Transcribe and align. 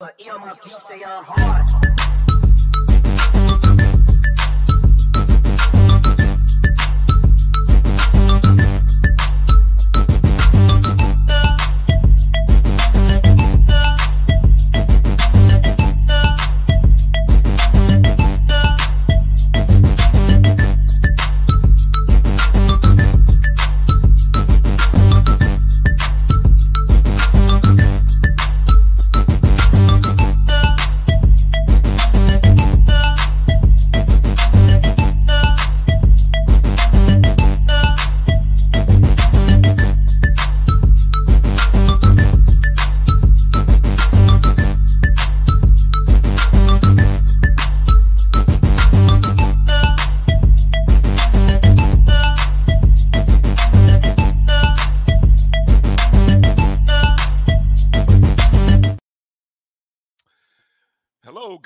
But 0.00 0.16
MLP 0.20 0.80
stay 0.80 1.02
on 1.02 1.24
hard. 1.26 1.97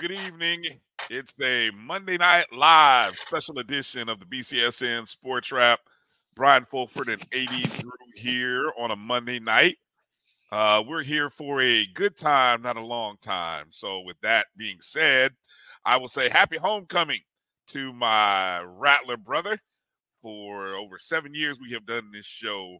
Good 0.03 0.19
evening. 0.27 0.65
It's 1.11 1.33
a 1.41 1.71
Monday 1.71 2.17
Night 2.17 2.53
Live 2.53 3.15
special 3.17 3.61
edition 3.61 4.09
of 4.09 4.19
the 4.19 4.25
BCSN 4.27 5.07
Sports 5.07 5.53
Wrap. 5.53 5.79
Bryan 6.35 6.65
Fulford 6.69 7.09
and 7.09 7.23
AD 7.33 7.79
Drew 7.79 7.93
here 8.17 8.73
on 8.77 8.91
a 8.91 8.97
Monday 8.97 9.39
night. 9.39 9.77
Uh, 10.51 10.83
we're 10.85 11.05
here 11.05 11.31
for 11.31 11.63
a 11.63 11.87
good 11.95 12.17
time, 12.17 12.63
not 12.63 12.77
a 12.77 12.85
long 12.85 13.17
time. 13.23 13.67
So, 13.71 14.01
with 14.01 14.17
that 14.23 14.47
being 14.57 14.79
said, 14.81 15.35
I 15.85 15.99
will 15.99 16.09
say 16.09 16.29
happy 16.29 16.57
homecoming 16.57 17.21
to 17.69 17.93
my 17.93 18.61
Rattler 18.63 19.19
brother. 19.19 19.57
For 20.21 20.75
over 20.75 20.99
seven 20.99 21.33
years, 21.33 21.59
we 21.61 21.71
have 21.75 21.87
done 21.87 22.11
this 22.13 22.27
show. 22.27 22.79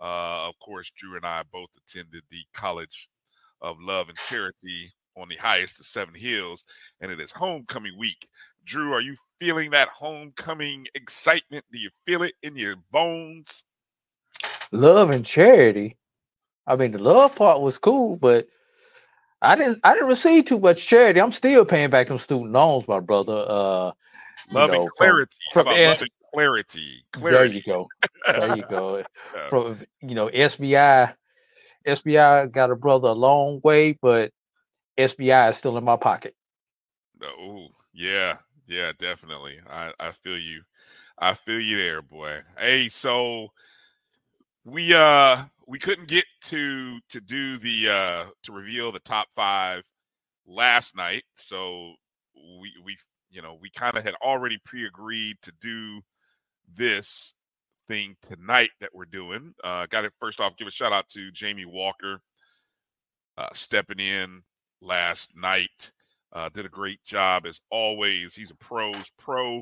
Uh, 0.00 0.48
of 0.48 0.54
course, 0.58 0.90
Drew 0.96 1.16
and 1.16 1.26
I 1.26 1.42
both 1.52 1.68
attended 1.86 2.22
the 2.30 2.44
College 2.54 3.10
of 3.60 3.76
Love 3.78 4.08
and 4.08 4.16
Charity 4.16 4.94
on 5.16 5.28
the 5.28 5.36
highest 5.36 5.80
of 5.80 5.86
seven 5.86 6.14
hills, 6.14 6.64
and 7.00 7.10
it 7.10 7.20
is 7.20 7.32
homecoming 7.32 7.98
week. 7.98 8.28
Drew, 8.64 8.92
are 8.92 9.00
you 9.00 9.16
feeling 9.40 9.70
that 9.70 9.88
homecoming 9.88 10.86
excitement? 10.94 11.64
Do 11.72 11.78
you 11.78 11.90
feel 12.06 12.22
it 12.22 12.34
in 12.42 12.56
your 12.56 12.76
bones? 12.90 13.64
Love 14.70 15.10
and 15.10 15.24
charity. 15.24 15.96
I 16.66 16.76
mean, 16.76 16.92
the 16.92 16.98
love 16.98 17.34
part 17.34 17.60
was 17.60 17.78
cool, 17.78 18.16
but 18.16 18.46
I 19.42 19.56
didn't. 19.56 19.80
I 19.82 19.94
didn't 19.94 20.08
receive 20.08 20.44
too 20.44 20.60
much 20.60 20.86
charity. 20.86 21.20
I'm 21.20 21.32
still 21.32 21.64
paying 21.64 21.90
back 21.90 22.08
them 22.08 22.18
student 22.18 22.52
loans, 22.52 22.86
my 22.86 23.00
brother. 23.00 23.44
Uh, 23.48 23.92
Love 24.50 24.70
know, 24.70 24.82
and 24.82 24.90
clarity. 24.92 25.36
From 25.52 25.66
love 25.66 25.78
S- 25.78 26.02
and 26.02 26.10
clarity. 26.32 27.04
There 27.20 27.44
you 27.44 27.62
go. 27.62 27.88
There 28.26 28.56
you 28.56 28.64
go. 28.68 29.02
From 29.50 29.80
you 30.00 30.14
know, 30.14 30.28
SBI, 30.28 31.14
SBI 31.86 32.50
got 32.52 32.70
a 32.70 32.76
brother 32.76 33.08
a 33.08 33.12
long 33.12 33.60
way, 33.64 33.92
but 33.92 34.32
SBI 34.98 35.50
is 35.50 35.56
still 35.56 35.78
in 35.78 35.84
my 35.84 35.96
pocket. 35.96 36.34
Oh, 37.22 37.68
yeah, 37.92 38.36
yeah, 38.66 38.92
definitely. 38.98 39.58
I 39.68 39.92
I 39.98 40.12
feel 40.12 40.38
you. 40.38 40.62
I 41.18 41.34
feel 41.34 41.60
you 41.60 41.76
there, 41.76 42.02
boy. 42.02 42.40
Hey, 42.58 42.88
so 42.88 43.48
we 44.64 44.94
uh 44.94 45.44
we 45.66 45.78
couldn't 45.78 46.08
get 46.08 46.24
to 46.42 46.98
to 47.10 47.20
do 47.20 47.58
the 47.58 47.88
uh 47.88 48.26
to 48.44 48.52
reveal 48.52 48.92
the 48.92 49.00
top 49.00 49.28
5 49.34 49.84
last 50.46 50.96
night. 50.96 51.24
So 51.36 51.94
we 52.60 52.72
we 52.84 52.96
you 53.30 53.42
know, 53.42 53.58
we 53.60 53.70
kind 53.70 53.96
of 53.96 54.04
had 54.04 54.14
already 54.22 54.58
pre-agreed 54.64 55.36
to 55.42 55.52
do 55.60 56.00
this 56.74 57.34
thing 57.88 58.16
tonight 58.22 58.70
that 58.80 58.94
we're 58.94 59.04
doing. 59.06 59.54
Uh 59.64 59.86
got 59.86 60.02
to 60.02 60.12
first 60.20 60.40
off 60.40 60.56
give 60.56 60.68
a 60.68 60.70
shout 60.70 60.92
out 60.92 61.08
to 61.10 61.30
Jamie 61.32 61.66
Walker 61.66 62.20
uh 63.38 63.48
stepping 63.54 64.00
in 64.00 64.42
last 64.82 65.30
night. 65.36 65.92
Uh, 66.32 66.48
did 66.48 66.66
a 66.66 66.70
great 66.70 67.02
job 67.04 67.46
as 67.46 67.60
always. 67.70 68.34
He's 68.34 68.50
a 68.50 68.56
pros 68.56 69.10
pro, 69.18 69.60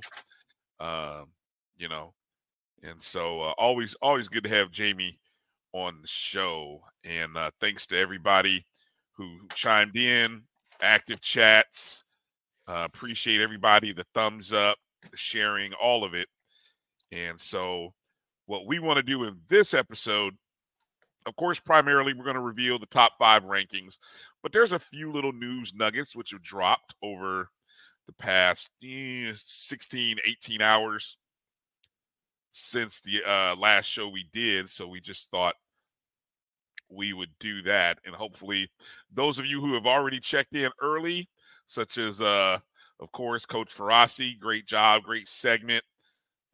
um, 0.78 1.26
you 1.76 1.88
know, 1.88 2.14
and 2.82 3.00
so 3.00 3.40
uh, 3.40 3.52
always 3.58 3.94
always 4.00 4.28
good 4.28 4.44
to 4.44 4.50
have 4.50 4.70
Jamie 4.70 5.18
on 5.72 6.00
the 6.00 6.08
show. 6.08 6.80
And 7.04 7.36
uh, 7.36 7.50
thanks 7.60 7.86
to 7.86 7.98
everybody 7.98 8.64
who 9.12 9.28
chimed 9.54 9.96
in, 9.96 10.42
active 10.80 11.20
chats. 11.20 12.04
Uh, 12.66 12.86
appreciate 12.86 13.40
everybody, 13.40 13.92
the 13.92 14.06
thumbs 14.14 14.52
up, 14.52 14.78
the 15.10 15.16
sharing, 15.16 15.72
all 15.74 16.04
of 16.04 16.14
it. 16.14 16.28
And 17.12 17.38
so, 17.38 17.92
what 18.46 18.66
we 18.66 18.78
want 18.78 18.96
to 18.96 19.02
do 19.02 19.24
in 19.24 19.38
this 19.48 19.74
episode, 19.74 20.34
of 21.26 21.36
course, 21.36 21.60
primarily 21.60 22.14
we're 22.14 22.24
going 22.24 22.34
to 22.34 22.40
reveal 22.40 22.78
the 22.78 22.86
top 22.86 23.12
five 23.18 23.44
rankings 23.44 23.98
but 24.42 24.52
there's 24.52 24.72
a 24.72 24.78
few 24.78 25.12
little 25.12 25.32
news 25.32 25.74
nuggets 25.74 26.16
which 26.16 26.30
have 26.30 26.42
dropped 26.42 26.94
over 27.02 27.50
the 28.06 28.12
past 28.14 28.70
eh, 28.82 29.32
16 29.34 30.16
18 30.24 30.62
hours 30.62 31.16
since 32.52 33.00
the 33.00 33.22
uh, 33.24 33.54
last 33.56 33.86
show 33.86 34.08
we 34.08 34.24
did 34.32 34.68
so 34.68 34.88
we 34.88 35.00
just 35.00 35.30
thought 35.30 35.54
we 36.88 37.12
would 37.12 37.30
do 37.38 37.62
that 37.62 37.98
and 38.04 38.14
hopefully 38.14 38.68
those 39.12 39.38
of 39.38 39.46
you 39.46 39.60
who 39.60 39.74
have 39.74 39.86
already 39.86 40.18
checked 40.18 40.56
in 40.56 40.70
early 40.82 41.28
such 41.68 41.98
as 41.98 42.20
uh 42.20 42.58
of 42.98 43.12
course 43.12 43.46
coach 43.46 43.72
Ferrasi 43.72 44.36
great 44.40 44.66
job 44.66 45.02
great 45.04 45.28
segment 45.28 45.84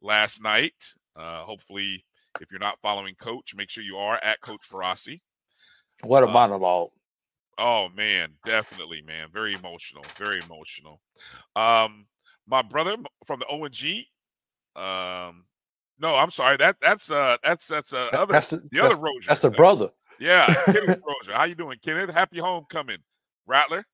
last 0.03 0.43
night 0.43 0.75
uh 1.17 1.43
hopefully 1.43 2.05
if 2.41 2.51
you're 2.51 2.61
not 2.61 2.79
following 2.83 3.15
coach 3.17 3.55
make 3.55 3.71
sure 3.71 3.83
you 3.85 3.97
are 3.97 4.19
at 4.23 4.41
coach 4.41 4.63
Ferrasi 4.71 5.21
What 6.03 6.23
a 6.23 6.29
Uh, 6.29 6.33
monologue. 6.33 6.91
Oh 7.59 7.89
man, 7.97 8.33
definitely, 8.45 9.01
man. 9.03 9.29
Very 9.33 9.55
emotional. 9.55 10.03
Very 10.19 10.39
emotional. 10.45 11.01
Um, 11.55 12.07
my 12.47 12.61
brother 12.61 12.97
from 13.27 13.41
the 13.41 13.47
ONG. 13.47 14.05
Um, 14.77 15.47
no, 15.99 16.15
I'm 16.17 16.31
sorry. 16.31 16.59
That 16.59 16.77
that's 16.83 17.11
uh 17.11 17.39
that's 17.43 17.67
that's 17.67 17.95
uh 17.95 18.09
other 18.13 18.33
that's 18.33 18.49
the, 18.49 18.63
the 18.71 18.81
other 18.81 18.97
Roger. 18.97 19.27
that's 19.27 19.41
the 19.41 19.51
brother. 19.51 19.89
Yeah, 20.21 20.53
Kenneth 20.67 21.01
Rozier. 21.07 21.35
How 21.35 21.45
you 21.45 21.55
doing, 21.55 21.79
Kenneth? 21.83 22.11
Happy 22.11 22.39
homecoming, 22.39 22.99
Rattler. 23.47 23.85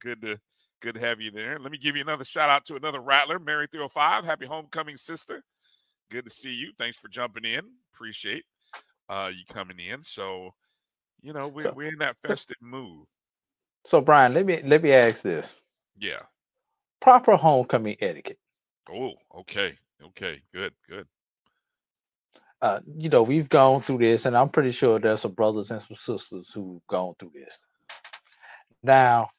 Good 0.00 0.22
to 0.22 0.40
good 0.80 0.94
to 0.94 1.00
have 1.00 1.20
you 1.20 1.30
there. 1.30 1.58
Let 1.58 1.72
me 1.72 1.78
give 1.78 1.96
you 1.96 2.02
another 2.02 2.24
shout 2.24 2.48
out 2.48 2.64
to 2.66 2.76
another 2.76 3.00
Rattler, 3.00 3.38
Mary 3.38 3.66
305. 3.70 4.24
Happy 4.24 4.46
homecoming, 4.46 4.96
sister. 4.96 5.42
Good 6.10 6.24
to 6.24 6.30
see 6.30 6.54
you. 6.54 6.72
Thanks 6.78 6.98
for 6.98 7.08
jumping 7.08 7.44
in. 7.44 7.62
Appreciate 7.94 8.44
uh 9.08 9.30
you 9.34 9.44
coming 9.52 9.78
in. 9.78 10.02
So 10.02 10.54
you 11.22 11.32
know, 11.32 11.48
we're 11.48 11.62
So- 11.62 11.72
we're 11.72 11.88
in 11.92 11.98
that 11.98 12.16
festive 12.26 12.56
mood. 12.60 13.06
So 13.84 14.00
Bryan, 14.00 14.34
let 14.34 14.46
me 14.46 14.62
let 14.62 14.82
me 14.82 14.92
ask 14.92 15.22
this: 15.22 15.54
Yeah. 15.96 16.22
proper 17.00 17.36
homecoming 17.36 17.96
etiquette. 18.00 18.38
Oh, 18.90 19.14
okay. 19.34 19.76
Okay. 20.02 20.42
Good. 20.52 20.74
Good. 20.88 21.06
Uh, 22.62 22.80
you 22.96 23.08
know, 23.08 23.22
we've 23.22 23.48
gone 23.48 23.80
through 23.82 23.98
this, 23.98 24.24
and 24.26 24.36
I'm 24.36 24.48
pretty 24.48 24.70
sure 24.70 24.98
there's 24.98 25.20
some 25.20 25.32
brothers 25.32 25.70
and 25.70 25.80
some 25.80 25.96
sisters 25.96 26.50
who've 26.52 26.84
gone 26.88 27.14
through 27.18 27.32
this. 27.34 27.58
Now, 28.82 29.30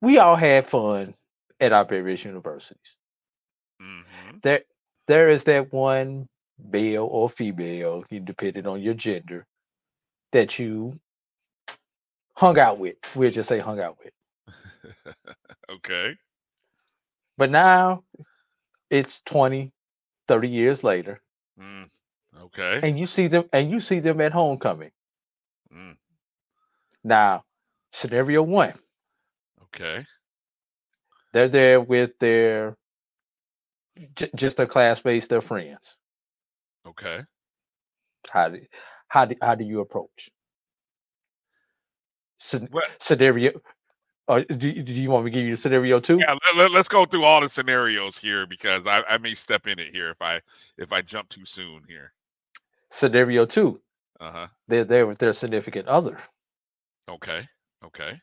we 0.00 0.18
all 0.18 0.36
had 0.36 0.66
fun 0.66 1.14
at 1.60 1.72
our 1.72 1.84
various 1.84 2.24
universities. 2.24 2.96
hmm 3.80 4.38
There, 4.42 4.62
there 5.10 5.28
is 5.28 5.44
that 5.44 5.72
one 5.72 6.28
male 6.72 7.04
or 7.10 7.28
female, 7.28 8.04
you- 8.10 8.20
depending 8.20 8.66
on 8.68 8.80
your 8.80 8.94
gender, 8.94 9.44
that 10.32 10.58
you 10.58 11.00
hung 12.36 12.58
out 12.58 12.78
with. 12.78 12.96
We'll 13.16 13.30
just 13.32 13.48
say 13.48 13.58
hung 13.58 13.80
out 13.80 13.98
with. 14.04 14.14
okay. 15.70 16.16
But 17.36 17.50
now 17.50 18.04
it's 18.90 19.20
20, 19.22 19.72
30 20.28 20.48
years 20.48 20.84
later, 20.84 21.20
Mm. 21.58 21.90
Okay. 22.42 22.80
and 22.82 22.98
you 22.98 23.06
see 23.06 23.26
them 23.26 23.44
and 23.52 23.70
you 23.70 23.80
see 23.80 23.98
them 24.00 24.20
at 24.20 24.32
homecoming. 24.32 24.92
Mm. 25.74 25.96
Now, 27.04 27.44
scenario 27.92 28.42
one, 28.42 28.78
Okay. 29.64 30.06
they're 31.32 31.48
there 31.48 31.80
with 31.80 32.16
their 32.20 32.76
j- 34.14 34.30
just 34.34 34.56
their 34.56 34.66
classmates, 34.66 35.26
their 35.26 35.40
friends. 35.40 35.96
Okay. 36.86 37.20
How 38.30 38.48
do 38.48 38.60
how 39.08 39.24
do, 39.24 39.34
how 39.42 39.54
do 39.54 39.64
you 39.64 39.80
approach? 39.80 40.30
Well- 42.70 42.82
scenario. 42.98 43.52
Or 44.28 44.42
do, 44.44 44.68
you- 44.68 44.82
do 44.84 44.92
you 44.92 45.10
want 45.10 45.24
me 45.24 45.30
to 45.32 45.34
give 45.38 45.46
you 45.48 45.56
scenario 45.56 45.98
two? 45.98 46.18
Yeah. 46.20 46.36
Let, 46.56 46.70
us 46.72 46.88
go 46.88 47.04
through 47.04 47.24
all 47.24 47.40
the 47.40 47.50
scenarios 47.50 48.16
here 48.16 48.46
because 48.46 48.86
I, 48.86 49.02
I 49.08 49.18
may 49.18 49.34
step 49.34 49.66
in 49.66 49.78
it 49.80 49.92
here 49.92 50.10
if 50.10 50.22
I 50.22 50.40
if 50.78 50.92
I 50.92 51.02
jump 51.02 51.28
too 51.28 51.44
soon 51.44 51.82
here. 51.88 52.12
Scenario 52.90 53.44
two, 53.46 53.80
Uh 54.20 54.30
huh. 54.32 54.46
they're 54.68 54.84
there 54.84 55.06
with 55.06 55.18
their 55.18 55.32
significant 55.32 55.88
other. 55.88 56.18
Okay. 57.08 57.48
Okay. 57.84 58.20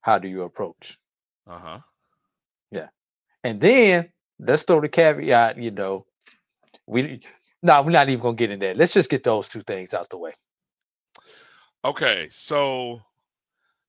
How 0.00 0.18
do 0.18 0.28
you 0.28 0.42
approach? 0.42 0.98
Uh 1.46 1.58
huh. 1.58 1.78
Yeah, 2.70 2.88
and 3.42 3.60
then 3.60 4.10
let's 4.46 4.62
throw 4.62 4.80
the 4.80 4.88
caveat, 4.88 5.58
you 5.58 5.70
know, 5.70 6.06
we 6.86 7.20
no, 7.62 7.82
we're 7.82 7.90
not 7.90 8.08
even 8.08 8.20
gonna 8.20 8.36
get 8.36 8.50
in 8.50 8.58
there. 8.58 8.74
Let's 8.74 8.92
just 8.92 9.10
get 9.10 9.24
those 9.24 9.48
two 9.48 9.62
things 9.62 9.94
out 9.94 10.08
the 10.10 10.18
way. 10.18 10.32
Okay, 11.84 12.28
so 12.30 13.00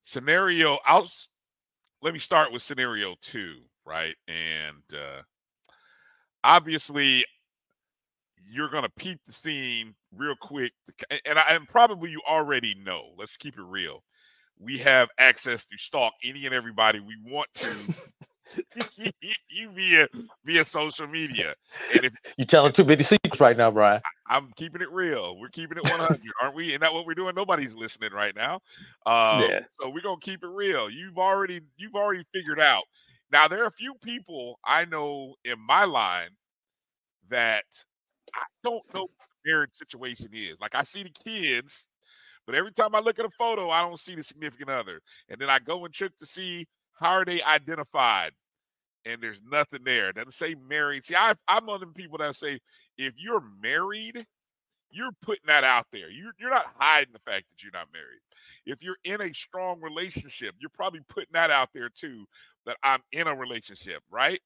scenario 0.04 0.78
I'll 0.86 1.10
let 2.02 2.14
me 2.14 2.20
start 2.20 2.52
with 2.52 2.62
scenario 2.62 3.16
2, 3.22 3.56
right? 3.86 4.16
And 4.28 4.84
uh 4.94 5.22
obviously 6.44 7.26
you're 8.48 8.70
going 8.70 8.84
to 8.84 8.90
peep 8.90 9.20
the 9.26 9.32
scene 9.32 9.96
real 10.16 10.36
quick 10.36 10.72
and 11.26 11.40
I, 11.40 11.56
and 11.56 11.68
probably 11.68 12.12
you 12.12 12.22
already 12.28 12.76
know. 12.76 13.14
Let's 13.18 13.38
keep 13.38 13.58
it 13.58 13.64
real. 13.64 14.04
We 14.60 14.78
have 14.78 15.10
access 15.18 15.66
to 15.66 15.78
stalk 15.78 16.14
any 16.24 16.46
and 16.46 16.54
everybody 16.54 17.00
we 17.00 17.18
want 17.26 17.48
to 17.56 17.76
you 19.50 19.70
via 19.70 20.08
via 20.46 20.66
social 20.66 21.08
media. 21.08 21.54
And 21.94 22.06
if 22.06 22.14
You 22.38 22.46
telling 22.46 22.72
too 22.72 22.84
many 22.84 23.04
secrets 23.04 23.40
right 23.40 23.58
now, 23.58 23.72
Bryan. 23.72 24.02
I'm 24.28 24.52
keeping 24.56 24.82
it 24.82 24.92
real. 24.92 25.38
We're 25.40 25.50
keeping 25.50 25.78
it 25.78 25.84
100, 25.84 26.20
aren't 26.42 26.56
we? 26.56 26.70
Isn't 26.70 26.82
that 26.82 26.94
what 26.94 27.06
we're 27.06 27.14
doing? 27.14 27.36
Nobody's 27.36 27.76
listening 27.76 28.12
right 28.12 28.36
now. 28.36 28.56
Um, 29.06 29.42
Yeah. 29.42 29.60
So 29.80 29.90
we're 29.90 30.02
gonna 30.02 30.20
keep 30.22 30.44
it 30.44 30.50
real. 30.50 30.90
You've 30.90 31.18
already 31.18 31.62
you've 31.78 31.96
already 31.96 32.26
figured 32.34 32.60
out. 32.60 32.84
Now 33.32 33.48
there 33.48 33.64
are 33.64 33.68
a 33.68 33.72
few 33.72 33.96
people 33.96 34.60
I 34.66 34.86
know 34.86 35.36
in 35.44 35.60
my 35.60 35.86
line 35.86 36.30
that 37.30 37.66
I 38.34 38.44
don't 38.64 38.84
know 38.94 39.02
what 39.02 39.10
the 39.20 39.52
marriage 39.52 39.72
situation 39.74 40.30
is. 40.34 40.60
Like 40.60 40.76
I 40.76 40.84
see 40.84 41.04
the 41.04 41.10
kids, 41.10 41.88
but 42.46 42.56
every 42.56 42.72
time 42.72 42.96
I 42.96 43.00
look 43.00 43.20
at 43.20 43.26
a 43.26 43.30
photo, 43.30 43.70
I 43.70 43.82
don't 43.82 44.00
see 44.00 44.16
the 44.16 44.24
significant 44.24 44.70
other. 44.70 45.02
And 45.30 45.40
then 45.40 45.50
I 45.50 45.60
go 45.60 45.86
and 45.86 45.94
check 45.94 46.12
to 46.20 46.26
see 46.26 46.68
how 47.00 47.12
are 47.12 47.26
they 47.26 47.42
identified, 47.44 48.32
and 49.06 49.22
there's 49.22 49.42
nothing 49.50 49.82
there. 49.84 50.12
Doesn't 50.12 50.34
say 50.34 50.56
married. 50.68 51.06
See, 51.06 51.16
I, 51.16 51.34
I'm 51.48 51.66
one 51.66 51.76
of 51.76 51.82
them 51.82 51.94
people 51.94 52.18
that 52.20 52.36
say 52.36 52.60
if 52.98 53.14
you're 53.18 53.44
married, 53.62 54.26
you're 54.90 55.12
putting 55.22 55.48
that 55.48 55.64
out 55.64 55.86
there. 55.92 56.10
You're 56.10 56.34
you're 56.40 56.50
not 56.50 56.68
hiding 56.78 57.14
the 57.14 57.20
fact 57.20 57.46
that 57.50 57.64
you're 57.64 57.72
not 57.74 57.88
married. 57.94 58.20
If 58.66 58.82
you're 58.82 58.98
in 59.04 59.22
a 59.22 59.34
strong 59.34 59.82
relationship, 59.82 60.56
you're 60.60 60.70
probably 60.74 61.02
putting 61.10 61.34
that 61.34 61.52
out 61.52 61.70
there 61.74 61.90
too. 61.90 62.26
That 62.66 62.78
I'm 62.84 63.02
in 63.12 63.28
a 63.28 63.36
relationship, 63.36 64.02
right? 64.10 64.40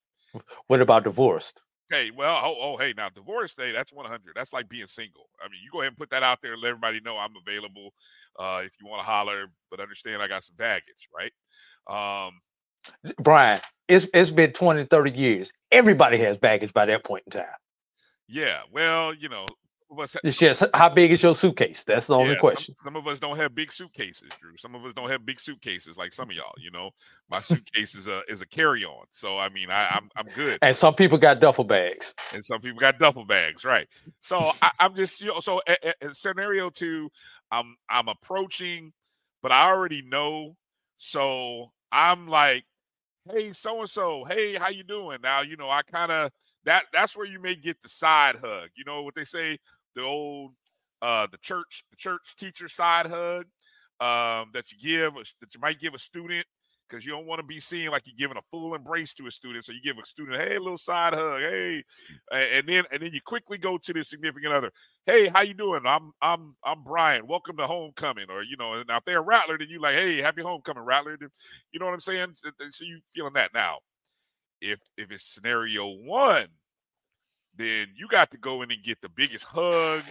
What 0.68 0.82
about 0.82 1.06
divorced? 1.06 1.62
Hey, 1.92 2.12
well, 2.16 2.40
oh, 2.44 2.56
oh, 2.62 2.78
hey, 2.78 2.94
now 2.96 3.10
divorce 3.10 3.56
day, 3.56 3.72
that's 3.72 3.92
100. 3.92 4.34
That's 4.36 4.54
like 4.54 4.70
being 4.70 4.86
single. 4.86 5.28
I 5.44 5.48
mean, 5.48 5.60
you 5.64 5.72
go 5.72 5.80
ahead 5.80 5.88
and 5.88 5.98
put 5.98 6.12
that 6.12 6.22
out 6.22 6.38
there 6.44 6.54
and 6.54 6.62
let 6.62 6.70
everybody 6.70 7.00
know 7.00 7.18
I'm 7.18 7.34
available 7.36 7.94
uh, 8.38 8.62
if 8.64 8.74
you 8.80 8.88
want 8.88 9.02
to 9.02 9.06
holler, 9.06 9.48
but 9.72 9.80
understand 9.80 10.22
I 10.22 10.28
got 10.28 10.44
some 10.44 10.56
baggage, 10.56 11.10
right? 11.16 11.32
Um, 11.90 12.34
Bryan, 13.22 13.60
it's 13.88 14.08
it's 14.14 14.32
been 14.32 14.52
20, 14.54 14.86
30 14.86 15.12
years. 15.12 15.52
Everybody 15.72 16.18
has 16.20 16.38
baggage 16.38 16.74
by 16.74 16.86
that 16.86 17.04
point 17.04 17.24
in 17.28 17.32
time. 17.32 17.46
yeah, 18.28 18.60
well, 18.72 19.14
you 19.14 19.30
know, 19.30 19.46
It's 20.24 20.36
just 20.36 20.64
how 20.76 20.90
big 20.90 21.12
is 21.12 21.24
your 21.24 21.34
suitcase? 21.34 21.84
That's 21.84 22.06
the 22.06 22.14
only 22.16 22.30
yeah, 22.30 22.34
some- 22.36 22.40
question. 22.40 22.76
Some, 22.84 22.96
of 22.96 23.08
us 23.08 23.18
don't 23.20 23.38
have 23.38 23.56
big 23.56 23.72
suitcases, 23.72 24.30
Drew. 24.40 24.56
Some 24.58 24.76
of 24.76 24.86
us 24.86 24.94
don't 24.94 25.10
have 25.10 25.26
big 25.26 25.40
suitcases 25.40 25.98
like 25.98 26.14
some 26.14 26.30
of 26.30 26.36
y'all. 26.36 26.54
You 26.60 26.70
know, 26.72 26.92
my 27.30 27.42
suitcase 27.42 27.96
is 27.96 28.06
a 28.08 28.22
is 28.28 28.42
a 28.42 28.46
carry 28.48 28.86
on, 28.86 29.06
so 29.12 29.38
I 29.40 29.50
mean, 29.50 29.72
I, 29.72 29.88
I'm 29.92 30.10
I'm 30.16 30.28
good. 30.36 30.60
And 30.62 30.76
some 30.76 30.94
people 30.94 31.18
got 31.18 31.40
duffel 31.40 31.64
bags. 31.64 32.14
and 32.34 32.46
some 32.46 32.62
people 32.62 32.80
got 32.80 33.00
duffel 33.00 33.26
bags, 33.26 33.66
right? 33.66 33.88
So 34.22 34.52
I, 34.62 34.72
I'm 34.80 34.96
just, 34.96 35.22
you 35.22 35.28
know, 35.28 35.40
so 35.40 35.62
a, 35.68 35.76
a- 35.84 36.08
a 36.10 36.14
scenario 36.16 36.70
two, 36.70 37.10
I'm 37.52 37.76
I'm 37.90 38.08
approaching, 38.10 38.94
but 39.42 39.52
I 39.52 39.70
already 39.72 40.04
know. 40.04 40.56
So 40.98 41.72
I'm 41.92 42.28
like, 42.28 42.66
hey, 43.32 43.54
so 43.54 43.82
and 43.82 43.90
so, 43.90 44.26
hey, 44.26 44.56
how 44.56 44.70
you 44.70 44.84
doing? 44.84 45.20
Now, 45.24 45.42
you 45.42 45.58
know, 45.58 45.70
I 45.70 45.82
kind 45.84 46.12
of 46.12 46.32
that 46.66 46.86
that's 46.94 47.16
where 47.18 47.28
you 47.28 47.40
may 47.40 47.56
get 47.56 47.82
the 47.82 47.90
side 47.90 48.38
hug. 48.44 48.70
You 48.78 48.84
know 48.86 49.04
what 49.04 49.16
they 49.16 49.26
say, 49.26 49.58
the 49.96 50.04
old 50.04 50.54
uh 51.02 51.28
the 51.32 51.38
church, 51.40 51.84
the 51.92 51.98
church 51.98 52.36
teacher 52.38 52.70
side 52.70 53.08
hug 53.08 53.46
um 54.02 54.50
that 54.54 54.72
you 54.72 54.78
give 54.82 55.14
that 55.16 55.54
you 55.54 55.60
might 55.62 55.80
give 55.80 55.94
a 55.94 56.00
student 56.00 56.46
because 56.90 57.06
you 57.06 57.12
don't 57.12 57.26
want 57.26 57.40
to 57.40 57.46
be 57.46 57.60
seen 57.60 57.90
like 57.90 58.04
you're 58.06 58.16
giving 58.18 58.38
a 58.38 58.42
full 58.52 58.74
embrace 58.74 59.14
to 59.16 59.28
a 59.28 59.32
student. 59.32 59.66
So 59.66 59.74
you 59.74 59.82
give 59.82 59.98
a 60.02 60.06
student, 60.06 60.42
hey, 60.42 60.58
little 60.58 60.78
side 60.78 61.14
hug, 61.14 61.42
hey, 61.42 61.84
and 62.32 62.68
then 62.68 62.86
and 62.92 63.02
then 63.02 63.12
you 63.14 63.22
quickly 63.22 63.58
go 63.58 63.78
to 63.78 63.94
the 63.94 64.04
significant 64.04 64.54
other. 64.54 64.72
Hey, 65.06 65.28
how 65.28 65.42
you 65.42 65.54
doing? 65.54 65.82
I'm 65.86 66.12
I'm 66.22 66.56
I'm 66.64 66.84
Bryan. 66.84 67.28
Welcome 67.28 67.58
to 67.58 67.68
homecoming. 67.68 68.30
Or 68.30 68.44
you 68.44 68.58
know, 68.58 68.82
now 68.88 68.98
if 68.98 69.06
they're 69.06 69.22
Rattler, 69.22 69.58
then 69.58 69.70
you 69.70 69.80
like, 69.80 69.96
hey, 69.96 70.18
happy 70.18 70.42
homecoming, 70.42 70.84
Rattler. 70.84 71.18
You 71.72 71.80
know 71.80 71.86
what 71.86 71.94
I'm 71.94 72.00
saying? 72.00 72.36
So 72.72 72.86
you 72.86 73.00
feeling 73.16 73.34
that 73.34 73.54
now. 73.54 73.80
If 74.62 74.80
if 74.98 75.12
it's 75.12 75.34
scenario 75.34 75.88
one, 75.88 76.48
then 77.56 77.88
you 77.96 78.08
got 78.08 78.32
to 78.32 78.38
go 78.38 78.62
in 78.62 78.72
and 78.72 78.84
get 78.84 79.02
the 79.02 79.10
biggest 79.10 79.46
hug 79.46 80.04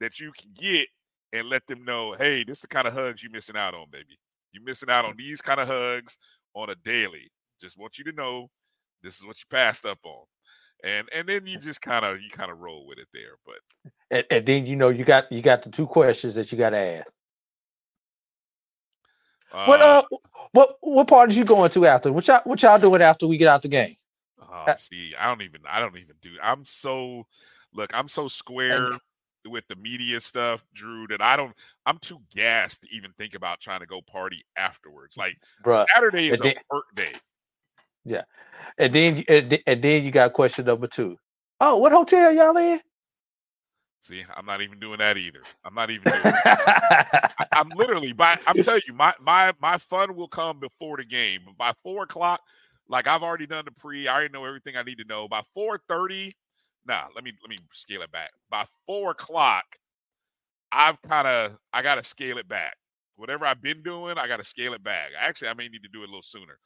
that 0.00 0.18
you 0.20 0.32
can 0.32 0.50
get 0.54 0.88
and 1.32 1.48
let 1.48 1.66
them 1.66 1.84
know, 1.84 2.14
hey, 2.16 2.44
this 2.44 2.58
is 2.58 2.62
the 2.62 2.68
kind 2.68 2.86
of 2.86 2.94
hugs 2.94 3.22
you're 3.22 3.32
missing 3.32 3.56
out 3.56 3.74
on, 3.74 3.86
baby. 3.90 4.18
You're 4.54 4.64
missing 4.64 4.88
out 4.88 5.04
on 5.04 5.16
these 5.18 5.40
kind 5.40 5.60
of 5.60 5.68
hugs 5.68 6.16
on 6.54 6.70
a 6.70 6.76
daily. 6.76 7.30
Just 7.60 7.76
want 7.76 7.98
you 7.98 8.04
to 8.04 8.12
know 8.12 8.48
this 9.02 9.16
is 9.16 9.26
what 9.26 9.36
you 9.38 9.44
passed 9.50 9.84
up 9.84 9.98
on. 10.04 10.24
And 10.84 11.08
and 11.12 11.28
then 11.28 11.46
you 11.46 11.58
just 11.58 11.80
kind 11.80 12.04
of 12.04 12.20
you 12.20 12.30
kind 12.30 12.50
of 12.50 12.58
roll 12.58 12.86
with 12.86 12.98
it 12.98 13.08
there. 13.12 13.36
But 13.44 13.92
And, 14.10 14.24
and 14.30 14.46
then 14.46 14.66
you 14.66 14.76
know 14.76 14.88
you 14.88 15.04
got 15.04 15.30
you 15.32 15.42
got 15.42 15.62
the 15.62 15.70
two 15.70 15.86
questions 15.86 16.34
that 16.36 16.52
you 16.52 16.58
got 16.58 16.70
to 16.70 16.78
ask. 16.78 17.12
uh, 19.52 19.66
what 19.66 19.80
uh 19.80 20.02
what 20.52 20.76
what 20.80 21.08
parties 21.08 21.36
you 21.36 21.44
going 21.44 21.70
to 21.70 21.86
after? 21.86 22.12
What 22.12 22.26
y'all 22.28 22.42
what 22.44 22.62
y'all 22.62 22.78
doing 22.78 23.02
after 23.02 23.26
we 23.26 23.38
get 23.38 23.48
out 23.48 23.62
the 23.62 23.68
game? 23.68 23.96
oh, 24.40 24.74
see, 24.76 25.14
I 25.18 25.26
don't 25.26 25.42
even 25.42 25.62
I 25.68 25.80
don't 25.80 25.96
even 25.96 26.16
do 26.22 26.30
I'm 26.42 26.64
so 26.64 27.26
look, 27.72 27.90
I'm 27.94 28.08
so 28.08 28.28
square 28.28 28.98
with 29.48 29.66
the 29.68 29.76
media 29.76 30.20
stuff, 30.20 30.64
Drew, 30.74 31.06
that 31.08 31.20
I 31.20 31.36
don't 31.36 31.54
I'm 31.86 31.98
too 31.98 32.20
gassed 32.34 32.82
to 32.82 32.88
even 32.90 33.12
think 33.18 33.34
about 33.34 33.60
trying 33.60 33.80
to 33.80 33.86
go 33.86 34.00
party 34.00 34.44
afterwards. 34.56 35.16
Like 35.16 35.36
Bruh. 35.62 35.84
Saturday 35.94 36.28
is 36.30 36.40
and 36.40 36.50
a 36.50 36.54
work 36.72 36.86
day. 36.94 37.12
Yeah. 38.04 38.22
And 38.78 38.94
then 38.94 39.16
you- 39.18 39.24
and, 39.28 39.50
then- 39.50 39.60
and 39.66 39.82
then 39.84 40.04
you 40.04 40.10
got 40.10 40.32
question 40.32 40.64
number 40.66 40.86
two. 40.86 41.16
Oh, 41.60 41.76
what 41.76 41.92
hotel 41.92 42.32
y'all 42.32 42.56
in? 42.56 42.80
See, 44.00 44.22
I'm 44.36 44.44
not 44.44 44.60
even 44.60 44.78
doing 44.78 44.98
that 44.98 45.16
either. 45.16 45.40
I'm 45.64 45.74
not 45.74 45.90
even 45.90 46.12
doing 46.12 46.20
I- 46.24 47.30
I'm 47.52 47.70
literally 47.70 48.12
by 48.12 48.38
I'm 48.46 48.62
telling 48.62 48.82
you, 48.86 48.92
my 48.92 49.14
my 49.20 49.52
my 49.60 49.78
fun 49.78 50.14
will 50.14 50.28
come 50.28 50.60
before 50.60 50.98
the 50.98 51.04
game. 51.04 51.40
By 51.56 51.72
four 51.82 52.02
o'clock, 52.02 52.42
like 52.88 53.06
I've 53.06 53.22
already 53.22 53.46
done 53.46 53.64
the 53.64 53.70
pre, 53.70 54.06
I 54.06 54.14
already 54.14 54.32
know 54.32 54.44
everything 54.44 54.76
I 54.76 54.82
need 54.82 54.98
to 54.98 55.04
know. 55.04 55.26
By 55.26 55.40
four 55.54 55.80
thirty, 55.88 56.34
nah, 56.86 57.04
let 57.14 57.24
me 57.24 57.32
let 57.42 57.50
me 57.50 57.58
scale 57.72 58.02
it 58.02 58.12
back. 58.12 58.30
By 58.50 58.66
four 58.86 59.12
o'clock, 59.12 59.64
I've 60.72 61.00
kind 61.02 61.26
of 61.26 61.52
I 61.72 61.82
got 61.82 61.96
to 61.96 62.02
scale 62.02 62.38
it 62.38 62.48
back. 62.48 62.76
Whatever 63.16 63.46
I've 63.46 63.62
been 63.62 63.82
doing, 63.82 64.18
I 64.18 64.26
got 64.26 64.38
to 64.38 64.44
scale 64.44 64.74
it 64.74 64.82
back. 64.82 65.10
Actually, 65.18 65.48
I 65.48 65.54
may 65.54 65.68
need 65.68 65.82
to 65.84 65.88
do 65.88 66.00
it 66.02 66.06
a 66.06 66.10
little 66.10 66.22
sooner, 66.22 66.58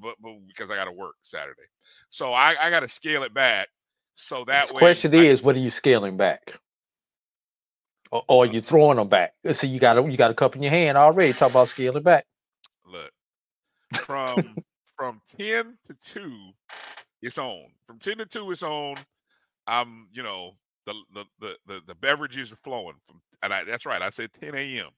but, 0.00 0.16
but 0.20 0.32
because 0.48 0.70
I 0.70 0.74
got 0.74 0.86
to 0.86 0.92
work 0.92 1.14
Saturday, 1.22 1.62
so 2.10 2.32
I, 2.32 2.56
I 2.60 2.70
got 2.70 2.80
to 2.80 2.88
scale 2.88 3.22
it 3.22 3.32
back. 3.32 3.68
So 4.16 4.42
that 4.46 4.68
The 4.68 4.74
way, 4.74 4.78
question 4.80 5.14
I- 5.14 5.18
is, 5.26 5.42
what 5.42 5.54
are 5.54 5.60
you 5.60 5.70
scaling 5.70 6.16
back? 6.16 6.58
Or, 8.10 8.22
or 8.28 8.44
are 8.44 8.46
you 8.46 8.60
throwing 8.60 8.96
them 8.98 9.08
back? 9.08 9.32
Uh, 9.46 9.52
so 9.52 9.66
you 9.66 9.78
got 9.80 9.96
a 9.96 10.02
you 10.10 10.16
got 10.18 10.30
a 10.30 10.34
cup 10.34 10.54
in 10.56 10.62
your 10.62 10.70
hand 10.70 10.98
already. 10.98 11.32
Talk 11.32 11.50
about 11.52 11.68
scaling 11.68 12.02
back. 12.02 12.26
look 12.86 13.10
from 14.04 14.56
from 14.96 15.20
10 15.38 15.76
to 15.86 16.20
2 16.20 16.50
it's 17.22 17.38
on 17.38 17.64
from 17.86 17.98
10 17.98 18.18
to 18.18 18.26
2 18.26 18.50
it's 18.52 18.62
on 18.62 18.96
i'm 19.66 20.08
you 20.12 20.22
know 20.22 20.52
the 20.86 20.94
the 21.14 21.24
the 21.40 21.56
the, 21.66 21.80
the 21.86 21.94
beverages 21.96 22.52
are 22.52 22.56
flowing 22.56 22.94
from 23.06 23.20
and 23.42 23.52
I, 23.52 23.64
that's 23.64 23.86
right 23.86 24.02
i 24.02 24.10
said 24.10 24.30
10 24.40 24.54
a.m 24.54 24.90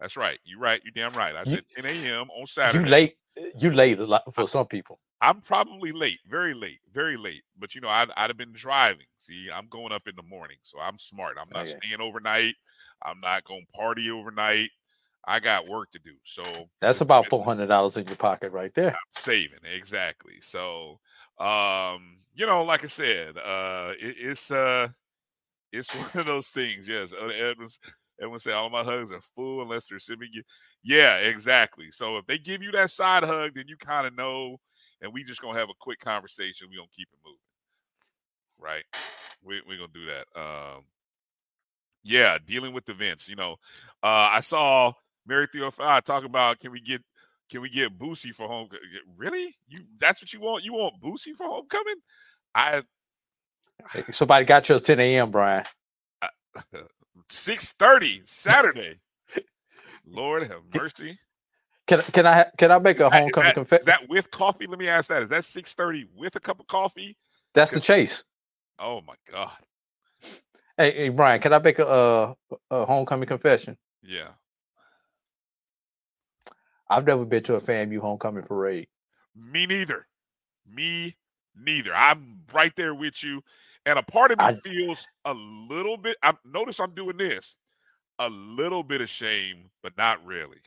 that's 0.00 0.16
right 0.16 0.38
You're 0.44 0.60
right 0.60 0.80
You're 0.84 0.92
damn 0.94 1.16
right 1.18 1.34
i 1.34 1.44
You- 1.44 1.52
said 1.52 1.64
10 1.76 1.86
a.m 1.86 2.30
on 2.30 2.46
Saturday. 2.46 2.84
You 2.84 2.90
late. 2.90 3.16
You 3.56 3.70
late 3.70 3.98
a 3.98 4.04
lot 4.06 4.22
for 4.34 4.46
some 4.48 4.66
people. 4.66 4.98
i'm 5.22 5.40
probably 5.40 5.92
late 5.92 6.18
very 6.28 6.54
late 6.54 6.80
very 6.92 7.16
late 7.16 7.42
but 7.58 7.74
you 7.74 7.80
know 7.80 7.88
i'd, 7.88 8.10
I'd 8.16 8.30
have 8.30 8.36
been 8.36 8.52
driving 8.52 9.06
see 9.16 9.48
i'm 9.52 9.68
going 9.68 9.92
up 9.92 10.06
in 10.08 10.14
the 10.16 10.22
morning 10.22 10.56
so 10.62 10.78
i'm 10.80 10.98
smart 10.98 11.36
i'm 11.40 11.48
oh, 11.54 11.58
not 11.58 11.68
Okay. 11.68 11.78
staying 11.82 12.00
overnight 12.00 12.54
i'm 13.04 13.20
not 13.20 13.44
going 13.44 13.64
to 13.66 13.78
party 13.78 14.10
overnight 14.10 14.70
i 15.26 15.38
got 15.40 15.68
work 15.68 15.90
to 15.92 15.98
do 16.00 16.14
so 16.24 16.42
That's 16.80 17.00
about 17.00 17.26
four 17.30 17.44
hundred 17.44 17.66
dollars 17.68 17.96
in 17.96 18.06
your 18.06 18.16
pocket 18.16 18.52
right 18.52 18.72
there. 18.74 18.96
saving 19.12 19.60
exactly 19.72 20.34
so 20.40 20.98
um 21.40 22.18
you 22.34 22.46
know 22.46 22.62
like 22.64 22.84
i 22.84 22.88
said 22.88 23.36
uh 23.38 23.92
it, 24.00 24.16
it's 24.18 24.50
uh 24.50 24.88
it's 25.72 25.94
one 25.94 26.10
of 26.14 26.26
those 26.26 26.48
things 26.48 26.88
yes 26.88 27.12
uh, 27.12 27.26
edmonds 27.28 27.78
everyone 28.20 28.40
say 28.40 28.52
all 28.52 28.70
my 28.70 28.82
hugs 28.84 29.12
are 29.12 29.20
full 29.36 29.62
unless 29.62 29.86
they're 29.86 29.98
sending 30.00 30.28
you. 30.32 30.42
Yeah 30.82 31.16
exactly 31.18 31.90
so 31.90 32.16
if 32.18 32.26
they 32.26 32.38
give 32.38 32.62
you 32.62 32.72
that 32.72 32.90
side 32.90 33.24
hug 33.24 33.52
then 33.54 33.64
you 33.68 33.76
kind 33.76 34.06
of 34.06 34.16
know 34.16 34.58
and 35.02 35.12
we 35.12 35.24
just 35.24 35.40
gonna 35.40 35.58
have 35.58 35.70
a 35.70 35.74
quick 35.80 36.00
conversation 36.00 36.68
we 36.70 36.76
gonna 36.76 36.88
keep 36.96 37.08
it 37.12 37.18
moving 37.24 37.38
right? 38.58 38.84
We, 39.44 39.62
we're 39.66 39.76
gonna 39.78 39.88
do 39.94 40.06
that 40.06 40.40
um 40.40 40.84
yeah 42.02 42.38
dealing 42.46 42.72
with 42.72 42.88
events 42.88 43.28
you 43.28 43.36
know 43.36 43.52
uh 44.02 44.30
i 44.32 44.40
saw 44.40 44.92
mary 45.26 45.46
theophile 45.52 46.02
talk 46.02 46.24
about 46.24 46.58
can 46.60 46.70
we 46.72 46.80
get 46.80 47.02
can 47.50 47.60
we 47.60 47.70
get 47.70 47.98
Boosie 47.98 48.34
for 48.34 48.46
home? 48.46 48.68
Really? 49.16 49.56
You 49.66 49.80
that's 49.98 50.20
what 50.22 50.32
you 50.32 50.40
want? 50.40 50.64
You 50.64 50.74
want 50.74 51.00
Boosie 51.02 51.34
for 51.36 51.46
homecoming? 51.46 51.96
I 52.54 52.82
Somebody 54.10 54.44
got 54.44 54.68
you 54.68 54.76
at 54.76 54.84
ten 54.84 55.00
a.m. 55.00 55.30
Bryan. 55.30 55.64
six 57.30 57.72
thirty 57.72 58.22
Saturday. 58.24 59.00
Lord 60.06 60.42
have 60.42 60.62
mercy. 60.74 61.18
Can 61.86 62.00
can 62.00 62.26
I 62.26 62.46
can 62.58 62.70
I 62.70 62.78
make 62.78 63.00
a 63.00 63.08
homecoming 63.08 63.54
confession? 63.54 63.80
Is 63.80 63.86
that 63.86 64.08
with 64.08 64.30
coffee? 64.30 64.66
Let 64.66 64.78
me 64.78 64.88
ask 64.88 65.08
that. 65.08 65.22
Is 65.22 65.30
that 65.30 65.44
six 65.44 65.74
thirty 65.74 66.06
with 66.14 66.36
a 66.36 66.40
cup 66.40 66.60
of 66.60 66.66
coffee? 66.66 67.16
That's 67.54 67.70
the 67.70 67.80
chase. 67.80 68.22
Oh 68.78 69.00
my 69.00 69.14
god. 69.30 69.56
Hey, 70.76 70.92
hey 70.92 71.08
Bryan, 71.08 71.40
can 71.40 71.52
I 71.52 71.58
make 71.58 71.78
a, 71.78 71.86
uh 71.86 72.34
a 72.70 72.84
homecoming 72.84 73.26
confession? 73.26 73.76
Yeah. 74.02 74.28
I've 76.90 77.06
never 77.06 77.24
been 77.24 77.42
to 77.44 77.54
a 77.56 77.60
FAMU 77.60 77.98
homecoming 78.00 78.44
parade. 78.44 78.88
Me 79.36 79.66
neither. 79.66 80.06
Me 80.66 81.16
neither. 81.56 81.94
I'm 81.94 82.40
right 82.52 82.74
there 82.76 82.94
with 82.94 83.22
you. 83.22 83.42
And 83.86 83.98
a 83.98 84.02
part 84.02 84.32
of 84.32 84.38
me 84.38 84.44
I- 84.44 84.54
feels 84.54 85.06
a 85.24 85.34
little 85.34 85.96
bit. 85.96 86.16
I 86.22 86.34
notice 86.44 86.80
I'm 86.80 86.94
doing 86.94 87.16
this. 87.16 87.54
A 88.18 88.28
little 88.28 88.82
bit 88.82 89.00
of 89.00 89.08
shame, 89.08 89.70
but 89.82 89.96
not 89.96 90.24
really. 90.24 90.58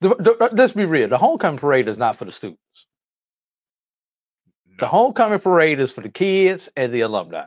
The, 0.00 0.14
the- 0.16 0.36
uh, 0.44 0.48
let's 0.52 0.72
be 0.72 0.84
real. 0.84 1.08
The 1.08 1.18
homecoming 1.18 1.58
parade 1.58 1.88
is 1.88 1.98
not 1.98 2.16
for 2.16 2.24
the 2.24 2.32
students. 2.32 2.86
The 4.78 4.86
homecoming 4.86 5.40
parade 5.40 5.80
is 5.80 5.90
for 5.90 6.02
the 6.02 6.08
kids 6.08 6.68
and 6.76 6.92
the 6.92 7.00
alumni. 7.00 7.46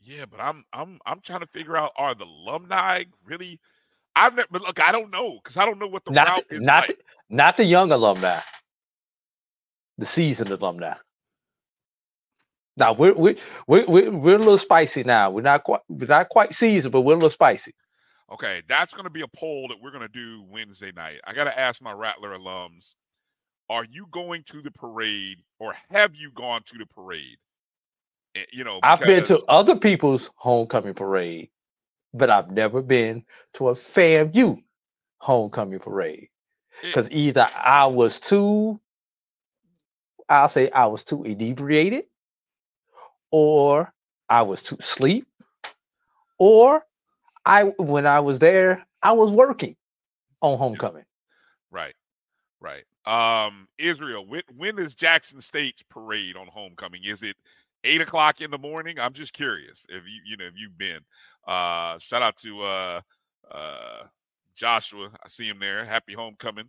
Yeah, 0.00 0.24
but 0.24 0.40
I'm 0.40 0.64
I'm 0.72 0.98
I'm 1.04 1.20
trying 1.20 1.40
to 1.40 1.46
figure 1.46 1.76
out 1.76 1.92
are 1.96 2.14
the 2.14 2.24
alumni 2.24 3.04
really? 3.24 3.60
I've 4.16 4.36
never 4.36 4.48
but 4.50 4.62
look. 4.62 4.80
I 4.80 4.92
don't 4.92 5.10
know 5.12 5.40
because 5.42 5.56
I 5.56 5.66
don't 5.66 5.78
know 5.80 5.88
what 5.88 6.04
the 6.04 6.12
Not 6.12 6.28
route 6.28 6.44
the, 6.50 6.56
is 6.56 6.60
not 6.60 6.86
like. 6.86 6.88
the, 6.88 6.96
not 7.30 7.56
the 7.58 7.64
young 7.64 7.92
alumni. 7.92 8.40
The 9.98 10.06
seasoned 10.06 10.50
alumni. 10.50 10.94
Now 12.76 12.94
we're 12.94 13.14
we 13.14 13.38
we 13.68 13.84
we 13.84 14.10
we're 14.10 14.36
a 14.36 14.40
little 14.40 14.58
spicy 14.58 15.04
now. 15.04 15.30
We're 15.30 15.42
not 15.42 15.64
quite 15.64 15.80
we're 15.88 16.06
not 16.08 16.30
quite 16.30 16.54
seasoned, 16.54 16.92
but 16.92 17.02
we're 17.02 17.14
a 17.14 17.16
little 17.16 17.30
spicy. 17.30 17.74
Okay, 18.32 18.62
that's 18.68 18.92
going 18.94 19.04
to 19.04 19.10
be 19.10 19.22
a 19.22 19.28
poll 19.28 19.68
that 19.68 19.78
we're 19.82 19.92
going 19.92 20.02
to 20.02 20.08
do 20.08 20.44
Wednesday 20.50 20.92
night. 20.96 21.20
I 21.26 21.34
got 21.34 21.44
to 21.44 21.58
ask 21.58 21.82
my 21.82 21.92
Rattler 21.92 22.36
alums: 22.38 22.94
Are 23.70 23.86
you 23.90 24.06
going 24.12 24.44
to 24.48 24.62
the 24.62 24.72
parade, 24.72 25.38
or 25.60 25.74
have 25.90 26.14
you 26.16 26.32
gone 26.32 26.62
to 26.66 26.78
the 26.78 26.86
parade? 26.86 27.38
Eh, 28.36 28.44
You 28.52 28.64
know, 28.64 28.82
I've 28.82 29.04
been 29.04 29.24
to 29.24 29.40
other 29.48 29.76
people's 29.76 30.30
homecoming 30.36 30.94
parade, 30.94 31.50
but 32.12 32.30
I've 32.30 32.50
never 32.50 32.82
been 32.82 33.24
to 33.54 33.68
a 33.68 33.74
FAMU 33.74 34.62
homecoming 35.18 35.78
parade. 35.78 36.28
Because 36.82 37.08
either 37.10 37.46
I 37.56 37.86
was 37.86 38.18
too, 38.18 38.80
I'll 40.28 40.48
say 40.48 40.70
I 40.70 40.86
was 40.86 41.04
too 41.04 41.24
inebriated, 41.24 42.04
or 43.30 43.92
I 44.28 44.42
was 44.42 44.62
too 44.62 44.78
sleep, 44.80 45.26
or 46.38 46.84
I 47.44 47.64
when 47.64 48.06
I 48.06 48.20
was 48.20 48.38
there, 48.38 48.86
I 49.02 49.12
was 49.12 49.30
working 49.30 49.76
on 50.40 50.58
homecoming. 50.58 51.04
Right, 51.70 51.94
right. 52.60 52.84
Um, 53.06 53.68
Israel, 53.78 54.24
when 54.26 54.42
when 54.56 54.78
is 54.78 54.94
Jackson 54.94 55.40
State's 55.40 55.82
parade 55.82 56.36
on 56.36 56.46
homecoming? 56.46 57.04
Is 57.04 57.22
it 57.22 57.36
eight 57.84 58.00
o'clock 58.00 58.40
in 58.40 58.50
the 58.50 58.58
morning? 58.58 58.98
I'm 58.98 59.12
just 59.12 59.32
curious 59.32 59.84
if 59.88 60.04
you 60.06 60.20
you 60.24 60.36
know 60.36 60.46
if 60.46 60.54
you've 60.56 60.78
been. 60.78 61.00
Uh, 61.46 61.98
shout 61.98 62.22
out 62.22 62.36
to 62.38 62.62
uh 62.62 63.00
uh 63.50 64.02
Joshua. 64.56 65.10
I 65.24 65.28
see 65.28 65.46
him 65.46 65.58
there. 65.60 65.84
Happy 65.84 66.14
homecoming, 66.14 66.68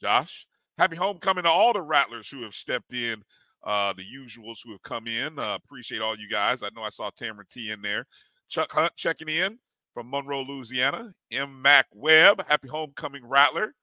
Josh. 0.00 0.46
Happy 0.78 0.96
homecoming 0.96 1.44
to 1.44 1.50
all 1.50 1.72
the 1.72 1.82
Rattlers 1.82 2.28
who 2.28 2.42
have 2.42 2.54
stepped 2.54 2.92
in. 2.92 3.22
Uh, 3.62 3.92
the 3.92 4.02
usuals 4.02 4.58
who 4.64 4.72
have 4.72 4.82
come 4.82 5.06
in. 5.06 5.38
Uh, 5.38 5.58
appreciate 5.62 6.00
all 6.00 6.16
you 6.16 6.28
guys. 6.30 6.62
I 6.62 6.70
know 6.74 6.82
I 6.82 6.88
saw 6.88 7.10
Tamara 7.10 7.44
T 7.50 7.70
in 7.70 7.82
there. 7.82 8.06
Chuck 8.48 8.72
Hunt 8.72 8.92
checking 8.96 9.28
in 9.28 9.58
from 9.92 10.08
Monroe, 10.08 10.42
Louisiana. 10.42 11.12
M. 11.30 11.60
Mac 11.60 11.86
Webb, 11.92 12.42
happy 12.48 12.68
homecoming 12.68 13.26
Rattler 13.26 13.74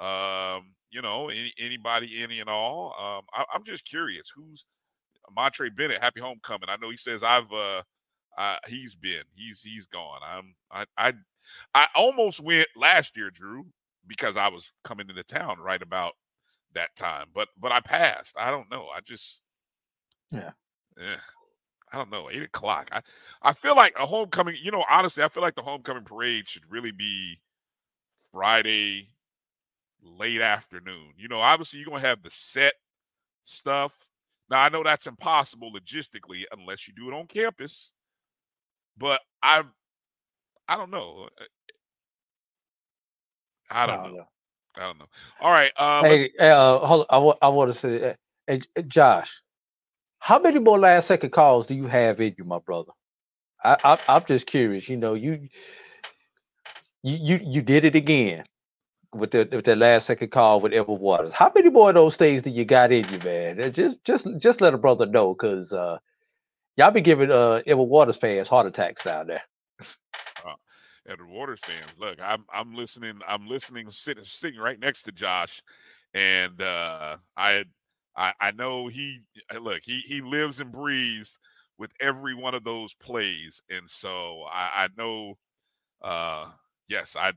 um, 0.00 0.72
you 0.90 1.02
know, 1.02 1.28
any, 1.28 1.52
anybody, 1.58 2.22
any 2.22 2.40
and 2.40 2.48
all. 2.48 2.94
Um, 2.98 3.24
I, 3.34 3.44
I'm 3.54 3.64
just 3.64 3.84
curious 3.84 4.32
who's 4.34 4.64
Montre 5.34 5.70
Bennett. 5.70 6.02
Happy 6.02 6.20
homecoming. 6.20 6.68
I 6.68 6.76
know 6.80 6.90
he 6.90 6.96
says 6.96 7.22
I've 7.22 7.52
uh, 7.52 7.82
uh 8.38 8.56
he's 8.66 8.94
been 8.94 9.22
he's 9.34 9.62
he's 9.62 9.86
gone. 9.86 10.20
I'm 10.22 10.54
I 10.70 10.84
I 10.96 11.14
I 11.74 11.86
almost 11.94 12.40
went 12.40 12.68
last 12.76 13.16
year, 13.16 13.30
Drew, 13.30 13.66
because 14.06 14.36
I 14.36 14.48
was 14.48 14.72
coming 14.84 15.08
into 15.08 15.22
town 15.22 15.58
right 15.60 15.82
about 15.82 16.14
that 16.74 16.94
time, 16.96 17.26
but 17.34 17.48
but 17.58 17.72
I 17.72 17.80
passed. 17.80 18.34
I 18.38 18.50
don't 18.50 18.70
know. 18.70 18.86
I 18.94 19.00
just 19.00 19.42
Yeah. 20.30 20.52
yeah. 20.98 21.16
I 21.92 21.96
don't 21.98 22.10
know. 22.10 22.30
Eight 22.30 22.42
o'clock. 22.42 22.88
I, 22.92 23.02
I 23.42 23.52
feel 23.52 23.74
like 23.74 23.94
a 23.98 24.06
homecoming. 24.06 24.56
You 24.62 24.70
know, 24.70 24.84
honestly, 24.88 25.24
I 25.24 25.28
feel 25.28 25.42
like 25.42 25.56
the 25.56 25.62
homecoming 25.62 26.04
parade 26.04 26.48
should 26.48 26.70
really 26.70 26.92
be 26.92 27.40
Friday 28.32 29.08
late 30.02 30.40
afternoon. 30.40 31.12
You 31.16 31.28
know, 31.28 31.40
obviously 31.40 31.80
you're 31.80 31.88
gonna 31.88 32.00
have 32.00 32.22
the 32.22 32.30
set 32.30 32.74
stuff. 33.42 33.92
Now 34.50 34.62
I 34.62 34.68
know 34.68 34.82
that's 34.82 35.06
impossible 35.06 35.72
logistically 35.72 36.44
unless 36.52 36.86
you 36.88 36.94
do 36.94 37.08
it 37.08 37.14
on 37.14 37.26
campus. 37.26 37.92
But 39.00 39.22
I 39.42 39.64
I 40.68 40.76
don't 40.76 40.92
know. 40.92 41.28
I 43.70 43.86
don't 43.86 44.02
know. 44.02 44.14
I 44.76 44.80
don't 44.82 44.98
know. 45.00 45.06
All 45.40 45.50
right. 45.52 45.72
Uh 45.76 46.04
let's- 46.06 46.26
Hey, 46.28 46.32
uh, 46.40 46.78
hold 46.80 47.06
on. 47.10 47.36
I, 47.42 47.46
I 47.46 47.48
want 47.50 47.72
to 47.72 47.78
say, 47.78 48.10
uh, 48.10 48.14
hey, 48.46 48.60
Josh, 48.88 49.42
how 50.20 50.38
many 50.40 50.60
more 50.60 50.78
last 50.78 51.08
second 51.08 51.30
calls 51.30 51.66
do 51.66 51.74
you 51.74 51.86
have 51.88 52.20
in 52.20 52.34
you, 52.38 52.44
my 52.44 52.60
brother? 52.60 52.92
I, 53.64 53.76
I 53.84 53.98
I'm 54.08 54.24
just 54.26 54.46
curious. 54.46 54.88
You 54.88 54.96
know, 54.98 55.14
you 55.14 55.48
you 57.02 57.16
you 57.16 57.40
you 57.44 57.62
did 57.62 57.84
it 57.86 57.96
again 57.96 58.44
with 59.14 59.32
the 59.32 59.48
with 59.52 59.66
that 59.66 59.78
last 59.78 60.06
second 60.06 60.30
call 60.30 60.60
with 60.60 60.74
Edward 60.74 61.00
Waters. 61.00 61.32
How 61.34 61.52
many 61.54 61.70
more 61.70 61.90
of 61.90 61.96
those 61.96 62.16
things 62.16 62.42
do 62.42 62.50
you 62.50 62.64
got 62.66 62.92
in 62.92 63.04
you, 63.12 63.20
man? 63.24 63.64
Uh, 63.64 63.70
Just 63.70 64.04
just 64.04 64.28
just 64.38 64.60
let 64.62 64.74
a 64.74 64.78
brother 64.78 65.06
know, 65.06 65.34
cause 65.34 65.72
uh, 65.72 65.98
y'all 66.80 66.90
be 66.90 67.02
giving 67.02 67.30
uh 67.30 67.60
Edward 67.66 67.84
Waters 67.84 68.16
fans 68.16 68.48
heart 68.48 68.66
attacks 68.66 69.04
down 69.04 69.26
there. 69.26 69.42
Edward 71.06 71.28
Waters 71.28 71.60
fans. 71.62 71.94
Look, 71.98 72.18
I'm 72.22 72.44
I'm 72.52 72.74
listening. 72.74 73.20
I'm 73.26 73.46
listening, 73.46 73.90
sitting 73.90 74.24
sitting 74.24 74.58
right 74.60 74.78
next 74.80 75.02
to 75.02 75.12
Josh, 75.12 75.62
and 76.14 76.60
uh, 76.62 77.16
I 77.36 77.64
I 78.16 78.32
I 78.40 78.50
know 78.52 78.86
he 78.86 79.20
uh, 79.54 79.58
look 79.58 79.80
he 79.84 79.98
he 80.06 80.22
lives 80.22 80.60
and 80.60 80.72
breathes 80.72 81.38
with 81.78 81.90
every 82.00 82.34
one 82.34 82.54
of 82.54 82.64
those 82.64 82.94
plays. 82.94 83.62
And 83.70 83.88
so 83.88 84.44
I, 84.52 84.84
I 84.84 84.88
know, 84.96 85.38
uh, 86.02 86.46
yes, 86.88 87.16
I 87.16 87.32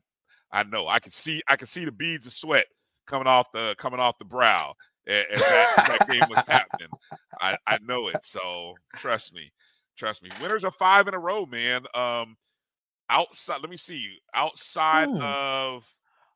I 0.51 0.63
know 0.63 0.87
I 0.87 0.99
can 0.99 1.11
see 1.11 1.41
I 1.47 1.55
can 1.57 1.67
see 1.67 1.83
the 1.83 1.91
beads 1.91 2.27
of 2.27 2.33
sweat 2.33 2.67
coming 3.07 3.27
off 3.27 3.51
the 3.53 3.75
coming 3.77 3.99
off 3.99 4.17
the 4.19 4.25
brow 4.25 4.73
as 5.07 5.39
that, 5.39 5.97
that 5.99 6.07
game 6.09 6.23
was 6.29 6.39
happening. 6.47 6.87
I, 7.41 7.57
I 7.67 7.77
know 7.83 8.07
it. 8.07 8.17
So 8.23 8.75
trust 8.97 9.33
me. 9.33 9.51
Trust 9.97 10.23
me. 10.23 10.29
Winners 10.41 10.63
are 10.63 10.71
five 10.71 11.07
in 11.07 11.13
a 11.13 11.19
row, 11.19 11.45
man. 11.45 11.85
Um 11.93 12.37
outside 13.09 13.61
let 13.61 13.69
me 13.69 13.77
see. 13.77 13.97
You. 13.97 14.11
Outside 14.33 15.09
Hmm. 15.09 15.21
of 15.21 15.85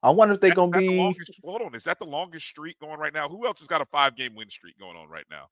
I 0.03 0.11
wonder 0.11 0.35
if 0.35 0.41
they're 0.41 0.53
gonna 0.53 0.71
that 0.71 0.79
the 0.79 0.87
be. 0.89 0.97
longest, 0.97 1.31
hold 1.43 1.61
on. 1.63 1.73
Is 1.75 1.83
that 1.85 1.97
the 1.99 2.05
longest 2.05 2.45
streak 2.47 2.79
going 2.79 2.99
right 2.99 3.13
now? 3.13 3.27
Who 3.27 3.45
else 3.47 3.59
has 3.59 3.67
got 3.67 3.81
a 3.81 3.85
five 3.85 4.15
game 4.15 4.35
win 4.35 4.49
streak 4.49 4.77
going 4.79 4.95
on 4.95 5.09
right 5.09 5.25
now? 5.31 5.47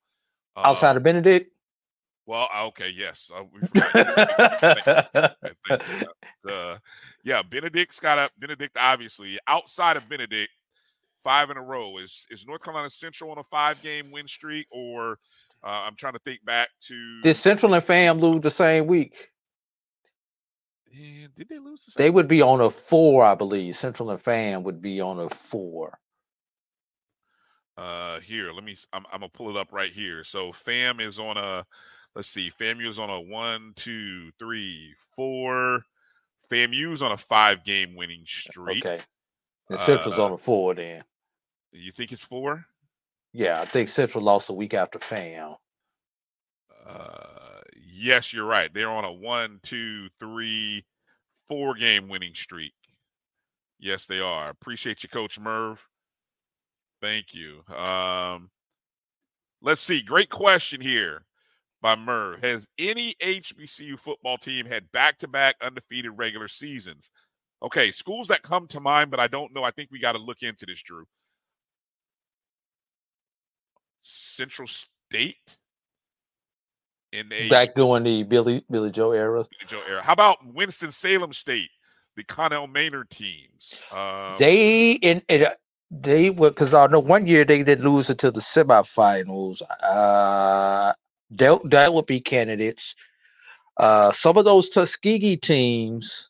outside 0.57 0.91
Um, 0.91 0.97
of 0.97 1.03
Benedict. 1.03 1.51
well, 2.27 2.47
okay, 2.67 2.89
yes. 2.95 3.29
Uh, 3.35 3.43
we 3.51 3.59
forgot. 3.67 4.59
Thank 4.59 4.85
you. 4.85 5.27
Thank 5.67 5.83
you. 6.01 6.51
Uh, 6.51 6.77
yeah, 7.23 7.41
Benedict's 7.41 7.99
got 7.99 8.19
a 8.19 8.29
Benedict. 8.37 8.77
Obviously, 8.79 9.39
outside 9.47 9.97
of 9.97 10.07
Benedict, 10.07 10.51
five 11.25 11.49
in 11.49 11.57
a 11.57 11.61
row. 11.61 11.97
Is 11.97 12.25
is 12.29 12.45
North 12.47 12.63
Carolina 12.63 12.89
Central 12.89 13.31
on 13.31 13.39
a 13.39 13.43
five 13.43 13.81
game 13.81 14.11
win 14.11 14.29
streak, 14.29 14.67
or 14.71 15.19
uh, 15.63 15.83
I'm 15.85 15.95
trying 15.95 16.13
to 16.13 16.19
think 16.19 16.45
back 16.45 16.69
to 16.87 17.21
Did 17.21 17.33
Central 17.33 17.73
and 17.73 17.83
Fam 17.83 18.19
lose 18.19 18.41
the 18.41 18.51
same 18.51 18.87
week? 18.87 19.31
Yeah, 20.89 21.27
did 21.35 21.49
they 21.49 21.59
lose? 21.59 21.83
The 21.85 22.03
They 22.03 22.09
would 22.09 22.29
be 22.29 22.41
on 22.41 22.61
a 22.61 22.69
four, 22.69 23.25
I 23.25 23.35
believe. 23.35 23.75
Central 23.75 24.11
and 24.11 24.21
Fam 24.21 24.63
would 24.63 24.81
be 24.81 25.01
on 25.01 25.19
a 25.19 25.29
four. 25.29 25.99
Uh, 27.77 28.21
here, 28.21 28.53
let 28.53 28.63
me. 28.63 28.77
I'm, 28.93 29.05
I'm 29.11 29.19
gonna 29.19 29.29
pull 29.29 29.49
it 29.49 29.57
up 29.57 29.73
right 29.73 29.91
here. 29.91 30.23
So 30.23 30.53
Fam 30.53 31.01
is 31.01 31.19
on 31.19 31.35
a. 31.35 31.65
Let's 32.15 32.29
see. 32.29 32.49
FAMU 32.49 32.87
is 32.87 32.97
on 32.97 33.09
a 33.09 33.19
one, 33.19 33.73
two, 33.75 34.31
three, 34.39 34.93
four. 35.17 35.83
FAMU's 36.49 37.01
on 37.01 37.11
a 37.11 37.17
five 37.17 37.65
game 37.65 37.93
winning 37.93 38.23
streak. 38.25 38.85
Okay. 38.85 39.03
And 39.69 39.79
Central's 39.79 40.17
Uh, 40.17 40.23
on 40.25 40.31
a 40.31 40.37
four 40.37 40.73
then. 40.75 41.03
You 41.75 41.91
think 41.91 42.11
it's 42.11 42.23
four? 42.23 42.65
Yeah, 43.33 43.59
I 43.59 43.65
think 43.65 43.89
Central 43.89 44.23
lost 44.23 44.49
a 44.49 44.53
week 44.53 44.73
after 44.73 44.97
Fam. 44.97 45.55
Uh, 46.87 47.59
yes, 47.75 48.31
you're 48.31 48.45
right. 48.45 48.73
They're 48.73 48.89
on 48.89 49.03
a 49.03 49.11
one, 49.11 49.59
two, 49.63 50.07
three, 50.19 50.85
four 51.49 51.73
game 51.73 52.07
winning 52.07 52.33
streak. 52.33 52.73
Yes, 53.77 54.05
they 54.05 54.19
are. 54.19 54.49
Appreciate 54.49 55.03
you, 55.03 55.09
Coach 55.09 55.37
Merv. 55.37 55.85
Thank 57.01 57.33
you. 57.33 57.61
Um, 57.75 58.49
let's 59.61 59.81
see. 59.81 60.01
Great 60.01 60.29
question 60.29 60.79
here 60.79 61.25
by 61.81 61.95
Merv. 61.95 62.41
Has 62.41 62.67
any 62.79 63.15
HBCU 63.21 63.99
football 63.99 64.37
team 64.37 64.65
had 64.65 64.89
back 64.93 65.19
to 65.19 65.27
back 65.27 65.55
undefeated 65.61 66.11
regular 66.15 66.47
seasons? 66.47 67.11
Okay, 67.61 67.91
schools 67.91 68.27
that 68.29 68.43
come 68.43 68.65
to 68.67 68.79
mind, 68.79 69.11
but 69.11 69.19
I 69.19 69.27
don't 69.27 69.53
know. 69.53 69.63
I 69.63 69.71
think 69.71 69.89
we 69.91 69.99
got 69.99 70.13
to 70.13 70.19
look 70.19 70.41
into 70.41 70.65
this, 70.65 70.81
Drew. 70.81 71.05
Central 74.05 74.67
State 74.67 75.57
in 77.11 77.27
the 77.29 77.49
Back 77.49 77.75
during 77.75 78.03
the 78.03 78.23
Billy 78.23 78.63
Billy 78.69 78.91
Joe 78.91 79.11
era. 79.11 79.45
Joe 79.67 79.81
era. 79.87 80.01
How 80.01 80.13
about 80.13 80.37
Winston 80.53 80.91
Salem 80.91 81.33
State, 81.33 81.69
the 82.15 82.23
Connell 82.23 82.67
Maynard 82.67 83.09
teams? 83.09 83.81
Um, 83.91 84.35
They 84.37 84.93
in 84.93 85.23
it, 85.27 85.57
they 85.89 86.29
were 86.29 86.51
because 86.51 86.73
I 86.73 86.87
know 86.87 86.99
one 86.99 87.25
year 87.25 87.45
they 87.45 87.63
did 87.63 87.79
lose 87.79 88.09
it 88.09 88.19
to 88.19 88.31
the 88.31 88.41
semifinals. 88.41 89.61
Uh, 89.81 90.93
that 91.31 91.59
that 91.65 91.93
would 91.93 92.05
be 92.05 92.21
candidates. 92.21 92.95
Uh, 93.77 94.11
some 94.11 94.37
of 94.37 94.45
those 94.45 94.69
Tuskegee 94.69 95.37
teams. 95.37 96.29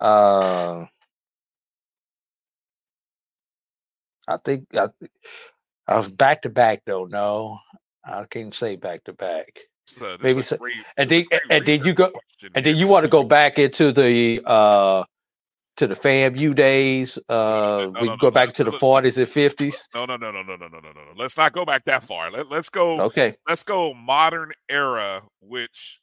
Uh, 0.00 0.86
I 4.28 4.36
think 4.44 4.66
I, 4.74 4.88
I 5.88 5.96
was 5.96 6.08
back 6.08 6.42
to 6.42 6.50
back 6.50 6.82
though. 6.86 7.06
No, 7.06 7.58
I 8.04 8.24
can't 8.30 8.54
say 8.54 8.76
back 8.76 9.04
to 9.04 9.12
back. 9.12 9.48
maybe 10.22 10.42
so- 10.42 10.58
great- 10.58 10.74
and 10.98 11.08
this 11.08 11.20
is 11.20 11.26
a 11.26 11.28
then- 11.30 11.40
and 11.50 11.66
then 11.66 11.84
you 11.84 11.94
go- 11.94 12.12
And 12.54 12.64
then 12.64 12.76
you 12.76 12.86
want 12.86 13.02
to 13.04 13.08
go 13.08 13.22
back 13.24 13.58
into 13.58 13.90
the 13.90 14.40
uh 14.46 15.02
to 15.78 15.86
the 15.86 15.94
FAMU 15.94 16.54
days. 16.54 17.18
Uh, 17.28 17.86
no, 17.92 18.00
we 18.00 18.08
no, 18.08 18.16
go 18.16 18.26
no, 18.26 18.30
back 18.32 18.48
no, 18.48 18.52
to 18.52 18.64
the 18.64 18.72
forties 18.72 19.16
and 19.16 19.28
fifties. 19.28 19.88
No, 19.94 20.04
no, 20.06 20.16
no, 20.16 20.30
no, 20.30 20.42
no, 20.42 20.56
no, 20.56 20.68
no, 20.68 20.78
no, 20.80 20.90
no. 20.92 21.00
Let's 21.16 21.36
not 21.36 21.52
go 21.52 21.64
back 21.64 21.84
that 21.86 22.02
far. 22.04 22.30
Let, 22.30 22.48
let's 22.50 22.68
go. 22.68 23.00
Okay, 23.02 23.36
Let's 23.48 23.62
go 23.62 23.94
modern 23.94 24.52
era, 24.68 25.22
which 25.40 26.00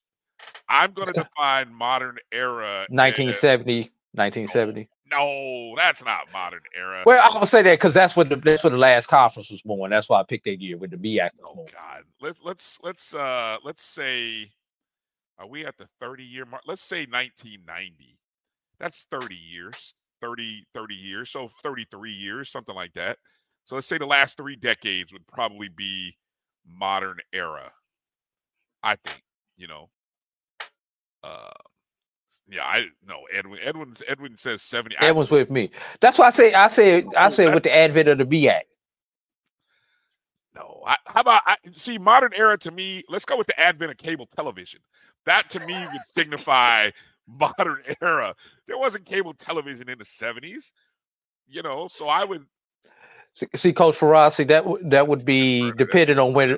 I'm 0.70 0.94
going 0.94 1.08
to 1.08 1.14
define 1.14 1.74
modern 1.74 2.18
era. 2.32 2.84
as- 2.84 2.88
1970, 2.90 3.92
1970. 4.14 4.90
No, 5.10 5.74
that's 5.78 6.04
not 6.04 6.32
modern 6.34 6.62
era. 6.76 7.04
Well, 7.06 7.22
I 7.22 7.38
would 7.38 7.48
say 7.48 7.62
that 7.62 7.78
because 7.80 7.94
that's 7.94 8.16
what 8.16 8.30
the 8.30 8.38
that's 8.38 8.64
what 8.64 8.72
the 8.72 8.78
last 8.78 9.08
conference 9.08 9.52
was 9.52 9.62
born. 9.62 9.92
That's 9.92 10.10
why 10.10 10.20
I 10.20 10.24
picked 10.24 10.46
that 10.46 10.60
year 10.60 10.78
with 10.78 10.92
the 10.92 10.98
was 10.98 11.32
Oh. 11.46 11.68
God. 11.72 12.04
Let, 12.22 12.38
let's 12.44 12.80
let's 12.82 13.14
uh 13.14 13.58
let's 13.64 13.84
say 13.84 14.52
are 15.38 15.48
we 15.48 15.66
at 15.66 15.78
the 15.78 15.88
30 16.00 16.24
year 16.24 16.46
mark? 16.46 16.64
Let's 16.66 16.82
say 16.82 17.06
1990. 17.06 18.18
That's 18.80 19.06
30 19.12 19.36
years. 19.36 19.94
30 20.22 20.66
30 20.74 20.96
years. 20.96 21.30
So 21.30 21.50
33 21.62 22.12
years, 22.12 22.50
something 22.50 22.76
like 22.76 22.94
that. 22.94 23.18
So 23.66 23.76
let's 23.76 23.88
say 23.88 23.98
the 23.98 24.06
last 24.08 24.38
3 24.38 24.56
decades 24.56 25.14
would 25.14 25.28
probably 25.28 25.70
be 25.70 26.16
modern 26.68 27.20
era. 27.34 27.72
I 28.82 28.96
think, 28.96 29.22
you 29.58 29.68
know. 29.68 29.90
Uh 31.24 31.52
yeah, 32.50 32.64
I 32.64 32.86
no 33.08 33.22
Edwin. 33.34 33.60
Edwin 33.64 33.96
Edwin 34.08 34.38
says 34.38 34.62
70. 34.62 34.98
I- 34.98 35.12
with 35.12 35.50
me. 35.50 35.72
That's 36.00 36.20
why 36.20 36.28
I 36.28 36.30
say 36.32 36.54
I 36.54 36.68
say 36.68 37.06
I 37.18 37.30
say 37.30 37.52
with 37.54 37.64
the 37.64 37.76
advent 37.76 38.08
of 38.08 38.18
the 38.18 38.26
BIAC. 38.26 38.62
No, 40.56 40.84
I, 40.88 40.96
how 41.06 41.22
about 41.22 41.42
I 41.46 41.58
see 41.74 41.98
modern 41.98 42.32
era 42.34 42.58
to 42.60 42.72
me? 42.72 43.04
Let's 43.10 43.26
go 43.26 43.38
with 43.38 43.48
the 43.48 43.60
advent 43.60 43.92
of 43.92 43.98
cable 43.98 44.28
television. 44.36 44.80
That 45.26 45.50
to 45.50 45.60
me 45.62 45.74
would 45.74 46.02
signify 46.16 46.92
modern 47.28 47.82
era. 48.02 48.34
There 48.68 48.78
wasn't 48.78 49.06
cable 49.06 49.34
television 49.34 49.90
in 49.90 49.98
the 49.98 50.06
seventies, 50.06 50.72
you 51.48 51.62
know. 51.62 51.90
So 51.92 52.08
I 52.08 52.24
would 52.24 52.46
See, 53.34 53.48
see 53.54 53.74
Coach 53.74 53.98
Ferrazzi, 53.98 54.48
that 54.48 54.66
would 54.66 54.90
that 54.92 55.10
would 55.10 55.26
be 55.26 55.72
depending 55.74 56.20
on 56.20 56.34
when. 56.34 56.58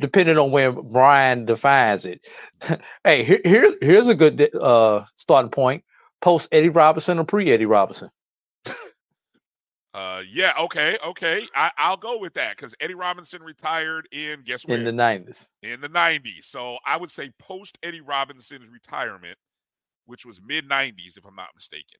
Depending 0.00 0.36
on 0.36 0.50
where 0.50 0.72
Bryan 0.72 1.46
defines 1.46 2.04
it. 2.04 2.26
hey, 3.04 3.24
here, 3.24 3.40
here 3.44 3.74
here's 3.80 4.08
a 4.08 4.14
good 4.14 4.54
uh 4.54 5.04
starting 5.16 5.50
point. 5.50 5.84
Post 6.20 6.48
Eddie 6.52 6.68
Robinson 6.68 7.18
or 7.18 7.24
pre 7.24 7.50
Eddie 7.50 7.66
Robinson. 7.66 8.10
Uh, 9.96 10.22
yeah, 10.30 10.52
okay, 10.60 10.98
okay. 11.02 11.48
I, 11.54 11.70
I'll 11.78 11.96
go 11.96 12.18
with 12.18 12.34
that 12.34 12.54
because 12.54 12.74
Eddie 12.80 12.94
Robinson 12.94 13.42
retired 13.42 14.06
in 14.12 14.42
guess 14.42 14.66
what 14.66 14.78
in 14.78 14.84
the 14.84 14.92
nineties. 14.92 15.48
in 15.62 15.80
the 15.80 15.88
'90s. 15.88 16.44
So 16.44 16.76
I 16.84 16.98
would 16.98 17.10
say 17.10 17.30
post 17.38 17.78
Eddie 17.82 18.02
Robinson's 18.02 18.68
retirement, 18.70 19.38
which 20.04 20.26
was 20.26 20.38
mid 20.46 20.68
'90s, 20.68 21.16
if 21.16 21.24
I'm 21.24 21.34
not 21.34 21.48
mistaken. 21.54 21.98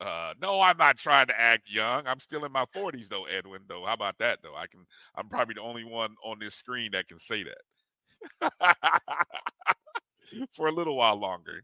Uh, 0.00 0.32
no, 0.40 0.60
I'm 0.60 0.76
not 0.76 0.96
trying 0.96 1.26
to 1.26 1.38
act 1.40 1.68
young. 1.68 2.06
I'm 2.06 2.20
still 2.20 2.44
in 2.44 2.52
my 2.52 2.64
40s, 2.74 3.08
though, 3.08 3.24
Edwin. 3.24 3.62
Though, 3.68 3.84
how 3.84 3.94
about 3.94 4.18
that? 4.18 4.38
Though, 4.42 4.54
I 4.54 4.66
can. 4.68 4.86
I'm 5.16 5.28
probably 5.28 5.54
the 5.54 5.62
only 5.62 5.84
one 5.84 6.14
on 6.24 6.38
this 6.38 6.54
screen 6.54 6.90
that 6.92 7.08
can 7.08 7.18
say 7.18 7.44
that 8.40 8.40
for 10.54 10.68
a 10.68 10.72
little 10.72 10.96
while 10.96 11.16
longer. 11.16 11.62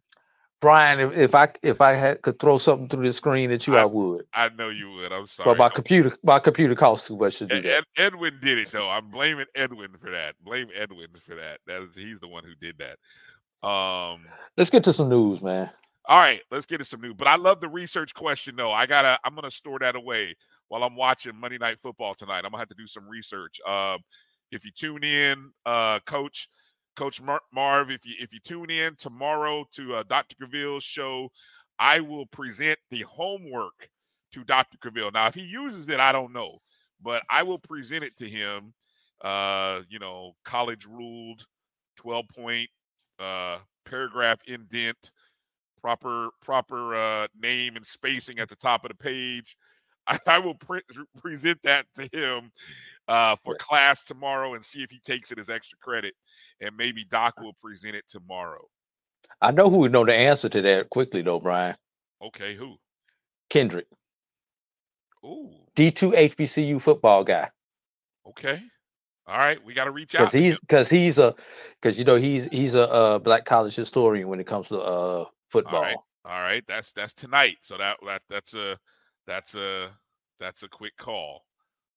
Bryan, 0.61 0.99
if, 0.99 1.13
if 1.17 1.35
I 1.35 1.49
if 1.63 1.81
I 1.83 1.93
had 1.93 2.23
could 2.23 2.39
throw 2.39 2.57
something 2.57 2.89
through 2.89 3.03
the 3.03 3.13
screen 3.13 3.51
at 3.53 3.67
you, 3.67 3.77
I, 3.77 3.83
I- 3.83 3.85
would. 3.85 4.25
I 4.33 4.49
know 4.49 4.71
you 4.71 4.91
would. 4.93 5.13
I'm 5.13 5.27
sorry. 5.27 5.51
But 5.51 5.59
my 5.59 5.65
Don't- 5.67 5.75
computer 5.75 6.17
my 6.23 6.39
computer 6.39 6.75
costs 6.75 7.07
too 7.07 7.19
much 7.19 7.37
to 7.39 7.47
do 7.47 7.57
Ed, 7.57 7.65
that. 7.65 7.85
Ed- 7.99 8.03
Edwin 8.05 8.39
did 8.43 8.59
it 8.59 8.71
though. 8.73 8.89
I'm 8.89 9.11
blaming 9.11 9.45
Edwin 9.55 9.91
for 10.01 10.11
that. 10.11 10.37
Blame 10.43 10.69
Edwin 10.75 11.09
for 11.27 11.35
that. 11.35 11.61
That 11.67 11.83
is 11.83 11.95
he's 11.95 12.19
the 12.21 12.29
one 12.29 12.45
who 12.45 12.55
did 12.55 12.77
that. 12.79 13.69
Um 13.69 14.25
Let's 14.57 14.71
get 14.71 14.85
to 14.85 14.93
some 14.95 15.11
news, 15.11 15.43
man. 15.43 15.69
All 16.07 16.19
right, 16.19 16.41
let's 16.51 16.67
get 16.67 16.79
to 16.79 16.85
some 16.85 17.01
new. 17.01 17.15
But 17.15 17.29
I 17.29 17.37
love 17.37 17.61
the 17.61 17.69
research 17.69 18.15
question 18.15 18.57
though. 18.57 18.73
I 18.73 18.87
gotta 18.87 19.19
I'm 19.25 19.35
gonna 19.35 19.51
store 19.51 19.79
that 19.81 19.97
away 19.97 20.37
while 20.69 20.85
I'm 20.85 20.97
watching 20.97 21.35
Monday 21.37 21.59
night 21.59 21.79
football 21.83 22.15
tonight. 22.15 22.39
I'm 22.45 22.51
gonna 22.51 22.59
have 22.59 22.69
to 22.69 22.75
do 22.75 22.87
some 22.87 23.09
research. 23.09 23.61
Um 23.67 23.99
if 24.53 24.65
you 24.65 24.71
tune 24.77 25.03
in, 25.05 25.51
uh 25.67 26.01
coach 26.07 26.49
Coach 26.97 27.21
Mar- 27.21 27.43
Marv, 27.53 27.91
if 27.91 28.05
you 28.07 28.15
if 28.21 28.33
you 28.33 28.41
tune 28.45 28.71
in 28.71 28.95
tomorrow 28.97 29.65
to 29.75 29.95
uh, 29.97 30.03
Dr. 30.09 30.37
Graville's 30.39 30.85
show, 30.85 31.29
I 31.79 32.01
will 32.01 32.27
present 32.27 32.79
the 32.91 33.03
homework 33.03 33.89
to 34.33 34.45
Dr. 34.45 34.79
Graville. 34.81 35.11
Now, 35.13 35.27
if 35.27 35.35
he 35.35 35.43
uses 35.43 35.89
it, 35.89 35.99
I 36.01 36.13
don't 36.13 36.33
know, 36.33 36.59
but 37.03 37.23
I 37.31 37.43
will 37.43 37.59
present 37.59 38.05
it 38.05 38.17
to 38.19 38.29
him. 38.29 38.75
Uh, 39.23 39.83
you 39.89 39.99
know, 39.99 40.33
college 40.45 40.87
ruled, 40.87 41.45
twelve 41.97 42.27
point, 42.29 42.69
uh, 43.19 43.59
paragraph 43.85 44.39
indent, 44.47 45.11
proper 45.85 46.31
proper 46.41 46.95
uh, 46.95 47.27
name 47.39 47.77
and 47.77 47.85
spacing 47.85 48.39
at 48.39 48.49
the 48.49 48.57
top 48.57 48.87
of 48.87 48.89
the 48.89 48.95
page. 48.95 49.55
I, 50.07 50.19
I 50.27 50.39
will 50.39 50.55
pre- 50.55 50.81
present 51.21 51.59
that 51.65 51.85
to 51.97 52.09
him 52.11 52.53
uh, 53.07 53.37
for 53.45 53.55
class 53.57 54.03
tomorrow 54.03 54.55
and 54.55 54.65
see 54.65 54.83
if 54.83 54.91
he 54.91 54.99
takes 55.01 55.31
it 55.31 55.39
as 55.39 55.51
extra 55.51 55.77
credit, 55.79 56.15
and 56.63 56.75
maybe 56.75 57.05
Doc 57.05 57.39
will 57.39 57.53
present 57.63 57.95
it 57.97 58.05
tomorrow. 58.09 58.67
I 59.43 59.51
know 59.51 59.69
who 59.69 59.79
would 59.79 59.93
know 59.93 60.07
the 60.07 60.15
answer 60.15 60.49
to 60.49 60.63
that 60.63 60.89
quickly 60.89 61.21
though, 61.21 61.39
Bryan 61.41 61.77
Okay, 62.23 62.55
who? 62.55 62.77
Kendrick, 63.51 63.87
Ooh, 65.23 65.51
D 65.77 65.91
two 65.91 66.13
HBCU 66.13 66.81
football 66.81 67.25
guy. 67.25 67.51
okay. 68.31 68.59
All 69.27 69.39
right, 69.39 69.63
we 69.65 69.75
got 69.75 69.85
to 69.85 69.91
reach 69.91 70.15
out. 70.15 70.21
because 70.21 70.33
he's 70.33 70.59
because 70.61 70.89
he's 70.89 71.19
a 71.19 71.35
because 71.81 71.99
you 71.99 72.05
know 72.05 72.17
he's 72.17 72.47
he's 72.47 72.75
a, 72.75 72.91
uh 72.91 73.19
black 73.19 73.45
college 73.45 73.75
historian 73.75 74.29
when 74.29 74.41
it 74.41 74.47
comes 74.47 74.69
to 74.69 74.81
uh 74.81 75.25
football. 75.55 75.83
right. 75.83 75.97
All 76.27 76.41
right, 76.41 76.65
that's 76.67 76.93
that's 76.93 77.13
tonight. 77.13 77.59
So 77.61 77.77
that 77.77 77.99
that 78.07 78.23
that's 78.31 78.55
a 78.55 78.79
that's 79.27 79.55
a 79.55 79.91
that's 80.39 80.63
a 80.63 80.69
quick 80.69 80.97
call, 80.97 81.45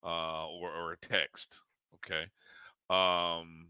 uh, 0.03 0.47
or 0.47 0.69
or 0.71 0.93
a 0.93 0.97
text. 0.97 1.61
Okay. 1.95 2.25
Um, 2.89 3.69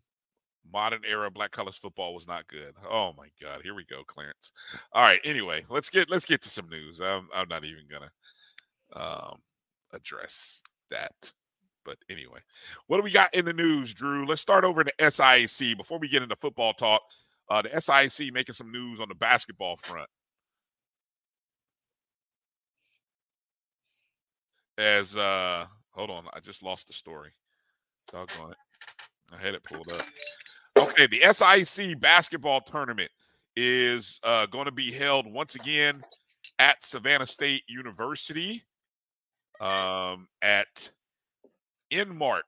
modern 0.72 1.02
era 1.08 1.30
black 1.30 1.52
college 1.52 1.80
football 1.80 2.14
was 2.14 2.28
not 2.28 2.48
good. 2.48 2.74
Oh 2.90 3.14
my 3.18 3.28
God, 3.42 3.62
here 3.62 3.76
we 3.76 3.86
go, 3.86 4.04
Clarence. 4.08 4.52
All 4.94 5.04
right. 5.04 5.20
Anyway, 5.24 5.64
let's 5.70 5.90
get 5.90 6.10
let's 6.10 6.26
get 6.26 6.42
to 6.42 6.50
some 6.50 6.70
news. 6.70 7.00
I'm 7.02 7.28
I'm 7.34 7.48
not 7.50 7.64
even 7.64 7.84
gonna 7.90 8.12
um 8.96 9.38
address 9.94 10.62
that. 10.90 11.34
But 11.86 11.98
anyway, 12.10 12.40
what 12.88 12.98
do 12.98 13.04
we 13.04 13.12
got 13.12 13.34
in 13.34 13.46
the 13.46 13.54
news, 13.54 13.94
Drew? 13.94 14.26
Let's 14.26 14.42
start 14.42 14.66
over 14.66 14.82
in 14.82 14.88
the 14.88 15.06
SIAC 15.06 15.78
before 15.78 16.00
we 16.00 16.10
get 16.10 16.22
into 16.22 16.36
football 16.36 16.74
talk. 16.74 17.02
Uh, 17.50 17.62
the 17.62 17.80
SIC 18.10 18.34
making 18.34 18.56
some 18.56 18.72
news 18.72 19.00
on 19.00 19.08
the 19.08 19.16
basketball 19.16 19.78
front. 19.78 20.10
As 24.78 25.16
uh, 25.16 25.66
hold 25.92 26.10
on, 26.10 26.26
I 26.34 26.40
just 26.40 26.62
lost 26.62 26.88
the 26.88 26.94
story. 26.94 27.32
Doggone 28.12 28.52
it, 28.52 28.58
I 29.34 29.38
had 29.38 29.56
it 29.56 29.64
pulled 29.64 29.92
up. 29.92 30.06
Okay, 30.78 31.08
the 31.08 31.34
SIC 31.34 32.00
basketball 32.00 32.62
tournament 32.62 33.10
is 33.56 34.20
uh, 34.24 34.46
going 34.46 34.66
to 34.66 34.72
be 34.72 34.92
held 34.92 35.26
once 35.26 35.56
again 35.56 36.04
at 36.60 36.84
Savannah 36.84 37.26
State 37.26 37.64
University 37.68 38.64
um, 39.60 40.28
at 40.42 40.92
Inmark. 41.92 42.42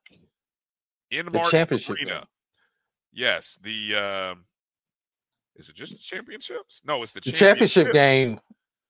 Inmark 1.12 1.50
championship 1.50 1.96
Arena. 1.96 2.10
game. 2.10 2.24
Yes, 3.12 3.58
the 3.62 3.94
um, 3.96 4.44
is 5.60 5.68
it 5.68 5.74
just 5.76 5.92
the 5.92 5.98
championships? 5.98 6.80
No, 6.84 7.02
it's 7.02 7.12
the, 7.12 7.20
The 7.20 7.32
championship 7.32 7.92
game 7.92 8.40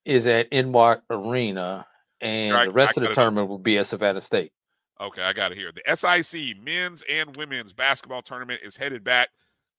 is 0.05 0.25
at 0.25 0.49
Inmark 0.51 1.01
Arena, 1.09 1.85
and 2.21 2.55
I- 2.55 2.65
the 2.65 2.71
rest 2.71 2.97
I 2.97 3.01
of 3.01 3.01
the 3.01 3.01
got 3.01 3.05
it 3.05 3.11
up. 3.11 3.15
tournament 3.15 3.49
will 3.49 3.59
be 3.59 3.77
at 3.77 3.85
Savannah 3.85 4.21
State. 4.21 4.51
Okay, 4.99 5.21
I 5.21 5.33
got 5.33 5.51
it 5.51 5.57
here. 5.57 5.71
The 5.71 5.95
SIC 5.95 6.57
men's 6.63 7.03
and 7.09 7.35
women's 7.35 7.73
basketball 7.73 8.21
tournament 8.21 8.61
is 8.63 8.77
headed 8.77 9.03
back 9.03 9.29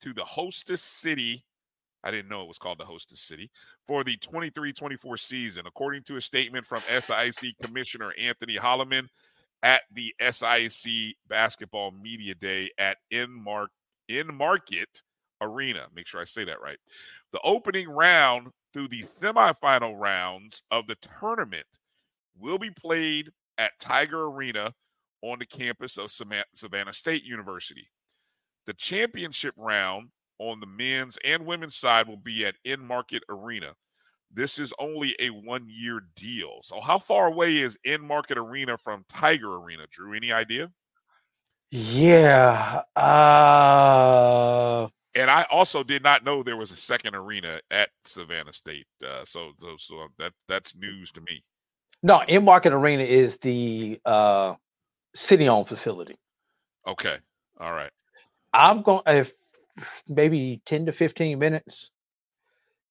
to 0.02 0.12
the 0.12 0.24
hostess 0.24 0.82
city. 0.82 1.44
I 2.04 2.10
didn't 2.10 2.28
know 2.28 2.42
it 2.42 2.48
was 2.48 2.58
called 2.58 2.78
the 2.78 2.84
hostess 2.84 3.20
city 3.20 3.48
for 3.86 4.02
the 4.02 4.16
23 4.16 4.72
24 4.72 5.16
season, 5.16 5.66
according 5.66 6.02
to 6.04 6.16
a 6.16 6.20
statement 6.20 6.66
from 6.66 6.80
SIC 6.88 7.54
Commissioner 7.62 8.12
Anthony 8.18 8.56
Holloman 8.56 9.08
at 9.62 9.82
the 9.92 10.12
SIC 10.20 11.14
Basketball 11.28 11.92
Media 11.92 12.34
Day 12.34 12.68
at 12.78 12.98
Inmark, 13.12 13.68
Enmarket 14.10 15.02
Arena. 15.42 15.86
Make 15.94 16.06
sure 16.06 16.20
I 16.20 16.24
say 16.24 16.44
that 16.44 16.60
right. 16.60 16.78
The 17.32 17.40
opening 17.44 17.88
round 17.88 18.48
through 18.72 18.88
the 18.88 19.02
semifinal 19.02 19.98
rounds 19.98 20.62
of 20.70 20.86
the 20.86 20.96
tournament 21.20 21.66
will 22.38 22.58
be 22.58 22.70
played 22.70 23.30
at 23.58 23.78
Tiger 23.78 24.26
Arena 24.26 24.72
on 25.22 25.38
the 25.38 25.46
campus 25.46 25.98
of 25.98 26.10
Savannah 26.10 26.92
State 26.92 27.24
University. 27.24 27.88
The 28.66 28.74
championship 28.74 29.54
round 29.56 30.08
on 30.38 30.60
the 30.60 30.66
men's 30.66 31.18
and 31.24 31.46
women's 31.46 31.76
side 31.76 32.08
will 32.08 32.16
be 32.16 32.44
at 32.44 32.56
Enmarket 32.66 33.20
Arena. 33.28 33.74
This 34.34 34.58
is 34.58 34.72
only 34.78 35.14
a 35.20 35.28
one 35.28 35.66
year 35.68 36.02
deal. 36.16 36.60
So, 36.62 36.80
how 36.80 36.98
far 36.98 37.26
away 37.26 37.58
is 37.58 37.78
Enmarket 37.86 38.36
Arena 38.36 38.78
from 38.78 39.04
Tiger 39.08 39.56
Arena, 39.56 39.86
Drew? 39.90 40.14
Any 40.14 40.32
idea? 40.32 40.70
Yeah. 41.70 42.82
Uh, 42.96 44.88
And 45.14 45.30
I 45.30 45.46
also 45.50 45.82
did 45.82 46.02
not 46.02 46.24
know 46.24 46.42
there 46.42 46.56
was 46.56 46.70
a 46.70 46.76
second 46.76 47.14
arena 47.14 47.60
at 47.70 47.90
Savannah 48.04 48.52
State. 48.52 48.86
Uh, 49.04 49.24
so, 49.24 49.52
so, 49.60 49.76
so 49.78 50.08
that 50.18 50.32
that's 50.48 50.74
news 50.74 51.12
to 51.12 51.20
me. 51.20 51.44
no, 52.02 52.22
Enmarket 52.28 52.72
Arena 52.72 53.02
is 53.02 53.36
the 53.38 54.00
uh, 54.04 54.54
city-owned 55.14 55.68
facility. 55.68 56.16
Okay. 56.86 57.18
All 57.60 57.72
right. 57.72 57.90
I'm 58.52 58.82
going 58.82 59.02
if 59.06 59.34
maybe 60.08 60.60
10 60.66 60.86
to 60.86 60.92
15 60.92 61.38
minutes. 61.38 61.90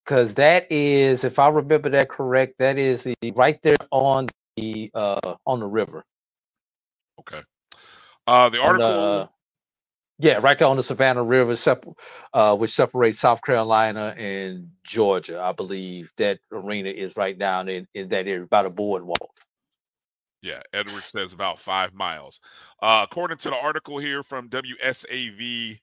Cause 0.05 0.34
that 0.34 0.69
is, 0.71 1.23
if 1.23 1.38
I 1.38 1.49
remember 1.49 1.89
that 1.89 2.10
correct, 2.10 2.55
that 2.57 2.79
is 2.79 3.03
the 3.03 3.31
right 3.36 3.62
there 3.62 3.75
on 3.91 4.27
the 4.57 4.89
uh 4.95 5.36
on 5.45 5.60
the 5.60 5.67
river. 5.67 6.03
Okay. 7.19 7.41
Uh, 8.25 8.49
the 8.49 8.60
article. 8.60 9.31
The- 10.21 10.27
yeah, 10.27 10.39
right 10.41 10.57
there 10.57 10.67
on 10.67 10.77
the 10.77 10.84
Savannah 10.84 11.23
River, 11.23 11.55
uh, 12.34 12.57
which 12.57 12.71
separates 12.71 13.19
South 13.19 13.41
Carolina 13.43 14.15
and 14.17 14.69
Georgia. 14.84 15.41
I 15.41 15.53
believe 15.53 16.12
that 16.17 16.39
arena 16.51 16.89
is 16.89 17.15
right 17.17 17.38
down 17.38 17.69
in, 17.69 17.88
in 17.95 18.10
that 18.10 18.27
area, 18.27 18.43
about 18.43 18.67
a 18.67 18.71
boardwalk. 18.71 19.31
Yeah, 20.41 20.62
Edwards 20.73 21.07
says 21.07 21.34
about 21.34 21.60
five 21.60 21.93
miles. 21.93 22.41
Uh, 22.81 23.05
according 23.10 23.39
to 23.39 23.51
the 23.51 23.57
article 23.57 23.99
here 23.99 24.23
from 24.23 24.49
WSAV.com, 24.49 25.79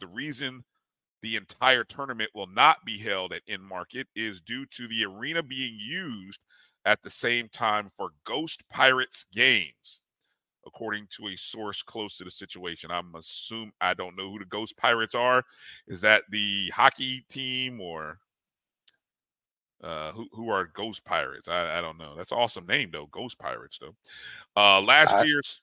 the 0.00 0.08
reason 0.08 0.64
the 1.22 1.36
entire 1.36 1.84
tournament 1.84 2.30
will 2.34 2.48
not 2.48 2.78
be 2.86 2.98
held 2.98 3.32
at 3.34 3.46
Enmarket 3.46 4.06
is 4.16 4.40
due 4.42 4.66
to 4.66 4.88
the 4.88 5.04
arena 5.04 5.42
being 5.42 5.76
used 5.78 6.40
at 6.84 7.02
the 7.02 7.10
same 7.10 7.48
time 7.48 7.90
for 7.96 8.10
Ghost 8.24 8.62
Pirates 8.70 9.26
games, 9.34 10.01
according 10.66 11.08
to 11.16 11.28
a 11.28 11.36
source 11.36 11.82
close 11.82 12.16
to 12.16 12.24
the 12.24 12.30
situation. 12.30 12.90
I'm 12.90 13.14
assume 13.14 13.72
I 13.80 13.94
don't 13.94 14.16
know 14.16 14.30
who 14.30 14.38
the 14.38 14.44
Ghost 14.44 14.76
Pirates 14.76 15.14
are. 15.14 15.44
Is 15.86 16.00
that 16.02 16.24
the 16.30 16.70
hockey 16.70 17.24
team 17.28 17.80
or 17.80 18.18
uh, 19.82 20.12
who 20.12 20.28
who 20.32 20.48
are 20.50 20.70
Ghost 20.74 21.04
Pirates? 21.04 21.48
I, 21.48 21.78
I 21.78 21.80
don't 21.80 21.98
know. 21.98 22.14
That's 22.16 22.32
an 22.32 22.38
awesome 22.38 22.66
name 22.66 22.90
though. 22.92 23.06
Ghost 23.06 23.38
Pirates 23.38 23.78
though. 23.80 23.94
Uh, 24.56 24.80
last 24.80 25.12
I- 25.12 25.24
year's 25.24 25.60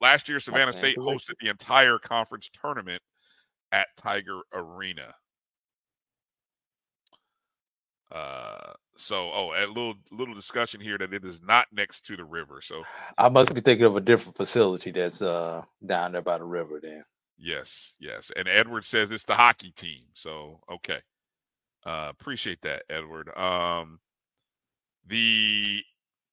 last 0.00 0.28
year 0.28 0.40
Savannah 0.40 0.72
State 0.72 0.98
hosted 0.98 1.34
the 1.40 1.48
entire 1.48 1.98
conference 1.98 2.50
tournament 2.60 3.02
at 3.72 3.88
Tiger 3.96 4.40
Arena. 4.52 5.14
Uh, 8.10 8.72
so 8.96 9.30
oh, 9.32 9.52
a 9.56 9.66
little 9.66 9.94
little 10.12 10.34
discussion 10.34 10.80
here 10.80 10.98
that 10.98 11.14
it 11.14 11.24
is 11.24 11.40
not 11.42 11.66
next 11.72 12.06
to 12.06 12.16
the 12.16 12.24
river. 12.24 12.60
So 12.62 12.84
I 13.18 13.28
must 13.28 13.54
be 13.54 13.60
thinking 13.60 13.86
of 13.86 13.96
a 13.96 14.00
different 14.00 14.36
facility 14.36 14.90
that's 14.92 15.22
uh 15.22 15.62
down 15.84 16.12
there 16.12 16.22
by 16.22 16.38
the 16.38 16.44
river. 16.44 16.80
Then 16.82 17.04
yes, 17.38 17.96
yes. 18.00 18.30
And 18.36 18.48
Edward 18.48 18.84
says 18.84 19.10
it's 19.10 19.24
the 19.24 19.34
hockey 19.36 19.72
team. 19.72 20.04
So 20.14 20.60
okay. 20.70 21.00
Uh, 21.86 22.08
appreciate 22.10 22.62
that, 22.62 22.84
Edward. 22.90 23.36
Um, 23.38 24.00
the 25.06 25.82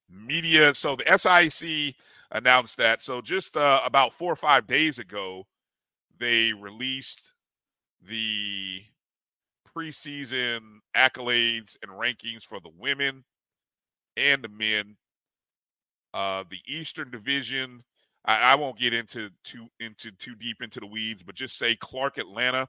media, 0.10 0.74
so 0.74 0.96
the 0.98 1.18
SIC 1.18 1.96
announced 2.32 2.78
that. 2.78 3.02
So 3.02 3.22
just 3.22 3.58
uh, 3.58 3.82
about 3.86 4.14
four 4.14 4.34
or 4.34 4.38
five 4.38 4.68
days 4.68 5.00
ago, 5.00 5.48
they 6.20 6.54
released 6.54 7.34
the 8.08 8.84
preseason 9.76 10.80
accolades 10.96 11.76
and 11.82 11.92
rankings 11.92 12.44
for 12.44 12.60
the 12.60 12.72
women 12.78 13.24
and 14.18 14.44
the 14.44 14.50
men. 14.50 14.96
Uh, 16.14 16.44
the 16.50 16.60
Eastern 16.68 17.10
Division. 17.10 17.84
I, 18.26 18.38
I 18.38 18.56
won't 18.56 18.78
get 18.78 18.94
into 18.94 19.30
too 19.44 19.68
into 19.80 20.12
too 20.12 20.36
deep 20.36 20.62
into 20.62 20.80
the 20.80 20.86
weeds, 20.86 21.24
but 21.24 21.36
just 21.36 21.58
say 21.58 21.76
Clark 21.76 22.18
Atlanta 22.18 22.68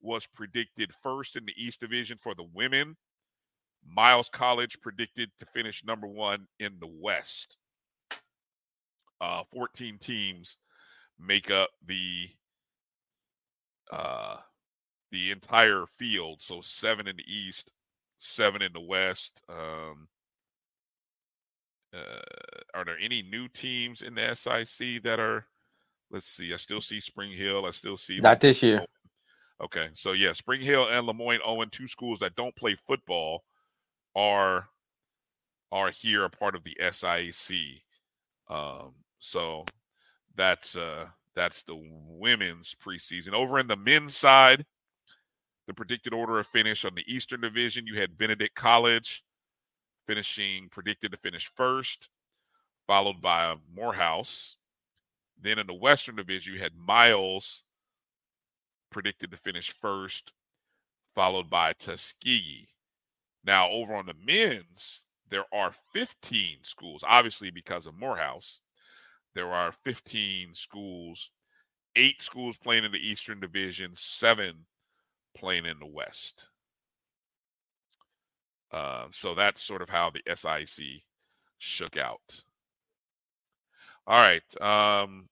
was 0.00 0.26
predicted 0.26 0.92
first 1.02 1.36
in 1.36 1.44
the 1.46 1.54
East 1.56 1.80
Division 1.80 2.18
for 2.20 2.34
the 2.34 2.46
women. 2.52 2.96
Miles 3.86 4.28
College 4.28 4.80
predicted 4.80 5.30
to 5.40 5.46
finish 5.46 5.84
number 5.84 6.06
one 6.06 6.46
in 6.58 6.76
the 6.80 6.88
West. 6.88 7.56
Uh, 9.20 9.42
14 9.52 9.98
teams 9.98 10.56
make 11.18 11.50
up 11.50 11.70
the 11.86 12.28
uh, 13.92 14.36
the 15.12 15.30
entire 15.30 15.84
field. 15.98 16.40
So 16.42 16.60
seven 16.60 17.06
in 17.06 17.16
the 17.16 17.24
East, 17.32 17.70
seven 18.18 18.62
in 18.62 18.72
the 18.72 18.80
West. 18.80 19.42
Um, 19.48 20.08
uh, 21.94 22.22
are 22.74 22.84
there 22.84 22.98
any 23.00 23.22
new 23.22 23.46
teams 23.48 24.02
in 24.02 24.14
the 24.14 24.34
SIC 24.34 25.02
that 25.04 25.20
are? 25.20 25.46
Let's 26.10 26.26
see. 26.26 26.52
I 26.52 26.56
still 26.56 26.80
see 26.80 27.00
Spring 27.00 27.30
Hill. 27.30 27.64
I 27.64 27.70
still 27.70 27.96
see 27.96 28.18
not 28.18 28.40
this 28.40 28.62
year. 28.62 28.84
Okay, 29.62 29.88
so 29.94 30.12
yeah, 30.12 30.32
Spring 30.32 30.60
Hill 30.60 30.88
and 30.88 31.06
Lemoyne 31.06 31.38
Owen, 31.44 31.68
two 31.70 31.86
schools 31.86 32.18
that 32.18 32.34
don't 32.34 32.56
play 32.56 32.76
football, 32.86 33.44
are 34.16 34.66
are 35.70 35.90
here 35.90 36.24
a 36.24 36.30
part 36.30 36.56
of 36.56 36.64
the 36.64 36.76
SIC. 36.90 37.56
Um, 38.48 38.94
so 39.20 39.64
that's 40.36 40.76
uh 40.76 41.06
that's 41.34 41.62
the 41.62 41.80
women's 42.08 42.74
preseason. 42.84 43.32
Over 43.32 43.58
in 43.58 43.66
the 43.66 43.76
men's 43.76 44.16
side, 44.16 44.66
the 45.66 45.74
predicted 45.74 46.12
order 46.12 46.38
of 46.38 46.46
finish 46.46 46.84
on 46.84 46.94
the 46.94 47.04
Eastern 47.12 47.40
Division, 47.40 47.86
you 47.86 47.98
had 47.98 48.18
Benedict 48.18 48.54
College 48.54 49.24
finishing 50.06 50.68
predicted 50.70 51.12
to 51.12 51.18
finish 51.18 51.50
first, 51.54 52.08
followed 52.86 53.20
by 53.20 53.54
Morehouse. 53.74 54.56
Then 55.40 55.58
in 55.58 55.66
the 55.66 55.74
Western 55.74 56.16
Division, 56.16 56.54
you 56.54 56.60
had 56.60 56.74
Miles 56.74 57.64
predicted 58.90 59.30
to 59.30 59.36
finish 59.36 59.72
first, 59.72 60.32
followed 61.14 61.48
by 61.48 61.72
Tuskegee. 61.74 62.68
Now, 63.44 63.68
over 63.70 63.94
on 63.94 64.06
the 64.06 64.14
men's, 64.24 65.04
there 65.30 65.44
are 65.52 65.72
15 65.92 66.58
schools, 66.62 67.02
obviously 67.06 67.50
because 67.50 67.86
of 67.86 67.94
Morehouse. 67.94 68.60
There 69.34 69.52
are 69.52 69.72
15 69.84 70.54
schools, 70.54 71.30
eight 71.96 72.20
schools 72.20 72.56
playing 72.58 72.84
in 72.84 72.92
the 72.92 72.98
Eastern 72.98 73.40
Division, 73.40 73.92
seven 73.94 74.66
playing 75.34 75.66
in 75.66 75.78
the 75.78 75.86
West. 75.86 76.48
Uh, 78.72 79.06
so 79.12 79.34
that's 79.34 79.62
sort 79.62 79.82
of 79.82 79.88
how 79.88 80.10
the 80.10 80.22
SIC 80.34 81.02
shook 81.58 81.96
out. 81.96 82.42
All 84.06 84.20
right. 84.20 84.42
Um, 84.60 85.28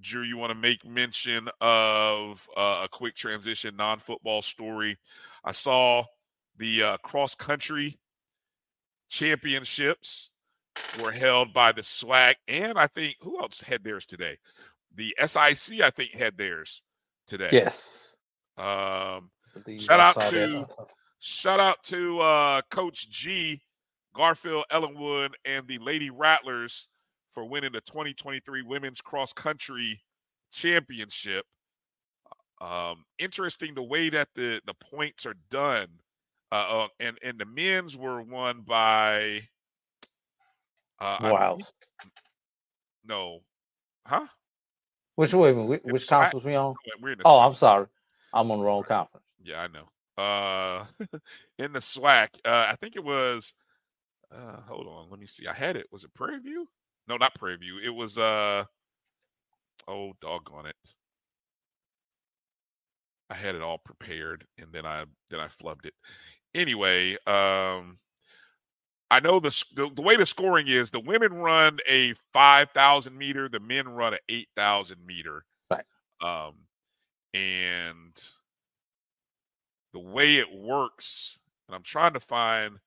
Drew, 0.00 0.22
you 0.22 0.36
want 0.36 0.50
to 0.52 0.58
make 0.58 0.84
mention 0.86 1.48
of 1.60 2.48
uh, 2.56 2.82
a 2.84 2.88
quick 2.88 3.16
transition 3.16 3.76
non 3.76 3.98
football 3.98 4.42
story? 4.42 4.96
I 5.44 5.52
saw 5.52 6.04
the 6.58 6.82
uh, 6.82 6.96
cross 6.98 7.34
country 7.34 7.98
championships 9.08 10.30
were 11.02 11.12
held 11.12 11.52
by 11.52 11.72
the 11.72 11.82
SWAC, 11.82 12.34
and 12.48 12.78
I 12.78 12.86
think 12.86 13.16
who 13.20 13.40
else 13.40 13.60
had 13.60 13.82
theirs 13.84 14.06
today? 14.06 14.38
The 14.94 15.14
SIC, 15.18 15.80
I 15.80 15.90
think, 15.90 16.12
had 16.12 16.36
theirs 16.36 16.82
today. 17.26 17.50
Yes. 17.52 18.09
Um, 18.60 19.30
shout 19.78 20.00
out 20.00 20.20
to 20.30 20.66
shout 21.18 21.60
out 21.60 21.82
to 21.84 22.20
uh, 22.20 22.62
Coach 22.70 23.10
G, 23.10 23.60
Garfield 24.14 24.64
Ellenwood, 24.70 25.34
and 25.46 25.66
the 25.66 25.78
Lady 25.78 26.10
Rattlers 26.10 26.88
for 27.32 27.44
winning 27.44 27.72
the 27.72 27.80
2023 27.80 28.62
Women's 28.62 29.00
Cross 29.00 29.32
Country 29.32 30.00
Championship. 30.52 31.46
Um, 32.60 33.04
interesting 33.18 33.74
the 33.74 33.82
way 33.82 34.10
that 34.10 34.28
the 34.34 34.60
the 34.66 34.74
points 34.74 35.24
are 35.24 35.36
done. 35.50 35.88
Uh, 36.52 36.66
uh, 36.68 36.88
and 36.98 37.16
and 37.24 37.38
the 37.38 37.46
men's 37.46 37.96
were 37.96 38.20
won 38.22 38.62
by 38.66 39.40
uh, 41.00 41.16
Morehouse. 41.22 41.72
No, 43.06 43.38
huh? 44.06 44.26
Which 45.14 45.32
way? 45.32 45.52
Which, 45.52 45.80
which 45.84 46.06
conference 46.08 46.44
we 46.44 46.56
on? 46.56 46.74
Oh, 47.24 47.38
I'm 47.38 47.54
sorry, 47.54 47.86
I'm 48.32 48.50
on 48.50 48.58
the 48.58 48.64
wrong 48.64 48.82
conference. 48.82 49.26
Yeah, 49.42 49.62
I 49.62 49.68
know. 49.68 50.22
Uh, 50.22 50.86
in 51.58 51.72
the 51.72 51.78
SWAC, 51.78 52.28
uh, 52.44 52.66
I 52.68 52.76
think 52.80 52.96
it 52.96 53.04
was. 53.04 53.52
Uh, 54.32 54.60
hold 54.66 54.86
on, 54.86 55.10
let 55.10 55.18
me 55.18 55.26
see. 55.26 55.46
I 55.46 55.52
had 55.52 55.76
it. 55.76 55.86
Was 55.90 56.04
it 56.04 56.14
Prairie 56.14 56.38
View? 56.38 56.68
No, 57.08 57.16
not 57.16 57.34
Prairie 57.34 57.56
View. 57.56 57.78
It 57.84 57.90
was. 57.90 58.18
Uh, 58.18 58.64
oh, 59.88 60.12
doggone 60.20 60.66
it. 60.66 60.76
I 63.28 63.34
had 63.34 63.54
it 63.54 63.62
all 63.62 63.78
prepared, 63.78 64.44
and 64.58 64.72
then 64.72 64.84
I 64.84 65.04
then 65.30 65.40
I 65.40 65.48
flubbed 65.62 65.86
it 65.86 65.94
anyway, 66.54 67.16
um, 67.26 67.98
I 69.10 69.20
know 69.20 69.40
the, 69.40 69.50
the, 69.74 69.90
the 69.94 70.02
way 70.02 70.16
the 70.16 70.26
scoring 70.26 70.68
is. 70.68 70.90
The 70.90 71.00
women 71.00 71.34
run 71.34 71.78
a 71.88 72.14
five 72.32 72.70
thousand 72.70 73.16
meter, 73.18 73.48
the 73.48 73.60
men 73.60 73.88
run 73.88 74.14
an 74.14 74.20
eight 74.28 74.48
thousand 74.56 75.04
meter. 75.04 75.44
Right. 75.70 75.84
Um, 76.22 76.54
and 77.34 78.12
the 79.92 80.00
way 80.00 80.36
it 80.36 80.52
works, 80.52 81.38
and 81.68 81.74
I'm 81.74 81.82
trying 81.82 82.12
to 82.14 82.20
find 82.20 82.78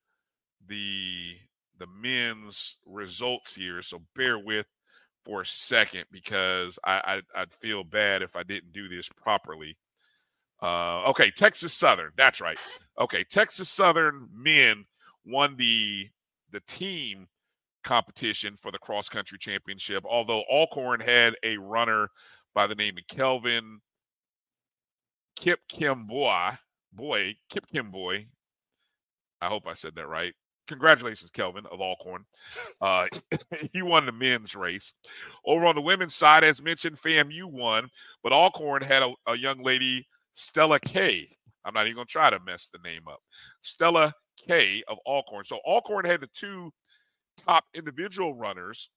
the 0.68 1.38
the 1.80 1.88
men's 1.88 2.78
results 2.86 3.56
here, 3.56 3.82
so 3.82 4.02
bear 4.16 4.40
with 4.40 4.68
for 5.26 5.42
a 5.42 5.46
second 5.46 6.06
because 6.12 6.78
I, 6.84 7.22
I 7.36 7.42
I'd 7.42 7.54
feel 7.54 7.84
bad 7.84 8.22
if 8.22 8.36
I 8.36 8.44
didn't 8.44 8.74
do 8.74 8.88
this 8.88 9.10
properly. 9.10 9.78
Uh, 10.62 11.04
okay, 11.10 11.30
Texas 11.32 11.74
Southern. 11.74 12.12
That's 12.16 12.40
right. 12.40 12.58
Okay, 13.00 13.24
Texas 13.26 13.70
Southern 13.70 14.30
men 14.34 14.86
won 15.26 15.56
the 15.58 16.10
the 16.52 16.62
team 16.68 17.28
competition 17.84 18.56
for 18.62 18.72
the 18.72 18.80
cross 18.80 19.10
country 19.10 19.38
championship. 19.38 20.06
Although 20.06 20.44
Alcorn 20.50 21.02
had 21.02 21.36
a 21.44 21.58
runner 21.58 22.10
by 22.54 22.68
the 22.68 22.76
name 22.76 22.98
of 22.98 23.08
Kelvin 23.08 23.82
Kip 25.36 25.60
Kim 25.68 26.06
Boy, 26.08 26.52
boy 26.92 27.36
Kip 27.50 27.66
Kim 27.72 27.92
Boy. 27.92 28.28
I 29.42 29.48
hope 29.48 29.68
I 29.68 29.74
said 29.74 29.96
that 29.96 30.08
right. 30.08 30.34
Congratulations, 30.68 31.30
Kelvin 31.30 31.66
of 31.72 31.82
Alcorn. 31.82 32.24
Uh, 32.80 33.08
he 33.74 33.82
won 33.82 34.06
the 34.06 34.12
men's 34.14 34.56
race. 34.56 34.94
Over 35.46 35.66
on 35.66 35.76
the 35.76 35.82
women's 35.82 36.16
side, 36.16 36.44
as 36.44 36.62
mentioned, 36.62 36.98
FAMU 36.98 37.52
won, 37.52 37.90
but 38.24 38.32
Alcorn 38.32 38.82
had 38.82 39.04
a, 39.04 39.12
a 39.28 39.38
young 39.38 39.62
lady 39.62 40.08
Stella 40.34 40.80
K. 40.80 41.30
I'm 41.66 41.74
not 41.74 41.86
even 41.86 41.96
going 41.96 42.08
to 42.08 42.12
try 42.12 42.30
to 42.30 42.40
mess 42.40 42.70
the 42.72 42.80
name 42.88 43.08
up. 43.08 43.22
Stella 43.62 44.14
K 44.48 44.84
of 44.88 44.98
Alcorn. 45.06 45.46
So 45.46 45.60
Alcorn 45.66 46.06
had 46.06 46.22
the 46.22 46.30
two 46.34 46.72
top 47.38 47.66
individual 47.74 48.36
runners, 48.36 48.90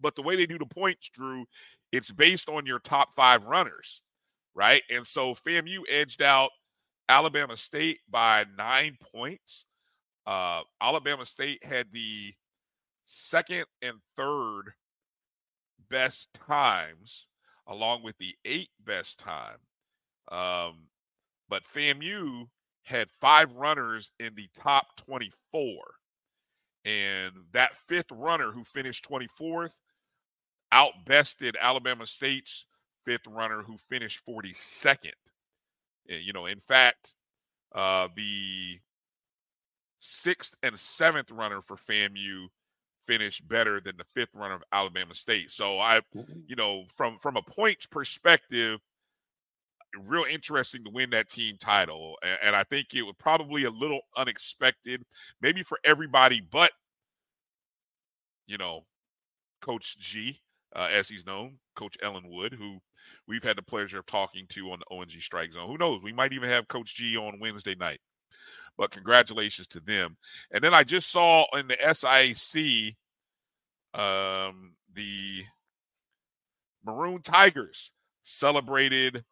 but 0.00 0.14
the 0.14 0.22
way 0.22 0.36
they 0.36 0.46
do 0.46 0.58
the 0.58 0.66
points, 0.66 1.10
Drew, 1.12 1.46
it's 1.92 2.10
based 2.10 2.48
on 2.48 2.66
your 2.66 2.78
top 2.78 3.12
five 3.14 3.44
runners, 3.44 4.02
right? 4.54 4.82
And 4.90 5.06
so 5.06 5.34
FAMU 5.34 5.82
edged 5.88 6.22
out 6.22 6.50
Alabama 7.08 7.56
State 7.56 7.98
by 8.08 8.44
nine 8.56 8.96
points. 9.12 9.66
Uh, 10.26 10.62
Alabama 10.80 11.26
State 11.26 11.64
had 11.64 11.86
the 11.92 12.32
second 13.04 13.64
and 13.82 13.96
third 14.16 14.72
best 15.90 16.28
times, 16.46 17.26
along 17.66 18.02
with 18.02 18.16
the 18.18 18.34
eight 18.44 18.70
best 18.84 19.18
time. 19.18 19.58
Um, 20.30 20.86
but 21.48 21.62
FAMU 21.74 22.46
had 22.84 23.08
five 23.20 23.54
runners 23.54 24.10
in 24.20 24.34
the 24.34 24.48
top 24.56 24.96
24. 24.96 25.74
And 26.84 27.32
that 27.52 27.76
fifth 27.88 28.10
runner 28.10 28.52
who 28.52 28.64
finished 28.64 29.06
24th 29.08 29.72
outbested 30.72 31.56
Alabama 31.60 32.06
State's 32.06 32.66
fifth 33.04 33.26
runner 33.26 33.62
who 33.62 33.76
finished 33.76 34.22
42nd. 34.28 35.12
You 36.06 36.32
know, 36.32 36.46
in 36.46 36.60
fact, 36.60 37.14
uh, 37.74 38.08
the 38.16 38.80
sixth 39.98 40.56
and 40.62 40.78
seventh 40.78 41.30
runner 41.30 41.60
for 41.60 41.76
FAMU 41.76 42.48
finished 43.06 43.46
better 43.48 43.80
than 43.80 43.96
the 43.96 44.04
fifth 44.04 44.34
runner 44.34 44.54
of 44.54 44.64
Alabama 44.72 45.14
State. 45.14 45.50
So 45.50 45.78
I, 45.78 46.00
you 46.46 46.56
know, 46.56 46.84
from 46.96 47.18
from 47.18 47.36
a 47.36 47.42
points 47.42 47.86
perspective, 47.86 48.80
real 50.06 50.24
interesting 50.30 50.84
to 50.84 50.90
win 50.90 51.10
that 51.10 51.30
team 51.30 51.56
title. 51.58 52.16
And, 52.22 52.38
and 52.44 52.56
I 52.56 52.64
think 52.64 52.94
it 52.94 53.02
was 53.02 53.14
probably 53.18 53.64
a 53.64 53.70
little 53.70 54.00
unexpected, 54.16 55.04
maybe 55.40 55.62
for 55.62 55.78
everybody 55.84 56.40
but, 56.40 56.72
you 58.46 58.58
know, 58.58 58.84
Coach 59.60 59.98
G, 59.98 60.40
uh, 60.74 60.88
as 60.90 61.08
he's 61.08 61.26
known, 61.26 61.58
Coach 61.76 61.96
Ellenwood, 62.02 62.54
who 62.54 62.80
we've 63.26 63.42
had 63.42 63.56
the 63.56 63.62
pleasure 63.62 63.98
of 63.98 64.06
talking 64.06 64.46
to 64.50 64.70
on 64.70 64.78
the 64.80 64.94
ONG 64.94 65.10
Strike 65.20 65.52
Zone. 65.52 65.66
Who 65.66 65.78
knows? 65.78 66.02
We 66.02 66.12
might 66.12 66.32
even 66.32 66.48
have 66.48 66.68
Coach 66.68 66.94
G 66.94 67.16
on 67.16 67.38
Wednesday 67.40 67.74
night. 67.74 68.00
But 68.76 68.90
congratulations 68.90 69.68
to 69.68 69.80
them. 69.80 70.16
And 70.52 70.62
then 70.64 70.72
I 70.72 70.84
just 70.84 71.10
saw 71.10 71.44
in 71.58 71.68
the 71.68 71.76
SIC 71.92 72.94
um, 73.92 74.74
the 74.94 75.44
Maroon 76.84 77.20
Tigers 77.22 77.92
celebrated 78.22 79.24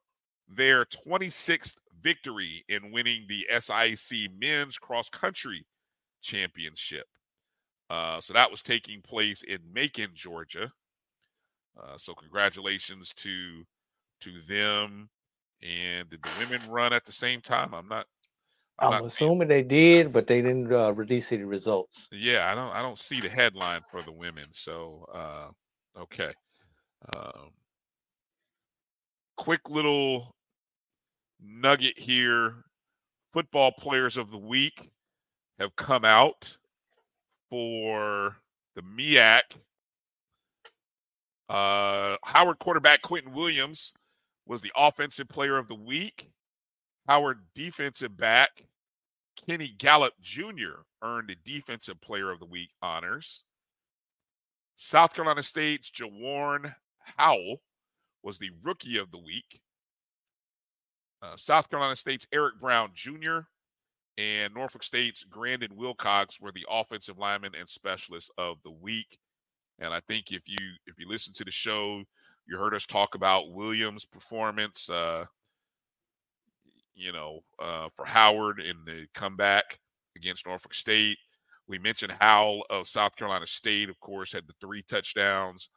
their 0.48 0.84
26th 0.84 1.76
victory 2.02 2.64
in 2.68 2.92
winning 2.92 3.26
the 3.28 3.46
SIC 3.60 4.30
Men's 4.38 4.78
Cross 4.78 5.10
Country 5.10 5.66
Championship. 6.22 7.06
Uh, 7.90 8.20
so 8.20 8.32
that 8.32 8.50
was 8.50 8.62
taking 8.62 9.00
place 9.00 9.42
in 9.42 9.58
Macon, 9.72 10.10
Georgia. 10.14 10.70
Uh, 11.80 11.96
so 11.96 12.14
congratulations 12.14 13.12
to 13.16 13.64
to 14.20 14.32
them. 14.48 15.08
And 15.62 16.08
did 16.08 16.22
the 16.22 16.30
women 16.38 16.60
run 16.70 16.92
at 16.92 17.04
the 17.04 17.12
same 17.12 17.40
time? 17.40 17.74
I'm 17.74 17.88
not. 17.88 18.06
I'm, 18.78 18.92
I'm 18.92 19.00
not 19.00 19.06
assuming 19.06 19.48
they 19.48 19.62
did, 19.62 20.12
but 20.12 20.28
they 20.28 20.40
didn't 20.40 20.72
uh, 20.72 20.92
release 20.92 21.32
any 21.32 21.42
results. 21.44 22.08
Yeah, 22.12 22.50
I 22.50 22.54
don't. 22.54 22.70
I 22.70 22.82
don't 22.82 22.98
see 22.98 23.20
the 23.20 23.28
headline 23.28 23.80
for 23.90 24.02
the 24.02 24.12
women. 24.12 24.44
So 24.52 25.06
uh, 25.12 26.00
okay. 26.00 26.32
Um, 27.14 27.50
quick 29.36 29.68
little 29.68 30.34
nugget 31.40 31.96
here 31.98 32.64
football 33.32 33.72
players 33.72 34.16
of 34.16 34.30
the 34.30 34.38
week 34.38 34.90
have 35.58 35.74
come 35.76 36.04
out 36.04 36.56
for 37.50 38.36
the 38.74 38.82
MEAC 38.82 39.42
Uh, 41.48 42.16
Howard 42.24 42.58
quarterback 42.58 43.02
Quinton 43.02 43.32
Williams 43.32 43.92
was 44.46 44.60
the 44.60 44.72
offensive 44.76 45.28
player 45.28 45.56
of 45.56 45.68
the 45.68 45.74
week. 45.74 46.28
Howard 47.06 47.40
defensive 47.54 48.16
back 48.16 48.64
Kenny 49.46 49.74
Gallup 49.78 50.14
Jr. 50.20 50.82
earned 51.02 51.28
the 51.28 51.36
defensive 51.44 52.00
player 52.00 52.30
of 52.30 52.38
the 52.38 52.46
week 52.46 52.70
honors. 52.82 53.44
South 54.76 55.14
Carolina 55.14 55.42
State's 55.42 55.90
Jawarn 55.90 56.74
Howell 57.16 57.62
was 58.22 58.38
the 58.38 58.50
rookie 58.62 58.98
of 58.98 59.10
the 59.10 59.18
week. 59.18 59.60
Uh, 61.22 61.36
South 61.36 61.68
Carolina 61.68 61.96
State's 61.96 62.26
Eric 62.32 62.60
Brown 62.60 62.90
Jr. 62.94 63.40
and 64.18 64.54
Norfolk 64.54 64.84
State's 64.84 65.24
Grandon 65.24 65.72
Wilcox 65.72 66.40
were 66.40 66.52
the 66.52 66.66
offensive 66.70 67.18
lineman 67.18 67.54
and 67.58 67.68
specialists 67.68 68.30
of 68.38 68.58
the 68.62 68.70
week. 68.70 69.18
And 69.78 69.92
I 69.92 70.00
think 70.08 70.32
if 70.32 70.42
you 70.46 70.56
if 70.86 70.98
you 70.98 71.08
listen 71.08 71.32
to 71.34 71.44
the 71.44 71.50
show, 71.50 72.02
you 72.46 72.58
heard 72.58 72.74
us 72.74 72.86
talk 72.86 73.14
about 73.14 73.52
Williams' 73.52 74.04
performance. 74.04 74.88
Uh, 74.90 75.24
you 76.94 77.12
know, 77.12 77.40
uh, 77.60 77.88
for 77.94 78.04
Howard 78.04 78.60
in 78.60 78.76
the 78.84 79.06
comeback 79.14 79.78
against 80.16 80.46
Norfolk 80.46 80.74
State. 80.74 81.16
We 81.68 81.78
mentioned 81.78 82.12
Howell 82.18 82.64
of 82.70 82.88
South 82.88 83.14
Carolina 83.14 83.46
State, 83.46 83.88
of 83.88 84.00
course, 84.00 84.32
had 84.32 84.46
the 84.48 84.54
three 84.60 84.82
touchdowns 84.82 85.70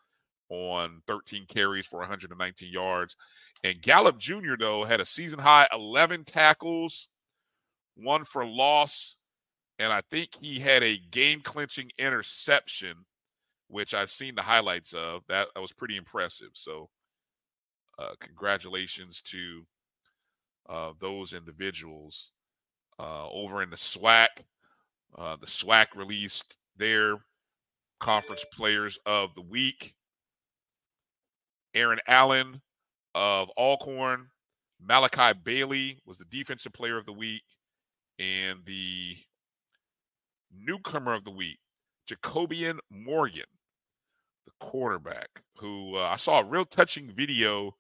on 0.50 1.02
13 1.08 1.46
carries 1.48 1.86
for 1.86 2.00
119 2.00 2.72
yards. 2.72 3.16
And 3.64 3.82
Gallup 3.82 4.18
Jr., 4.18 4.56
though, 4.60 4.84
had 4.84 5.00
a 5.00 5.06
season 5.06 5.38
high 5.38 5.68
11 5.72 6.26
tackles, 6.26 7.08
one 7.96 8.26
for 8.26 8.46
loss. 8.46 9.16
And 9.80 9.94
I 9.94 10.02
think 10.10 10.30
he 10.40 10.60
had 10.60 10.82
a 10.82 10.98
game 11.12 11.42
clinching 11.42 11.92
interception 12.00 12.96
which 13.71 13.93
I've 13.93 14.12
seen 14.12 14.36
the 14.36 14.41
highlights 14.41 14.93
of. 14.93 15.23
That, 15.29 15.47
was 15.55 15.71
pretty 15.71 15.97
impressive. 15.97 16.49
So, 16.53 16.89
uh, 17.97 18.12
congratulations 18.19 19.21
to 19.23 19.65
uh, 20.69 20.91
those 20.99 21.34
individuals 21.34 22.31
uh, 22.99 23.29
over 23.29 23.63
in 23.63 23.69
the 23.69 23.77
SWAC. 23.77 24.27
Uh, 25.17 25.38
the 25.39 25.47
SWAC 25.47 25.88
released 25.95 26.55
their 26.77 27.17
conference 27.99 28.45
players 28.53 28.99
of 29.05 29.34
the 29.36 29.41
week. 29.41 29.93
Aaron 31.73 31.99
Allen 32.07 32.62
of 33.15 33.49
Alcorn, 33.57 34.27
Malachi 34.81 35.38
Bailey 35.43 35.99
was 36.05 36.17
the 36.17 36.25
defensive 36.25 36.73
player 36.73 36.97
of 36.97 37.05
the 37.05 37.13
week, 37.13 37.43
and 38.19 38.60
the 38.65 39.15
newcomer 40.53 41.13
of 41.13 41.23
the 41.23 41.31
week, 41.31 41.60
Jacobian 42.10 42.79
Morgan 42.89 43.45
the 44.45 44.51
quarterback, 44.60 45.30
who 45.58 45.97
uh, 45.97 46.10
I 46.12 46.15
saw 46.15 46.39
a 46.39 46.45
real 46.45 46.65
touching 46.65 47.12
video 47.15 47.75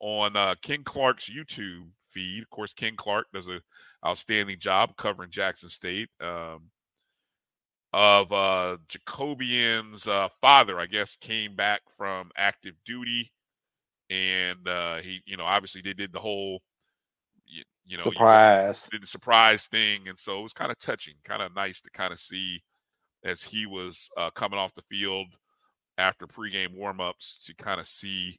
on 0.00 0.36
uh, 0.36 0.54
Ken 0.62 0.82
Clark's 0.84 1.30
YouTube 1.30 1.88
feed. 2.10 2.42
Of 2.42 2.50
course, 2.50 2.72
Ken 2.74 2.96
Clark 2.96 3.26
does 3.32 3.46
an 3.46 3.60
outstanding 4.04 4.58
job 4.58 4.96
covering 4.96 5.30
Jackson 5.30 5.68
State. 5.68 6.08
Um, 6.20 6.70
of 7.92 8.32
uh, 8.32 8.78
Jacobian's 8.88 10.08
uh, 10.08 10.28
father, 10.40 10.80
I 10.80 10.86
guess, 10.86 11.16
came 11.16 11.54
back 11.54 11.82
from 11.96 12.30
active 12.36 12.74
duty, 12.86 13.30
and 14.08 14.66
uh, 14.66 14.96
he, 14.98 15.20
you 15.26 15.36
know, 15.36 15.44
obviously 15.44 15.82
they 15.82 15.92
did 15.92 16.12
the 16.12 16.18
whole, 16.18 16.62
you, 17.46 17.62
you 17.84 17.98
know, 17.98 18.04
surprise, 18.04 18.88
did 18.90 19.02
the 19.02 19.06
surprise 19.06 19.66
thing, 19.66 20.08
and 20.08 20.18
so 20.18 20.38
it 20.40 20.42
was 20.42 20.54
kind 20.54 20.70
of 20.70 20.78
touching, 20.78 21.14
kind 21.24 21.42
of 21.42 21.54
nice 21.54 21.80
to 21.82 21.90
kind 21.90 22.12
of 22.12 22.18
see 22.18 22.62
as 23.24 23.42
he 23.42 23.66
was 23.66 24.08
uh, 24.16 24.30
coming 24.30 24.58
off 24.58 24.74
the 24.74 24.82
field 24.82 25.26
after 25.98 26.26
pregame 26.26 26.78
warmups 26.78 27.42
to 27.44 27.54
kind 27.54 27.80
of 27.80 27.86
see, 27.86 28.38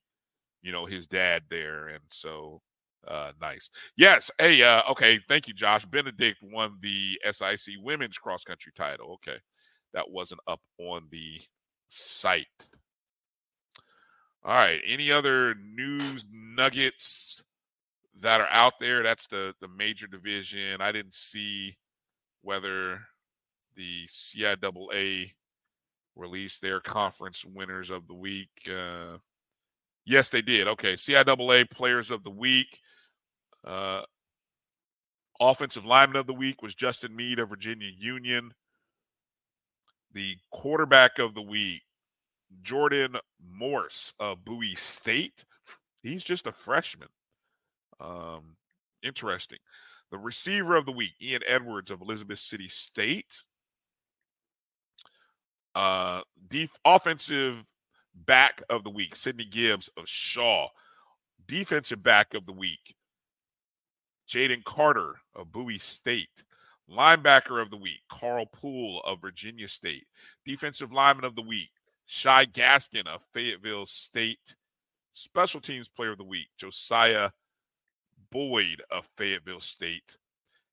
you 0.61 0.71
know, 0.71 0.85
his 0.85 1.07
dad 1.07 1.43
there. 1.49 1.87
And 1.87 2.03
so 2.09 2.61
uh 3.07 3.31
nice. 3.41 3.69
Yes. 3.97 4.31
Hey, 4.39 4.61
uh, 4.63 4.81
okay, 4.91 5.19
thank 5.27 5.47
you, 5.47 5.53
Josh. 5.53 5.85
Benedict 5.85 6.39
won 6.41 6.77
the 6.81 7.19
SIC 7.29 7.75
women's 7.81 8.17
cross 8.17 8.43
country 8.43 8.71
title. 8.75 9.13
Okay. 9.13 9.37
That 9.93 10.09
wasn't 10.09 10.41
up 10.47 10.61
on 10.79 11.07
the 11.11 11.39
site. 11.89 12.47
All 14.43 14.53
right. 14.55 14.81
Any 14.87 15.11
other 15.11 15.55
news 15.55 16.25
nuggets 16.31 17.43
that 18.21 18.41
are 18.41 18.49
out 18.49 18.73
there? 18.79 19.03
That's 19.03 19.27
the 19.27 19.53
the 19.61 19.67
major 19.67 20.07
division. 20.07 20.81
I 20.81 20.91
didn't 20.91 21.15
see 21.15 21.77
whether 22.41 23.01
the 23.75 24.05
CIAA 24.07 25.31
release 26.15 26.59
their 26.59 26.79
conference 26.79 27.43
winners 27.45 27.89
of 27.89 28.07
the 28.07 28.13
week. 28.13 28.49
Uh, 28.67 29.17
yes, 30.05 30.29
they 30.29 30.41
did. 30.41 30.67
Okay, 30.67 30.93
CIAA 30.93 31.69
Players 31.69 32.11
of 32.11 32.23
the 32.23 32.29
Week. 32.29 32.79
Uh, 33.65 34.01
offensive 35.39 35.85
lineman 35.85 36.17
of 36.17 36.27
the 36.27 36.33
week 36.33 36.61
was 36.61 36.75
Justin 36.75 37.15
Mead 37.15 37.39
of 37.39 37.49
Virginia 37.49 37.89
Union. 37.97 38.53
The 40.13 40.35
quarterback 40.51 41.17
of 41.17 41.33
the 41.33 41.41
week, 41.41 41.81
Jordan 42.61 43.15
Morse 43.41 44.13
of 44.19 44.45
Bowie 44.45 44.75
State. 44.75 45.43
He's 46.03 46.23
just 46.23 46.45
a 46.45 46.51
freshman. 46.51 47.07
Um, 47.99 48.55
interesting. 49.01 49.57
The 50.11 50.19
receiver 50.19 50.75
of 50.75 50.85
the 50.85 50.91
week, 50.91 51.13
Ian 51.21 51.41
Edwards 51.47 51.89
of 51.89 52.01
Elizabeth 52.01 52.39
City 52.39 52.67
State. 52.69 53.43
Uh, 55.75 56.21
def- 56.49 56.77
offensive 56.85 57.63
back 58.25 58.61
of 58.69 58.83
the 58.83 58.89
week, 58.89 59.15
Sidney 59.15 59.45
Gibbs 59.45 59.89
of 59.97 60.07
Shaw. 60.07 60.67
Defensive 61.47 62.01
back 62.01 62.33
of 62.33 62.45
the 62.45 62.53
week, 62.53 62.95
Jaden 64.29 64.63
Carter 64.63 65.15
of 65.35 65.51
Bowie 65.51 65.77
State. 65.77 66.43
Linebacker 66.89 67.61
of 67.61 67.69
the 67.69 67.77
week, 67.77 68.01
Carl 68.09 68.45
Poole 68.45 69.01
of 69.05 69.21
Virginia 69.21 69.67
State. 69.67 70.05
Defensive 70.45 70.91
lineman 70.91 71.25
of 71.25 71.35
the 71.35 71.41
week, 71.41 71.69
Shy 72.05 72.45
Gaskin 72.45 73.07
of 73.07 73.23
Fayetteville 73.33 73.85
State. 73.85 74.55
Special 75.13 75.61
teams 75.61 75.87
player 75.87 76.11
of 76.11 76.17
the 76.17 76.23
week, 76.23 76.47
Josiah 76.57 77.29
Boyd 78.31 78.81
of 78.91 79.07
Fayetteville 79.17 79.61
State. 79.61 80.17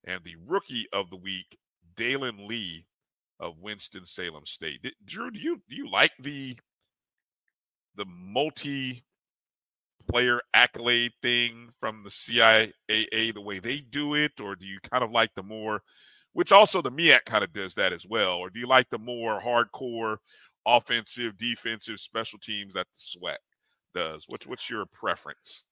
And 0.03 0.21
the 0.23 0.35
rookie 0.47 0.87
of 0.93 1.09
the 1.09 1.15
week, 1.15 1.57
Dalen 1.95 2.47
Lee 2.47 2.85
of 3.41 3.59
Winston 3.59 4.05
Salem 4.05 4.45
State. 4.45 4.93
Drew, 5.05 5.31
do 5.31 5.39
you 5.39 5.61
do 5.69 5.75
you 5.75 5.89
like 5.89 6.11
the 6.19 6.57
the 7.95 8.05
multi 8.05 9.03
player 10.09 10.39
accolade 10.53 11.13
thing 11.21 11.69
from 11.79 12.03
the 12.03 12.09
CIAA 12.09 13.33
the 13.33 13.41
way 13.41 13.59
they 13.59 13.79
do 13.79 14.15
it, 14.15 14.39
or 14.39 14.55
do 14.55 14.65
you 14.65 14.79
kind 14.89 15.03
of 15.03 15.11
like 15.11 15.31
the 15.35 15.43
more, 15.43 15.81
which 16.33 16.51
also 16.51 16.81
the 16.81 16.91
MEAC 16.91 17.25
kind 17.25 17.43
of 17.43 17.51
does 17.51 17.73
that 17.75 17.91
as 17.91 18.05
well, 18.07 18.35
or 18.35 18.49
do 18.49 18.59
you 18.59 18.67
like 18.67 18.89
the 18.89 18.97
more 18.97 19.41
hardcore 19.41 20.17
offensive, 20.65 21.37
defensive, 21.37 21.99
special 21.99 22.39
teams 22.39 22.73
that 22.73 22.87
the 22.97 23.19
SWAC 23.19 23.37
does? 23.95 24.25
What's 24.29 24.45
what's 24.45 24.69
your 24.69 24.85
preference? 24.85 25.65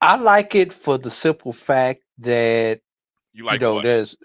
I 0.00 0.16
like 0.16 0.54
it 0.54 0.72
for 0.72 0.98
the 0.98 1.10
simple 1.10 1.52
fact 1.52 2.02
that 2.18 2.80
you 3.32 3.44
like 3.44 3.60
you 3.60 3.66
know 3.66 3.74
what? 3.74 3.84
there's 3.84 4.16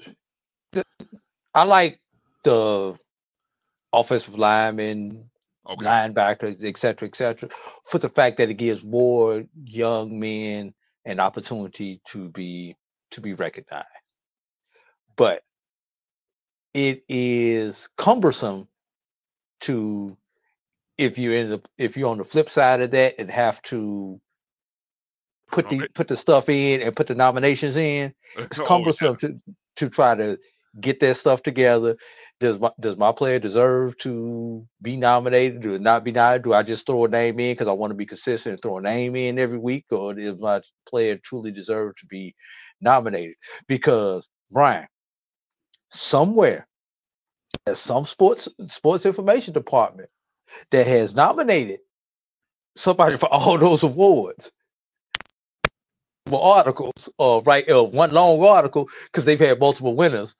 I 1.53 1.63
like 1.63 1.99
the 2.43 2.97
offensive 3.93 4.35
linemen, 4.35 5.29
Okay. 5.69 5.79
linebackers, 5.79 6.63
et 6.63 6.77
cetera, 6.77 7.07
et 7.07 7.15
cetera, 7.15 7.49
for 7.85 7.97
the 7.99 8.09
fact 8.09 8.37
that 8.37 8.49
it 8.49 8.55
gives 8.55 8.85
more 8.85 9.43
young 9.65 10.19
men 10.19 10.73
an 11.05 11.19
opportunity 11.19 12.01
to 12.05 12.29
be 12.29 12.75
to 13.11 13.21
be 13.21 13.33
recognized. 13.33 13.87
But 15.17 15.43
it 16.73 17.03
is 17.09 17.89
cumbersome 17.97 18.67
to 19.61 20.17
if 20.97 21.17
you're 21.19 21.35
in 21.35 21.49
the 21.51 21.61
if 21.77 21.97
you're 21.97 22.09
on 22.11 22.19
the 22.19 22.25
flip 22.25 22.49
side 22.49 22.81
of 22.81 22.91
that 22.91 23.15
and 23.19 23.31
have 23.31 23.61
to 23.63 24.21
put 25.51 25.69
the 25.69 25.87
put 25.95 26.09
the 26.09 26.17
stuff 26.17 26.49
in 26.49 26.81
and 26.81 26.95
put 26.95 27.07
the 27.07 27.15
nominations 27.15 27.75
in 27.77 28.13
it's 28.51 28.59
Oh, 28.59 28.69
yeah. 28.71 28.87
cumbersome 28.87 29.17
to 29.17 29.39
to 29.77 29.89
try 29.89 30.15
to 30.15 30.39
get 30.81 30.99
that 31.01 31.15
stuff 31.17 31.43
together. 31.43 31.97
Does 32.39 32.59
my 32.59 32.71
does 32.79 32.97
my 32.97 33.11
player 33.11 33.39
deserve 33.39 33.97
to 33.99 34.67
be 34.81 34.97
nominated? 34.97 35.65
It 35.65 35.81
not 35.81 36.03
be 36.03 36.11
nominated? 36.11 36.43
Do 36.43 36.53
I 36.53 36.63
just 36.63 36.85
throw 36.85 37.05
a 37.05 37.09
name 37.09 37.39
in 37.39 37.53
because 37.53 37.67
I 37.67 37.73
want 37.73 37.91
to 37.91 37.95
be 37.95 38.05
consistent 38.05 38.53
and 38.53 38.61
throw 38.61 38.77
a 38.77 38.81
name 38.81 39.15
in 39.15 39.39
every 39.39 39.57
week, 39.57 39.85
or 39.91 40.13
does 40.13 40.39
my 40.39 40.61
player 40.87 41.17
truly 41.17 41.51
deserve 41.51 41.95
to 41.97 42.05
be 42.07 42.35
nominated? 42.81 43.35
Because 43.67 44.27
Bryan, 44.51 44.87
somewhere, 45.89 46.67
there's 47.65 47.79
some 47.79 48.05
sports 48.05 48.47
sports 48.67 49.05
information 49.05 49.53
department 49.53 50.09
that 50.71 50.87
has 50.87 51.15
nominated 51.15 51.79
somebody 52.75 53.17
for 53.17 53.27
all 53.33 53.57
those 53.57 53.83
awards 53.83 54.51
articles, 56.31 57.09
uh, 57.19 57.41
right? 57.41 57.69
Uh, 57.69 57.83
one 57.83 58.11
long 58.11 58.43
article 58.43 58.89
because 59.05 59.25
they've 59.25 59.39
had 59.39 59.59
multiple 59.59 59.95
winners 59.95 60.35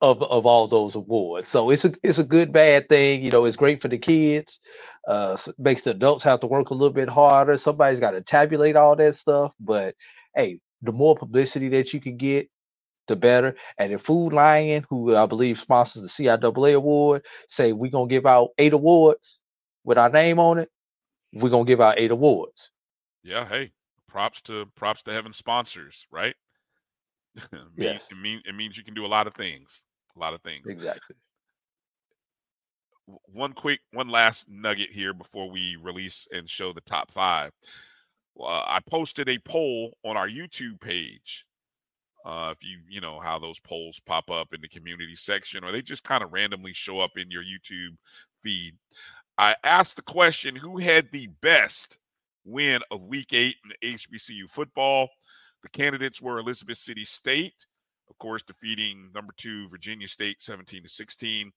of 0.00 0.22
of 0.22 0.46
all 0.46 0.68
those 0.68 0.94
awards. 0.94 1.48
So 1.48 1.70
it's 1.70 1.84
a 1.84 1.92
it's 2.02 2.18
a 2.18 2.24
good 2.24 2.52
bad 2.52 2.88
thing. 2.88 3.22
You 3.22 3.30
know, 3.30 3.44
it's 3.44 3.56
great 3.56 3.80
for 3.80 3.88
the 3.88 3.98
kids. 3.98 4.58
Uh, 5.06 5.36
makes 5.58 5.82
the 5.82 5.90
adults 5.90 6.24
have 6.24 6.40
to 6.40 6.46
work 6.46 6.70
a 6.70 6.74
little 6.74 6.92
bit 6.92 7.08
harder. 7.08 7.56
Somebody's 7.56 8.00
got 8.00 8.12
to 8.12 8.22
tabulate 8.22 8.76
all 8.76 8.96
that 8.96 9.14
stuff. 9.14 9.52
But 9.60 9.94
hey, 10.34 10.60
the 10.82 10.92
more 10.92 11.16
publicity 11.16 11.68
that 11.70 11.92
you 11.92 12.00
can 12.00 12.16
get, 12.16 12.48
the 13.06 13.16
better. 13.16 13.54
And 13.78 13.92
if 13.92 14.02
Food 14.02 14.32
Lion, 14.32 14.84
who 14.88 15.16
I 15.16 15.26
believe 15.26 15.58
sponsors 15.58 16.02
the 16.02 16.08
CIAA 16.08 16.74
award, 16.74 17.24
say 17.48 17.72
we're 17.72 17.90
gonna 17.90 18.08
give 18.08 18.26
out 18.26 18.50
eight 18.58 18.72
awards 18.72 19.40
with 19.84 19.98
our 19.98 20.10
name 20.10 20.38
on 20.38 20.58
it, 20.58 20.70
we're 21.32 21.50
gonna 21.50 21.64
give 21.64 21.80
out 21.80 21.98
eight 21.98 22.10
awards. 22.10 22.70
Yeah, 23.22 23.46
hey, 23.46 23.72
props 24.08 24.42
to 24.42 24.66
props 24.74 25.02
to 25.02 25.12
having 25.12 25.32
sponsors, 25.32 26.06
right? 26.10 26.34
it, 27.52 27.52
means, 27.52 27.70
Yes. 27.76 28.06
it 28.10 28.18
means 28.18 28.42
it 28.46 28.54
means 28.54 28.76
you 28.76 28.84
can 28.84 28.94
do 28.94 29.06
a 29.06 29.08
lot 29.08 29.26
of 29.26 29.34
things. 29.34 29.84
A 30.16 30.18
lot 30.20 30.34
of 30.34 30.42
things. 30.42 30.66
Exactly. 30.68 31.16
one 33.26 33.52
quick 33.52 33.80
one 33.92 34.08
last 34.08 34.48
nugget 34.48 34.90
here 34.90 35.12
before 35.12 35.50
we 35.50 35.76
release 35.82 36.26
and 36.32 36.48
show 36.48 36.72
the 36.72 36.80
top 36.82 37.10
five 37.12 37.52
uh, 38.40 38.62
i 38.66 38.80
posted 38.88 39.28
a 39.28 39.38
poll 39.40 39.92
on 40.04 40.16
our 40.16 40.28
youtube 40.28 40.80
page 40.80 41.44
uh, 42.24 42.54
if 42.56 42.66
you 42.66 42.78
you 42.88 43.02
know 43.02 43.20
how 43.20 43.38
those 43.38 43.58
polls 43.60 44.00
pop 44.06 44.30
up 44.30 44.54
in 44.54 44.60
the 44.62 44.68
community 44.68 45.14
section 45.14 45.62
or 45.62 45.70
they 45.70 45.82
just 45.82 46.02
kind 46.04 46.24
of 46.24 46.32
randomly 46.32 46.72
show 46.72 46.98
up 46.98 47.10
in 47.18 47.30
your 47.30 47.42
youtube 47.42 47.94
feed 48.42 48.74
i 49.36 49.54
asked 49.64 49.96
the 49.96 50.02
question 50.02 50.56
who 50.56 50.78
had 50.78 51.06
the 51.12 51.26
best 51.42 51.98
win 52.46 52.80
of 52.90 53.02
week 53.02 53.34
eight 53.34 53.56
in 53.82 53.90
hbcu 53.98 54.48
football 54.48 55.08
the 55.64 55.68
candidates 55.70 56.22
were 56.22 56.38
elizabeth 56.38 56.78
city 56.78 57.04
state 57.04 57.66
of 58.08 58.16
course 58.18 58.44
defeating 58.44 59.10
number 59.12 59.34
two 59.36 59.68
virginia 59.68 60.06
state 60.06 60.40
17 60.40 60.84
to 60.84 60.88
16 60.88 61.52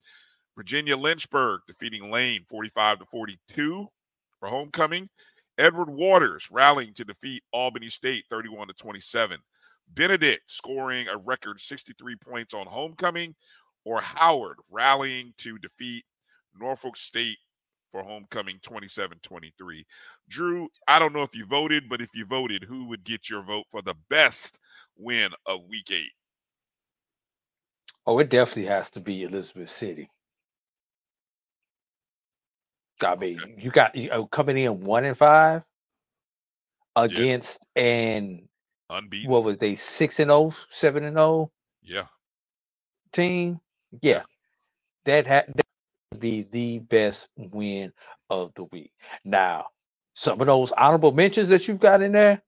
Virginia 0.58 0.98
Lynchburg 0.98 1.62
defeating 1.68 2.10
Lane 2.10 2.44
45 2.50 3.00
to 3.00 3.06
42 3.06 3.88
for 4.40 4.50
homecoming. 4.50 5.08
Edward 5.60 5.90
Waters 5.90 6.48
rallying 6.50 6.96
to 6.96 7.06
defeat 7.06 7.44
Albany 7.54 7.90
State 7.90 8.26
31 8.30 8.68
to 8.68 8.74
27. 8.74 9.38
Benedict 9.94 10.42
scoring 10.48 11.08
a 11.08 11.18
record 11.18 11.62
63 11.62 12.16
points 12.16 12.54
on 12.56 12.66
homecoming, 12.66 13.36
or 13.86 14.02
Howard 14.02 14.58
rallying 14.70 15.34
to 15.38 15.60
defeat 15.60 16.04
Norfolk 16.60 16.98
State 16.98 17.38
for 17.92 18.04
homecoming 18.04 18.60
27 18.64 19.20
23. 19.24 19.86
Drew, 20.30 20.70
I 20.88 21.00
don't 21.00 21.14
know 21.14 21.24
if 21.24 21.36
you 21.36 21.46
voted, 21.46 21.90
but 21.90 22.02
if 22.02 22.10
you 22.14 22.26
voted, 22.26 22.64
who 22.64 22.86
would 22.88 23.04
get 23.04 23.30
your 23.30 23.44
vote 23.44 23.66
for 23.72 23.82
the 23.82 23.96
best 24.10 24.60
win 24.98 25.32
of 25.46 25.62
week 25.70 25.92
eight? 25.92 26.12
Oh, 28.06 28.20
it 28.20 28.30
definitely 28.30 28.66
has 28.66 28.90
to 28.92 29.02
be 29.02 29.24
Elizabeth 29.24 29.70
City. 29.70 30.10
I 33.02 33.16
mean, 33.16 33.40
you 33.58 33.70
got 33.70 33.96
you 33.96 34.10
know, 34.10 34.26
coming 34.26 34.58
in 34.58 34.82
one 34.82 35.06
and 35.06 35.18
five 35.18 35.64
against 36.96 37.64
and 37.76 38.48
Unbeaten. 38.90 39.30
what 39.30 39.44
was 39.44 39.58
they 39.58 39.76
six 39.76 40.20
and 40.20 40.32
oh, 40.32 40.54
seven 40.70 41.04
and 41.04 41.18
oh 41.18 41.52
yeah. 41.84 42.06
team? 43.12 43.60
Yeah, 44.02 44.24
that 45.06 45.28
had 45.28 45.46
that 45.48 45.58
would 45.58 45.67
be 46.20 46.44
the 46.52 46.80
best 46.80 47.30
win 47.38 47.94
of 48.30 48.54
the 48.56 48.66
week. 48.66 48.92
Now, 49.26 49.68
some 50.16 50.42
of 50.42 50.48
those 50.48 50.72
honorable 50.74 51.12
mentions 51.12 51.50
that 51.50 51.68
you've 51.68 51.80
got 51.80 52.02
in 52.02 52.14
there, 52.14 52.42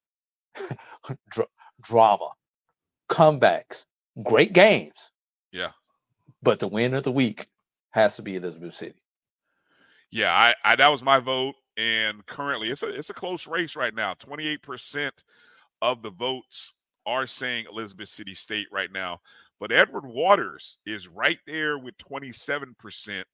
dra- 1.31 1.47
drama, 1.81 2.29
comebacks, 3.09 3.85
great 4.23 4.53
games. 4.53 5.11
Yeah. 5.51 5.71
But 6.41 6.59
the 6.59 6.67
win 6.67 6.93
of 6.93 7.03
the 7.03 7.11
week 7.11 7.47
has 7.91 8.15
to 8.17 8.21
be 8.21 8.35
Elizabeth 8.37 8.75
City. 8.75 9.01
Yeah, 10.11 10.33
I, 10.33 10.53
I 10.63 10.75
that 10.77 10.91
was 10.91 11.03
my 11.03 11.19
vote, 11.19 11.55
and 11.77 12.25
currently 12.25 12.69
it's 12.69 12.83
a 12.83 12.87
it's 12.87 13.09
a 13.09 13.13
close 13.15 13.47
race 13.47 13.75
right 13.75 13.93
now. 13.93 14.13
Twenty 14.15 14.47
eight 14.47 14.61
percent 14.63 15.23
of 15.81 16.01
the 16.01 16.11
votes 16.11 16.73
are 17.05 17.27
saying 17.27 17.65
Elizabeth 17.71 18.09
City 18.09 18.35
State 18.35 18.67
right 18.71 18.91
now, 18.91 19.19
but 19.59 19.71
Edward 19.71 20.05
Waters 20.05 20.77
is 20.85 21.07
right 21.07 21.39
there 21.45 21.77
with 21.77 21.97
twenty 21.97 22.31
seven 22.31 22.75
percent 22.79 23.27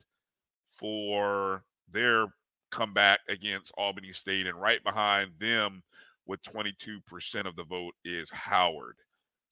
for 0.76 1.64
their 1.92 2.28
comeback 2.72 3.20
against 3.30 3.74
Albany 3.78 4.12
State, 4.12 4.48
and 4.48 4.60
right 4.60 4.84
behind 4.84 5.32
them 5.40 5.84
with 6.26 6.42
twenty 6.44 6.74
two 6.80 7.00
percent 7.08 7.48
of 7.48 7.56
the 7.56 7.64
vote 7.64 7.94
is 8.04 8.30
Howard. 8.30 8.98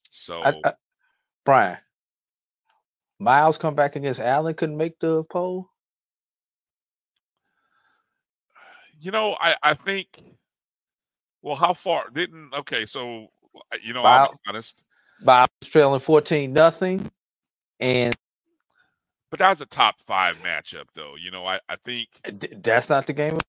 So 0.10 0.42
I, 0.42 0.54
I, 0.66 0.74
Bryan, 1.46 1.78
Miles 3.20 3.58
come 3.58 3.76
back 3.76 3.96
against 3.96 4.20
Allen 4.20 4.54
couldn't 4.54 4.78
make 4.78 5.00
the 5.00 5.24
poll. 5.26 5.70
you 9.04 9.12
know, 9.12 9.36
I 9.40 9.56
I 9.62 9.74
think. 9.74 10.08
Well, 11.42 11.56
how 11.58 11.74
far 11.74 12.10
didn't? 12.10 12.54
Okay, 12.54 12.86
so 12.86 13.28
uh, 13.56 13.78
you 13.84 13.94
know, 13.94 14.04
Wow. 14.04 14.28
I'll 14.28 14.32
be 14.32 14.38
honest. 14.48 14.82
Miles 15.22 15.48
trailing 15.62 16.00
fourteen 16.00 16.54
nothing, 16.54 17.12
and 17.80 18.16
But 19.34 19.40
that 19.40 19.50
was 19.50 19.62
a 19.62 19.66
top 19.66 20.00
five 20.00 20.38
matchup, 20.44 20.84
though. 20.94 21.16
You 21.20 21.32
know, 21.32 21.44
I, 21.44 21.60
I 21.68 21.76
think. 21.84 22.08
Uh, 22.24 22.30
th- 22.40 22.54
that's 22.62 22.88
not 22.88 23.08
the 23.08 23.14
game. 23.14 23.40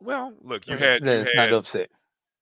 Well, 0.00 0.32
look, 0.42 0.68
you 0.68 0.76
had, 0.76 1.00
you 1.02 1.06
That's 1.08 1.34
had 1.34 1.50
not 1.50 1.58
upset. 1.58 1.90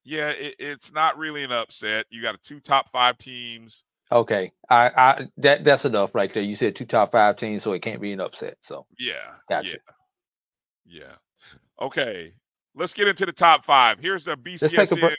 yeah, 0.04 0.28
it, 0.32 0.54
it's 0.58 0.92
not 0.92 1.16
really 1.16 1.42
an 1.42 1.52
upset. 1.52 2.04
You 2.10 2.20
got 2.20 2.34
a 2.34 2.38
two 2.44 2.60
top 2.60 2.90
five 2.92 3.16
teams. 3.16 3.82
Okay, 4.12 4.52
I, 4.68 4.90
I 4.94 5.28
that 5.38 5.64
that's 5.64 5.86
enough 5.86 6.14
right 6.14 6.30
there. 6.30 6.42
You 6.42 6.54
said 6.54 6.74
two 6.76 6.84
top 6.84 7.12
five 7.12 7.36
teams, 7.36 7.62
so 7.62 7.72
it 7.72 7.80
can't 7.80 7.98
be 8.00 8.12
an 8.12 8.20
upset. 8.20 8.58
So 8.60 8.84
Yeah, 8.98 9.14
Gotcha. 9.48 9.78
yeah, 10.86 11.00
yeah. 11.00 11.84
Okay, 11.86 12.34
let's 12.74 12.92
get 12.92 13.08
into 13.08 13.24
the 13.24 13.32
top 13.32 13.64
five. 13.64 14.00
Here's 14.00 14.24
the 14.24 14.36
take 14.36 14.60
a 14.62 14.66
BCSN. 14.68 15.00
break. 15.00 15.18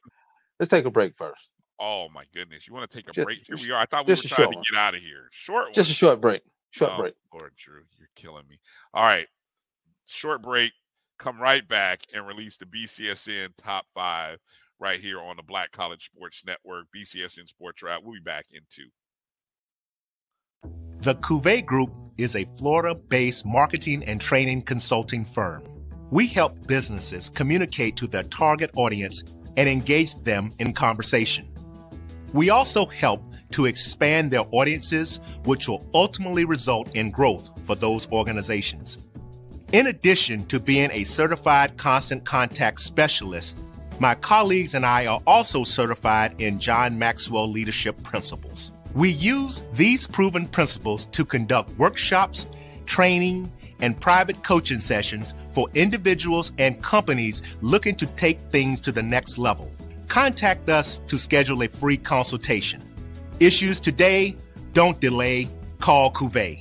let's 0.60 0.70
take 0.70 0.86
a 0.86 0.92
break 0.92 1.18
first. 1.18 1.50
Oh 1.80 2.08
my 2.14 2.26
goodness, 2.36 2.68
you 2.68 2.74
want 2.76 2.88
to 2.90 2.96
take 2.96 3.08
a 3.10 3.14
Just- 3.14 3.26
break? 3.26 3.40
Here 3.48 3.56
we 3.56 3.72
are. 3.72 3.82
I 3.82 3.86
thought 3.88 4.06
we 4.06 4.14
were 4.14 4.16
trying 4.18 4.52
to 4.52 4.58
one. 4.58 4.64
get 4.72 4.80
out 4.80 4.94
of 4.94 5.02
here. 5.02 5.28
Short 5.32 5.74
Just 5.74 5.90
a 5.90 5.94
short 5.94 6.22
break. 6.22 6.44
Short 6.72 6.92
Oh, 6.94 7.02
break. 7.02 7.14
Lord 7.34 7.54
Drew, 7.58 7.82
you're 7.98 8.10
killing 8.16 8.48
me. 8.50 8.60
All 8.94 9.04
right. 9.04 9.28
Short 10.06 10.42
break. 10.42 10.72
Come 11.18 11.42
right 11.42 11.68
back 11.68 12.02
and 12.14 12.26
release 12.26 12.58
the 12.58 12.66
BCSN 12.66 13.50
top 13.58 13.86
five 13.94 14.40
right 14.80 15.00
here 15.02 15.20
on 15.20 15.36
the 15.36 15.44
Black 15.44 15.72
College 15.72 16.06
Sports 16.06 16.44
Network, 16.46 16.86
BCSN 16.96 17.50
Sports 17.50 17.84
Wrap. 17.84 18.02
We'll 18.04 18.14
be 18.14 18.20
back 18.22 18.46
in 18.54 18.62
two. 18.74 18.88
The 21.00 21.16
Cuvée 21.16 21.66
Group 21.66 21.92
is 22.18 22.36
a 22.36 22.46
Florida 22.58 22.96
based 22.96 23.46
marketing 23.46 24.04
and 24.06 24.20
training 24.20 24.62
consulting 24.64 25.26
firm. 25.26 25.64
We 26.12 26.28
help 26.28 26.68
businesses 26.68 27.30
communicate 27.30 27.96
to 27.98 28.08
their 28.08 28.24
target 28.24 28.72
audience 28.76 29.24
and 29.58 29.70
engage 29.70 30.16
them 30.24 30.54
in 30.60 30.74
conversation. 30.74 31.48
We 32.34 32.50
also 32.50 32.86
help 32.86 33.22
to 33.52 33.66
expand 33.66 34.32
their 34.32 34.46
audiences, 34.52 35.20
which 35.44 35.68
will 35.68 35.86
ultimately 35.94 36.46
result 36.46 36.96
in 36.96 37.12
growth 37.12 37.52
for 37.66 37.76
those 37.76 38.10
organizations. 38.12 38.98
In 39.72 39.88
addition 39.88 40.46
to 40.48 40.60
being 40.60 40.90
a 40.92 41.04
certified 41.04 41.78
constant 41.78 42.26
contact 42.26 42.80
specialist, 42.80 43.58
my 44.00 44.16
colleagues 44.16 44.74
and 44.74 44.86
I 44.86 45.06
are 45.08 45.22
also 45.28 45.64
certified 45.64 46.42
in 46.42 46.60
John 46.60 46.98
Maxwell 46.98 47.50
Leadership 47.50 48.02
Principles. 48.02 48.72
We 48.96 49.10
use 49.10 49.62
these 49.74 50.08
proven 50.08 50.48
principles 50.48 51.06
to 51.08 51.24
conduct 51.24 51.78
workshops, 51.78 52.48
training, 52.86 53.52
and 53.82 54.00
private 54.00 54.44
coaching 54.44 54.80
sessions 54.80 55.36
for 55.52 55.68
individuals 55.74 56.52
and 56.58 56.82
companies 56.82 57.44
looking 57.62 57.96
to 57.96 58.06
take 58.08 58.40
things 58.52 58.82
to 58.82 58.92
the 58.92 59.04
next 59.04 59.38
level. 59.38 59.72
Contact 60.08 60.70
us 60.70 61.00
to 61.08 61.20
schedule 61.20 61.62
a 61.62 61.68
free 61.68 61.98
consultation. 61.98 62.82
Issues 63.40 63.80
today, 63.80 64.36
don't 64.74 65.00
delay, 65.00 65.48
call 65.80 66.12
Cuvée. 66.12 66.60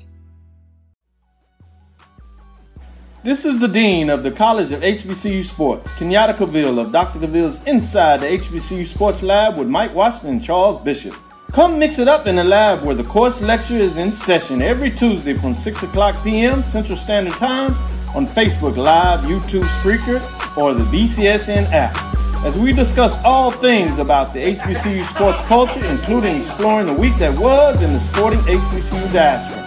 This 3.24 3.44
is 3.44 3.58
the 3.58 3.66
Dean 3.66 4.10
of 4.10 4.22
the 4.22 4.30
College 4.30 4.70
of 4.70 4.82
HBCU 4.82 5.44
Sports, 5.44 5.90
Kenyatta 5.98 6.34
Cavill 6.34 6.78
of 6.78 6.92
Dr. 6.92 7.18
Cavill's 7.18 7.64
Inside 7.64 8.20
the 8.20 8.26
HBCU 8.26 8.86
Sports 8.86 9.24
Lab 9.24 9.58
with 9.58 9.66
Mike 9.66 9.92
Washington 9.92 10.34
and 10.34 10.44
Charles 10.44 10.80
Bishop. 10.84 11.14
Come 11.50 11.80
mix 11.80 11.98
it 11.98 12.06
up 12.06 12.28
in 12.28 12.36
the 12.36 12.44
lab 12.44 12.84
where 12.84 12.94
the 12.94 13.02
course 13.02 13.42
lecture 13.42 13.74
is 13.74 13.96
in 13.96 14.12
session 14.12 14.62
every 14.62 14.92
Tuesday 14.92 15.34
from 15.34 15.56
6 15.56 15.82
o'clock 15.82 16.22
p.m. 16.22 16.62
Central 16.62 16.96
Standard 16.96 17.32
Time 17.34 17.72
on 18.14 18.24
Facebook 18.24 18.76
Live, 18.76 19.24
YouTube 19.24 19.64
Spreaker, 19.80 20.20
or 20.56 20.74
the 20.74 20.84
BCSN 20.84 21.72
app. 21.72 22.17
As 22.44 22.56
we 22.56 22.72
discuss 22.72 23.22
all 23.24 23.50
things 23.50 23.98
about 23.98 24.32
the 24.32 24.54
HBCU 24.56 25.04
sports 25.06 25.40
culture, 25.42 25.84
including 25.86 26.36
exploring 26.36 26.86
the 26.86 26.92
week 26.92 27.16
that 27.16 27.38
was 27.38 27.82
in 27.82 27.92
the 27.92 28.00
sporting 28.00 28.40
HBCU 28.40 29.12
diaspora 29.12 29.58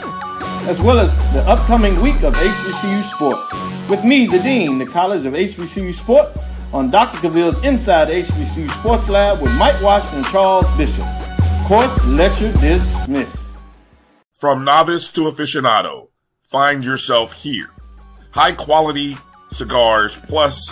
as 0.67 0.79
well 0.79 0.99
as 0.99 1.15
the 1.33 1.41
upcoming 1.49 1.99
week 2.01 2.21
of 2.21 2.35
HBCU 2.35 3.01
Sports. 3.15 3.89
With 3.89 4.03
me, 4.03 4.27
the 4.27 4.39
Dean, 4.39 4.77
the 4.77 4.85
College 4.85 5.25
of 5.25 5.33
HBCU 5.33 5.93
Sports, 5.95 6.37
on 6.71 6.91
Dr. 6.91 7.17
Cavill's 7.17 7.61
Inside 7.63 8.09
HBCU 8.09 8.69
Sports 8.79 9.09
Lab 9.09 9.41
with 9.41 9.53
Mike 9.57 9.81
Washington 9.81 10.19
and 10.19 10.27
Charles 10.27 10.65
Bishop. 10.77 11.05
Course 11.65 12.05
lecture 12.05 12.51
dismissed. 12.53 13.49
From 14.33 14.63
novice 14.63 15.11
to 15.13 15.21
aficionado, 15.21 16.09
find 16.49 16.85
yourself 16.85 17.33
here. 17.33 17.71
High 18.31 18.53
quality 18.53 19.17
cigars 19.51 20.19
plus 20.27 20.71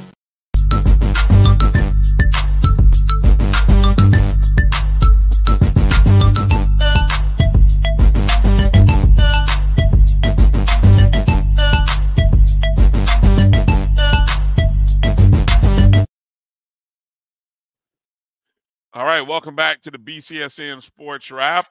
All 18.93 19.05
right, 19.05 19.25
welcome 19.25 19.55
back 19.55 19.81
to 19.83 19.91
the 19.91 19.97
BCSN 19.97 20.81
Sports 20.81 21.31
Wrap. 21.31 21.65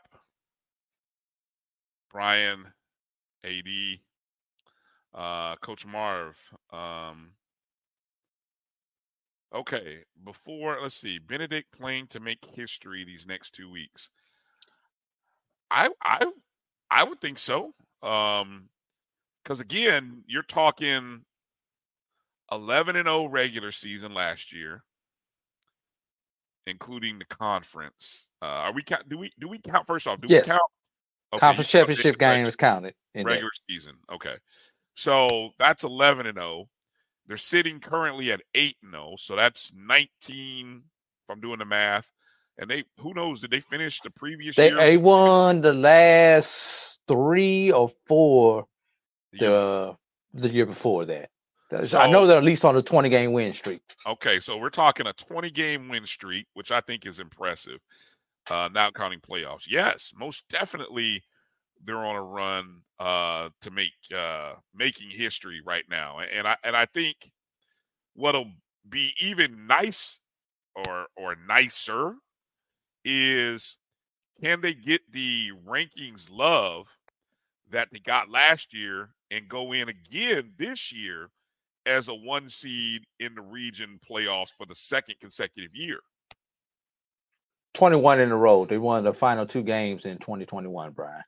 Bryan, 2.10 2.64
AD, 3.44 3.98
uh, 5.12 5.56
Coach 5.56 5.84
Marv. 5.84 6.38
Um, 6.72 7.32
okay, 9.54 9.98
before 10.24 10.78
let's 10.80 10.96
see, 10.96 11.18
Benedict 11.18 11.70
playing 11.78 12.06
to 12.06 12.20
make 12.20 12.42
history 12.42 13.04
these 13.04 13.26
next 13.26 13.50
two 13.50 13.70
weeks. 13.70 14.08
I 15.70 15.90
I 16.02 16.24
I 16.90 17.04
would 17.04 17.20
think 17.20 17.38
so. 17.38 17.74
Um, 18.02 18.70
because 19.44 19.60
again, 19.60 20.24
you're 20.26 20.42
talking 20.42 21.26
11 22.50 22.96
and 22.96 23.04
0 23.04 23.26
regular 23.26 23.72
season 23.72 24.14
last 24.14 24.54
year 24.54 24.84
including 26.66 27.18
the 27.18 27.24
conference. 27.26 28.26
Uh, 28.42 28.46
are 28.46 28.72
we 28.72 28.82
count? 28.82 29.08
Do 29.08 29.18
we 29.18 29.30
do 29.38 29.48
we 29.48 29.58
count 29.58 29.86
first 29.86 30.06
off? 30.06 30.20
Do 30.20 30.28
Yes. 30.28 30.46
we 30.46 30.50
count? 30.50 30.62
Okay, 31.32 31.40
Conference 31.40 31.68
championship 31.68 32.18
game 32.18 32.46
is 32.46 32.56
counted. 32.56 32.94
In 33.14 33.24
that. 33.24 33.30
regular 33.32 33.50
season. 33.68 33.94
Okay, 34.12 34.36
so 34.94 35.50
that's 35.58 35.84
eleven 35.84 36.26
and 36.26 36.36
zero. 36.38 36.68
They're 37.26 37.36
sitting 37.36 37.78
currently 37.80 38.32
at 38.32 38.42
eight 38.54 38.76
and 38.82 38.92
zero, 38.92 39.14
so 39.18 39.36
that's 39.36 39.70
nineteen. 39.74 40.82
If 41.28 41.32
I'm 41.32 41.40
doing 41.40 41.58
the 41.60 41.64
math, 41.64 42.10
and 42.58 42.68
they 42.68 42.84
who 42.98 43.14
knows? 43.14 43.40
Did 43.40 43.50
they 43.52 43.60
finish 43.60 44.00
the 44.00 44.10
previous 44.10 44.56
They, 44.56 44.68
year? 44.68 44.76
they 44.76 44.96
won 44.96 45.60
the 45.60 45.72
last 45.72 46.98
three 47.06 47.70
or 47.70 47.88
four 48.06 48.66
The 49.32 49.38
year 49.38 49.50
the 49.50 49.96
the 50.34 50.48
year 50.48 50.66
before 50.66 51.04
that. 51.04 51.30
That's- 51.70 51.94
I 51.94 52.10
know 52.10 52.26
they're 52.26 52.38
at 52.38 52.44
least 52.44 52.64
on 52.64 52.76
a 52.76 52.82
20 52.82 53.08
game 53.08 53.32
win 53.32 53.52
streak. 53.52 53.80
Okay, 54.06 54.40
so 54.40 54.56
we're 54.56 54.70
talking 54.70 55.06
a 55.06 55.12
20 55.12 55.50
game 55.50 55.88
win 55.88 56.06
streak, 56.06 56.46
which 56.54 56.70
I 56.70 56.80
think 56.80 57.06
is 57.06 57.20
impressive. 57.20 57.80
Uh, 58.50 58.68
not 58.72 58.94
counting 58.94 59.20
playoffs. 59.20 59.66
Yes, 59.68 60.12
most 60.16 60.44
definitely 60.48 61.22
they're 61.84 61.96
on 61.96 62.16
a 62.16 62.22
run 62.22 62.82
uh 62.98 63.48
to 63.62 63.70
make 63.70 63.92
uh 64.14 64.54
making 64.74 65.10
history 65.10 65.60
right 65.64 65.84
now. 65.88 66.18
And 66.18 66.46
I 66.46 66.56
and 66.64 66.76
I 66.76 66.86
think 66.86 67.30
what'll 68.14 68.50
be 68.88 69.14
even 69.20 69.66
nice 69.66 70.20
or 70.74 71.06
or 71.16 71.36
nicer 71.46 72.14
is 73.04 73.76
can 74.42 74.60
they 74.60 74.74
get 74.74 75.00
the 75.12 75.52
rankings 75.66 76.28
love 76.30 76.88
that 77.70 77.88
they 77.92 78.00
got 78.00 78.28
last 78.30 78.74
year 78.74 79.14
and 79.30 79.48
go 79.48 79.72
in 79.72 79.88
again 79.88 80.52
this 80.58 80.92
year 80.92 81.30
as 81.90 82.08
a 82.08 82.14
one 82.14 82.48
seed 82.48 83.04
in 83.18 83.34
the 83.34 83.42
region 83.42 83.98
playoffs 84.08 84.50
for 84.56 84.64
the 84.66 84.74
second 84.74 85.16
consecutive 85.20 85.74
year. 85.74 85.98
21 87.74 88.20
in 88.20 88.30
a 88.30 88.36
row. 88.36 88.64
They 88.64 88.78
won 88.78 89.04
the 89.04 89.12
final 89.12 89.46
two 89.46 89.62
games 89.62 90.06
in 90.06 90.18
2021, 90.18 90.92
Bryan. 90.92 91.22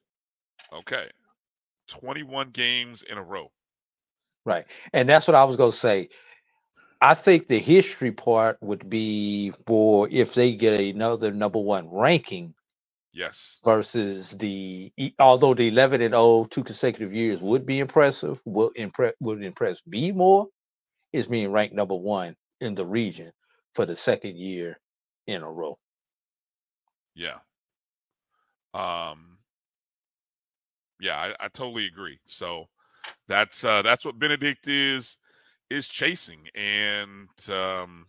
Okay. 0.72 1.08
21 1.88 2.50
games 2.50 3.02
in 3.02 3.18
a 3.18 3.22
row. 3.22 3.50
Right. 4.44 4.64
And 4.92 5.08
that's 5.08 5.26
what 5.26 5.34
I 5.34 5.44
was 5.44 5.56
going 5.56 5.72
to 5.72 5.76
say. 5.76 6.08
I 7.00 7.14
think 7.14 7.48
the 7.48 7.58
history 7.58 8.12
part 8.12 8.58
would 8.60 8.88
be 8.88 9.52
for 9.66 10.08
if 10.10 10.34
they 10.34 10.54
get 10.54 10.78
another 10.78 11.32
number 11.32 11.58
one 11.58 11.88
ranking 11.90 12.54
Yes. 13.12 13.62
versus 13.64 14.30
the, 14.32 14.92
although 15.18 15.54
the 15.54 15.68
11 15.68 16.02
and 16.02 16.14
0 16.14 16.46
two 16.50 16.64
consecutive 16.64 17.12
years 17.14 17.42
would 17.42 17.66
be 17.66 17.80
impressive, 17.80 18.40
would 18.44 18.72
impress, 18.76 19.14
would 19.20 19.42
impress 19.42 19.82
me 19.86 20.12
more, 20.12 20.48
is 21.12 21.26
being 21.26 21.52
ranked 21.52 21.74
number 21.74 21.94
one 21.96 22.36
in 22.60 22.74
the 22.74 22.86
region 22.86 23.32
for 23.74 23.86
the 23.86 23.94
second 23.96 24.36
year 24.36 24.78
in 25.26 25.42
a 25.42 25.50
row. 25.50 25.78
Yeah. 27.14 27.38
Um 28.74 29.38
yeah, 31.00 31.16
I, 31.16 31.46
I 31.46 31.48
totally 31.48 31.86
agree. 31.86 32.20
So 32.26 32.66
that's 33.28 33.64
uh 33.64 33.82
that's 33.82 34.04
what 34.04 34.18
Benedict 34.18 34.68
is 34.68 35.18
is 35.70 35.88
chasing. 35.88 36.48
And 36.54 37.28
um 37.50 38.06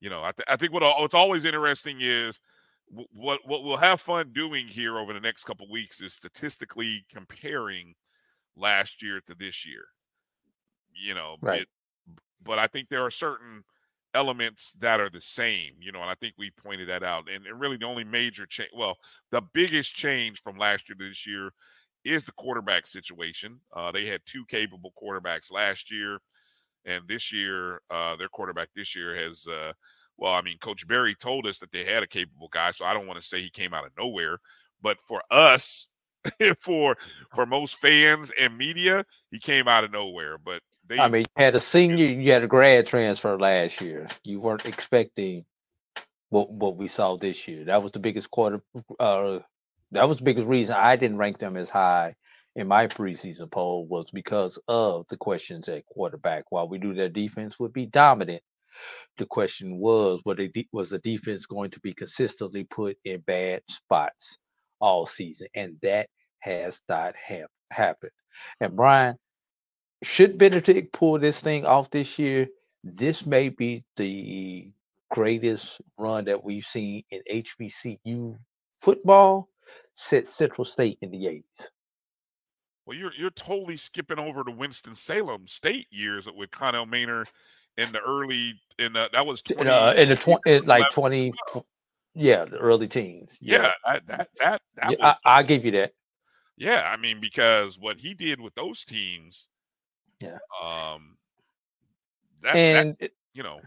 you 0.00 0.08
know, 0.10 0.22
I, 0.22 0.32
th- 0.32 0.46
I 0.48 0.56
think 0.56 0.72
what 0.72 0.82
what's 0.82 1.14
always 1.14 1.44
interesting 1.44 1.98
is 2.00 2.40
what 2.90 3.40
what 3.46 3.64
we'll 3.64 3.76
have 3.76 4.00
fun 4.00 4.32
doing 4.32 4.66
here 4.66 4.98
over 4.98 5.12
the 5.12 5.20
next 5.20 5.44
couple 5.44 5.70
weeks 5.70 6.00
is 6.00 6.14
statistically 6.14 7.06
comparing 7.10 7.94
last 8.56 9.02
year 9.02 9.20
to 9.22 9.34
this 9.34 9.66
year. 9.66 9.84
You 10.92 11.14
know, 11.14 11.36
Right. 11.40 11.62
it, 11.62 11.68
but 12.42 12.58
I 12.58 12.66
think 12.68 12.88
there 12.88 13.04
are 13.04 13.10
certain 13.10 13.64
elements 14.14 14.72
that 14.80 15.00
are 15.00 15.10
the 15.10 15.20
same, 15.20 15.76
you 15.80 15.92
know, 15.92 16.00
and 16.00 16.10
I 16.10 16.14
think 16.16 16.34
we 16.38 16.50
pointed 16.52 16.88
that 16.88 17.02
out. 17.04 17.30
And, 17.30 17.46
and 17.46 17.60
really, 17.60 17.76
the 17.76 17.86
only 17.86 18.04
major 18.04 18.46
change, 18.46 18.70
well, 18.74 18.98
the 19.30 19.42
biggest 19.42 19.94
change 19.94 20.42
from 20.42 20.56
last 20.56 20.88
year 20.88 20.96
to 20.96 21.08
this 21.08 21.26
year 21.26 21.52
is 22.04 22.24
the 22.24 22.32
quarterback 22.32 22.86
situation. 22.86 23.60
Uh, 23.72 23.92
they 23.92 24.06
had 24.06 24.22
two 24.26 24.44
capable 24.46 24.92
quarterbacks 25.02 25.52
last 25.52 25.90
year, 25.90 26.20
and 26.84 27.08
this 27.08 27.32
year, 27.32 27.82
uh, 27.90 28.16
their 28.16 28.28
quarterback 28.28 28.70
this 28.74 28.96
year 28.96 29.14
has, 29.14 29.46
uh, 29.46 29.72
well, 30.20 30.34
I 30.34 30.42
mean, 30.42 30.58
Coach 30.58 30.86
Berry 30.86 31.14
told 31.14 31.46
us 31.46 31.58
that 31.58 31.72
they 31.72 31.84
had 31.84 32.02
a 32.02 32.06
capable 32.06 32.48
guy, 32.52 32.70
so 32.72 32.84
I 32.84 32.92
don't 32.92 33.06
want 33.06 33.20
to 33.20 33.26
say 33.26 33.40
he 33.40 33.50
came 33.50 33.72
out 33.72 33.86
of 33.86 33.92
nowhere, 33.98 34.38
but 34.82 34.98
for 35.08 35.22
us, 35.30 35.88
for 36.60 36.96
for 37.34 37.46
most 37.46 37.78
fans 37.78 38.30
and 38.38 38.56
media, 38.56 39.04
he 39.30 39.38
came 39.38 39.66
out 39.66 39.84
of 39.84 39.92
nowhere. 39.92 40.36
But 40.36 40.60
they, 40.86 40.98
I 40.98 41.08
mean, 41.08 41.22
you 41.22 41.42
had 41.42 41.54
a 41.54 41.60
senior, 41.60 42.04
you 42.04 42.32
had 42.32 42.44
a 42.44 42.46
grad 42.46 42.86
transfer 42.86 43.38
last 43.38 43.80
year. 43.80 44.06
You 44.22 44.40
weren't 44.40 44.66
expecting 44.66 45.46
what 46.28 46.52
what 46.52 46.76
we 46.76 46.86
saw 46.86 47.16
this 47.16 47.48
year. 47.48 47.64
That 47.64 47.82
was 47.82 47.92
the 47.92 47.98
biggest 47.98 48.30
quarter. 48.30 48.60
Uh, 48.98 49.38
that 49.92 50.06
was 50.06 50.18
the 50.18 50.24
biggest 50.24 50.46
reason 50.46 50.74
I 50.78 50.96
didn't 50.96 51.16
rank 51.16 51.38
them 51.38 51.56
as 51.56 51.70
high 51.70 52.14
in 52.56 52.68
my 52.68 52.86
preseason 52.88 53.50
poll 53.50 53.86
was 53.86 54.10
because 54.10 54.58
of 54.68 55.06
the 55.08 55.16
questions 55.16 55.68
at 55.68 55.86
quarterback. 55.86 56.44
While 56.50 56.68
we 56.68 56.78
knew 56.78 56.92
their 56.92 57.08
defense 57.08 57.58
would 57.58 57.72
be 57.72 57.86
dominant, 57.86 58.42
the 59.18 59.26
question 59.26 59.78
was: 59.78 60.20
what 60.24 60.38
was 60.72 60.90
the 60.90 60.98
defense 60.98 61.46
going 61.46 61.70
to 61.70 61.80
be 61.80 61.94
consistently 61.94 62.64
put 62.64 62.96
in 63.04 63.20
bad 63.20 63.62
spots 63.68 64.38
all 64.80 65.06
season? 65.06 65.48
And 65.54 65.76
that 65.82 66.08
has 66.40 66.80
not 66.88 67.14
hap- 67.16 67.50
happened. 67.70 68.12
And 68.60 68.76
Bryan, 68.76 69.16
should 70.02 70.38
Benedict 70.38 70.92
pull 70.92 71.18
this 71.18 71.40
thing 71.40 71.66
off 71.66 71.90
this 71.90 72.18
year, 72.18 72.48
this 72.82 73.26
may 73.26 73.50
be 73.50 73.84
the 73.96 74.70
greatest 75.10 75.80
run 75.98 76.24
that 76.24 76.42
we've 76.42 76.64
seen 76.64 77.02
in 77.10 77.22
HBCU 77.30 78.38
football 78.80 79.48
since 79.92 80.30
Central 80.30 80.64
State 80.64 80.98
in 81.02 81.10
the 81.10 81.24
80s. 81.26 81.68
Well, 82.86 82.96
you're 82.96 83.12
you're 83.16 83.30
totally 83.30 83.76
skipping 83.76 84.18
over 84.18 84.42
to 84.42 84.50
Winston 84.50 84.94
Salem 84.94 85.46
State 85.46 85.86
years 85.90 86.26
with 86.34 86.50
Connell 86.50 86.86
Maynor 86.86 87.26
in 87.80 87.92
the 87.92 88.00
early 88.00 88.60
in 88.78 88.92
the 88.94 89.10
that 89.12 89.26
was 89.26 89.42
20, 89.42 89.70
Uh, 89.70 89.94
in 89.96 90.08
the 90.10 90.16
tw- 90.16 90.46
in 90.46 90.66
like 90.66 90.90
20, 90.90 91.32
yeah, 92.14 92.44
the 92.44 92.58
early 92.58 92.88
teens. 92.88 93.38
yeah, 93.40 93.72
that 93.86 94.06
that 94.06 94.28
that, 94.38 94.62
that 94.76 94.90
Yeah, 94.90 94.96
was 94.98 95.16
I, 95.24 95.38
I'll 95.38 95.44
give 95.44 95.64
you 95.64 95.72
that. 95.72 95.92
yeah. 96.56 96.82
I 96.92 96.96
mean, 96.96 97.20
because 97.20 97.78
what 97.78 98.00
he 98.00 98.14
did 98.14 98.40
with 98.40 98.54
those 98.54 98.84
teams, 98.84 99.48
Yeah. 100.20 100.38
um, 100.62 101.16
that, 102.42 102.60
that 102.70 102.86
And 102.88 102.96
you 103.34 103.42
know, 103.42 103.62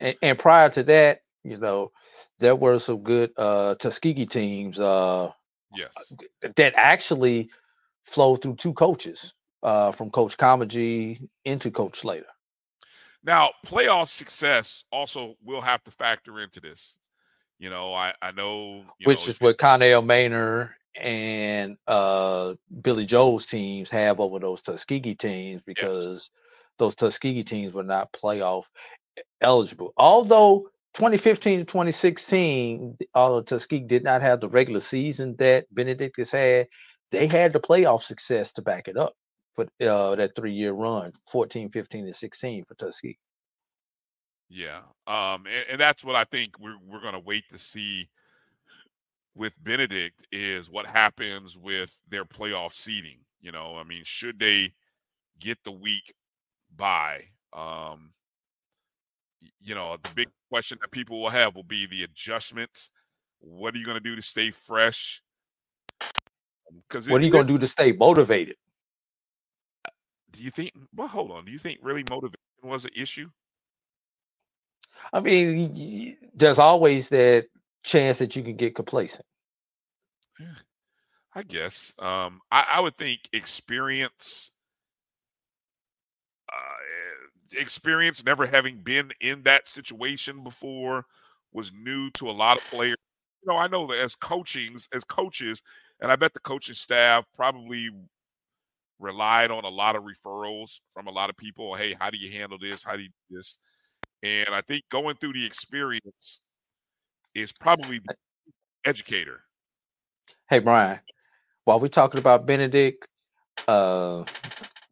and, 0.00 0.16
and 0.22 0.38
prior 0.38 0.70
to 0.70 0.82
that, 0.84 1.20
you 1.44 1.58
know, 1.58 1.92
there 2.38 2.56
were 2.56 2.78
some 2.78 3.02
good 3.02 3.32
uh 3.36 3.74
Tuskegee 3.76 4.26
teams 4.26 4.78
uh 4.80 5.30
yes, 5.72 6.14
that 6.56 6.74
actually 6.76 7.50
flowed 8.04 8.42
through 8.42 8.56
two 8.56 8.74
coaches, 8.74 9.34
uh 9.62 9.92
from 9.92 10.10
Coach 10.10 10.36
Comegy 10.36 11.28
into 11.44 11.70
Coach 11.70 12.00
Slater. 12.00 12.26
Now, 13.22 13.50
playoff 13.66 14.08
success 14.08 14.84
also 14.90 15.36
will 15.44 15.60
have 15.60 15.84
to 15.84 15.90
factor 15.90 16.40
into 16.40 16.60
this. 16.60 16.96
You 17.58 17.68
know, 17.68 17.92
I 17.92 18.14
I 18.22 18.32
know 18.32 18.84
which 19.04 19.26
know, 19.26 19.30
is 19.30 19.40
what 19.40 19.58
Connell 19.58 20.02
Maynor 20.02 20.70
and 20.98 21.76
uh, 21.86 22.54
Billy 22.80 23.04
Joe's 23.04 23.46
teams 23.46 23.90
have 23.90 24.20
over 24.20 24.38
those 24.38 24.62
Tuskegee 24.62 25.14
teams 25.14 25.62
because 25.64 26.04
yes. 26.06 26.30
those 26.78 26.94
Tuskegee 26.94 27.44
teams 27.44 27.74
were 27.74 27.82
not 27.82 28.12
playoff 28.12 28.64
eligible. 29.42 29.92
Although 29.98 30.70
2015 30.94 31.60
to 31.60 31.64
2016, 31.64 32.96
although 33.14 33.42
Tuskegee 33.42 33.86
did 33.86 34.04
not 34.04 34.22
have 34.22 34.40
the 34.40 34.48
regular 34.48 34.80
season 34.80 35.36
that 35.36 35.72
Benedict 35.72 36.16
has 36.16 36.30
had, 36.30 36.68
they 37.10 37.26
had 37.26 37.52
the 37.52 37.60
playoff 37.60 38.02
success 38.02 38.52
to 38.52 38.62
back 38.62 38.88
it 38.88 38.96
up 38.96 39.14
for 39.78 39.88
uh, 39.88 40.14
that 40.16 40.34
three 40.34 40.52
year 40.52 40.72
run 40.72 41.12
14, 41.30 41.68
15, 41.68 42.04
and 42.04 42.14
16 42.14 42.64
for 42.64 42.74
Tuskegee. 42.74 43.18
Yeah. 44.48 44.80
Um, 45.06 45.46
and, 45.46 45.66
and 45.70 45.80
that's 45.80 46.04
what 46.04 46.16
I 46.16 46.24
think 46.24 46.58
we're, 46.58 46.76
we're 46.86 47.00
going 47.00 47.14
to 47.14 47.20
wait 47.20 47.44
to 47.52 47.58
see 47.58 48.08
with 49.34 49.52
Benedict 49.62 50.26
is 50.32 50.70
what 50.70 50.86
happens 50.86 51.56
with 51.56 51.94
their 52.08 52.24
playoff 52.24 52.74
seeding. 52.74 53.18
You 53.40 53.52
know, 53.52 53.76
I 53.76 53.84
mean, 53.84 54.02
should 54.04 54.38
they 54.38 54.74
get 55.38 55.58
the 55.64 55.72
week 55.72 56.14
by? 56.76 57.24
Um, 57.52 58.12
you 59.62 59.74
know, 59.74 59.96
the 60.02 60.10
big 60.14 60.28
question 60.50 60.78
that 60.80 60.90
people 60.90 61.22
will 61.22 61.30
have 61.30 61.54
will 61.54 61.62
be 61.62 61.86
the 61.86 62.04
adjustments. 62.04 62.90
What 63.38 63.74
are 63.74 63.78
you 63.78 63.84
going 63.84 63.96
to 63.96 64.00
do 64.00 64.16
to 64.16 64.22
stay 64.22 64.50
fresh? 64.50 65.22
Because 66.88 67.08
what 67.08 67.20
are 67.20 67.24
you 67.24 67.30
going 67.30 67.46
to 67.46 67.52
do 67.52 67.58
to 67.58 67.66
stay 67.66 67.92
motivated? 67.92 68.56
Do 70.32 70.42
you 70.42 70.50
think? 70.50 70.72
Well, 70.94 71.08
hold 71.08 71.30
on. 71.30 71.44
Do 71.44 71.52
you 71.52 71.58
think 71.58 71.80
really 71.82 72.04
motivation 72.08 72.38
was 72.62 72.84
an 72.84 72.92
issue? 72.96 73.28
I 75.12 75.20
mean, 75.20 76.16
there's 76.34 76.58
always 76.58 77.08
that 77.08 77.46
chance 77.82 78.18
that 78.18 78.36
you 78.36 78.42
can 78.42 78.56
get 78.56 78.74
complacent. 78.74 79.24
Yeah, 80.38 80.54
I 81.34 81.42
guess. 81.42 81.94
Um, 81.98 82.40
I, 82.50 82.66
I 82.74 82.80
would 82.80 82.96
think 82.96 83.20
experience, 83.32 84.52
uh, 86.52 87.58
experience, 87.58 88.24
never 88.24 88.46
having 88.46 88.78
been 88.82 89.12
in 89.20 89.42
that 89.44 89.66
situation 89.68 90.44
before, 90.44 91.06
was 91.52 91.72
new 91.72 92.10
to 92.12 92.28
a 92.28 92.32
lot 92.32 92.58
of 92.58 92.64
players. 92.64 92.96
You 93.42 93.52
know, 93.52 93.58
I 93.58 93.68
know 93.68 93.86
that 93.86 93.98
as 93.98 94.14
coachings, 94.14 94.88
as 94.92 95.02
coaches, 95.04 95.62
and 96.00 96.12
I 96.12 96.16
bet 96.16 96.34
the 96.34 96.40
coaching 96.40 96.74
staff 96.74 97.24
probably 97.34 97.90
relied 99.00 99.50
on 99.50 99.64
a 99.64 99.68
lot 99.68 99.96
of 99.96 100.04
referrals 100.04 100.80
from 100.94 101.08
a 101.08 101.10
lot 101.10 101.30
of 101.30 101.36
people. 101.36 101.74
Hey, 101.74 101.96
how 101.98 102.10
do 102.10 102.18
you 102.18 102.30
handle 102.30 102.58
this? 102.60 102.84
How 102.84 102.96
do 102.96 103.02
you 103.02 103.08
do 103.08 103.36
this? 103.38 103.58
And 104.22 104.54
I 104.54 104.60
think 104.60 104.82
going 104.90 105.16
through 105.16 105.32
the 105.32 105.46
experience 105.46 106.40
is 107.34 107.52
probably 107.52 108.00
the 108.06 108.14
educator. 108.84 109.40
Hey, 110.48 110.58
Bryan, 110.58 111.00
while 111.64 111.80
we're 111.80 111.88
talking 111.88 112.20
about 112.20 112.46
Benedict, 112.46 113.08
uh, 113.66 114.24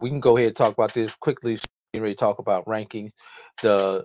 we 0.01 0.09
can 0.09 0.21
go 0.21 0.37
ahead 0.37 0.49
and 0.49 0.57
talk 0.57 0.73
about 0.73 0.95
this 0.95 1.15
quickly. 1.15 1.59
We're 1.93 2.03
ready 2.03 2.15
to 2.15 2.19
talk 2.19 2.39
about 2.39 2.67
ranking. 2.67 3.13
The 3.63 4.05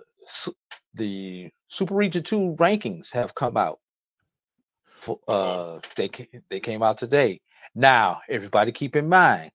the 0.94 1.50
Super 1.68 1.94
Region 1.94 2.22
Two 2.22 2.54
rankings 2.58 3.12
have 3.12 3.34
come 3.34 3.56
out. 3.56 3.78
Uh, 5.28 5.80
they 5.96 6.10
they 6.50 6.60
came 6.60 6.82
out 6.82 6.98
today. 6.98 7.40
Now, 7.74 8.20
everybody, 8.28 8.72
keep 8.72 8.96
in 8.96 9.08
mind 9.08 9.50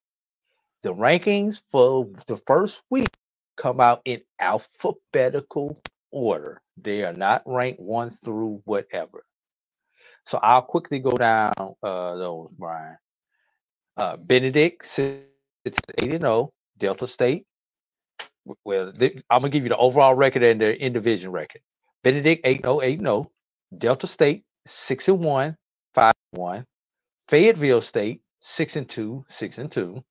the 0.84 0.94
rankings 0.94 1.62
for 1.68 2.10
the 2.28 2.38
first 2.48 2.84
week 2.90 3.14
come 3.58 3.80
out 3.82 4.02
in 4.06 4.22
alphabetical 4.40 5.84
order. 6.12 6.62
They 6.78 7.04
are 7.04 7.14
not 7.14 7.44
ranked 7.46 7.80
one 7.82 8.10
through 8.10 8.62
whatever. 8.66 9.26
So 10.26 10.40
I'll 10.42 10.62
quickly 10.62 11.00
go 11.00 11.18
down 11.18 11.54
uh, 11.84 12.16
those, 12.16 12.50
Bryan. 12.58 12.98
Uh, 13.98 14.18
Benedict 14.18 14.86
sits 14.86 15.26
at 15.90 15.96
8 15.98 16.14
and 16.14 16.22
0, 16.22 16.52
Delta 16.78 17.08
State. 17.08 17.46
Well, 18.66 18.94
I'm 19.30 19.42
going 19.42 19.44
to 19.44 19.50
give 19.50 19.64
you 19.64 19.70
the 19.70 19.78
overall 19.78 20.16
record 20.16 20.44
and 20.44 20.62
the 20.62 20.76
in 20.84 20.94
division 20.94 21.32
record. 21.32 21.62
Benedict 22.04 22.42
8 22.46 22.62
0, 22.64 22.82
8 22.82 23.00
0. 23.02 23.32
Delta 23.78 24.08
State 24.08 24.44
6 24.66 25.08
and 25.10 25.24
1, 25.24 25.58
5 25.94 26.14
1, 26.32 26.66
Fayetteville 27.28 27.82
State 27.82 28.22
6 28.40 28.76
and 28.78 28.90
2, 28.90 29.26
6 29.28 29.58
and 29.58 29.72
2. 29.72 30.04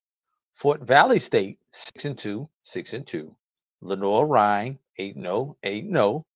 Fort 0.59 0.80
Valley 0.80 1.20
State, 1.20 1.61
6 1.70 2.04
and 2.04 2.18
2, 2.18 2.48
6 2.64 2.92
and 2.92 3.06
2. 3.06 3.32
Lenoir-Rhyne, 3.80 4.80
8 4.96 5.14
0, 5.14 5.56
8 5.62 5.84
0. 5.92 6.26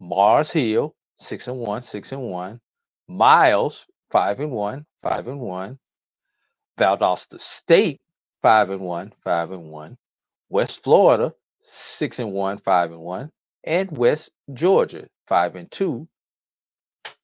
Mars 0.00 0.50
Hill, 0.50 0.96
6 1.18 1.48
and 1.48 1.58
1, 1.58 1.82
6 1.82 2.12
and 2.12 2.22
1. 2.22 2.60
Miles, 3.08 3.86
5 4.10 4.40
and 4.40 4.52
1, 4.52 4.86
5 5.02 5.28
and 5.28 5.40
1. 5.40 5.78
Valdosta 6.78 7.38
State, 7.38 8.00
5 8.40 8.70
and 8.70 8.80
1, 8.80 9.12
5 9.22 9.50
and 9.50 9.70
1. 9.70 9.98
West 10.48 10.82
Florida, 10.82 11.34
6 11.60 12.18
and 12.20 12.32
1, 12.32 12.58
5 12.60 12.92
and 12.92 13.00
1. 13.00 13.32
And 13.64 13.98
West 13.98 14.30
Georgia, 14.50 15.06
5 15.26 15.56
and 15.56 15.70
2, 15.70 16.08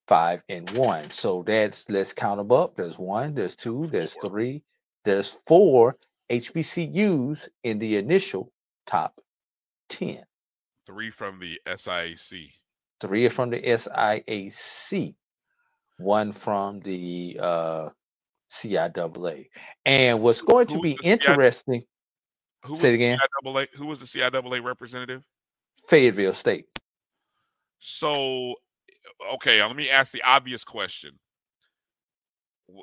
5 0.08 0.42
and 0.50 0.68
1. 0.76 1.08
So 1.08 1.42
that's 1.42 1.88
let's 1.88 2.12
count 2.12 2.36
them 2.36 2.52
up. 2.52 2.76
There's 2.76 2.98
one, 2.98 3.32
there's 3.32 3.56
two, 3.56 3.86
there's 3.86 4.14
three, 4.22 4.62
there's 5.04 5.30
four, 5.46 5.96
HBCUs 6.38 7.48
in 7.62 7.78
the 7.78 7.96
initial 7.96 8.52
top 8.86 9.20
10. 9.88 10.24
Three 10.86 11.10
from 11.10 11.38
the 11.38 11.60
SIAC. 11.66 12.52
Three 13.00 13.28
from 13.28 13.50
the 13.50 13.60
SIAC. 13.60 15.14
One 15.98 16.32
from 16.32 16.80
the 16.80 17.38
uh, 17.40 17.88
CIAA. 18.50 19.48
And 19.86 20.20
what's 20.20 20.40
going 20.40 20.66
who 20.68 20.76
to 20.76 20.82
be 20.82 20.98
interesting. 21.02 21.82
CI- 21.82 21.88
who 22.64 22.76
say 22.76 22.92
it 22.92 22.94
again. 22.94 23.18
CIAA, 23.44 23.68
who 23.74 23.86
was 23.86 24.00
the 24.00 24.06
CIAA 24.06 24.62
representative? 24.64 25.22
Fayetteville 25.88 26.32
State. 26.32 26.66
So, 27.78 28.54
okay, 29.34 29.62
let 29.62 29.76
me 29.76 29.90
ask 29.90 30.12
the 30.12 30.22
obvious 30.22 30.64
question 30.64 31.18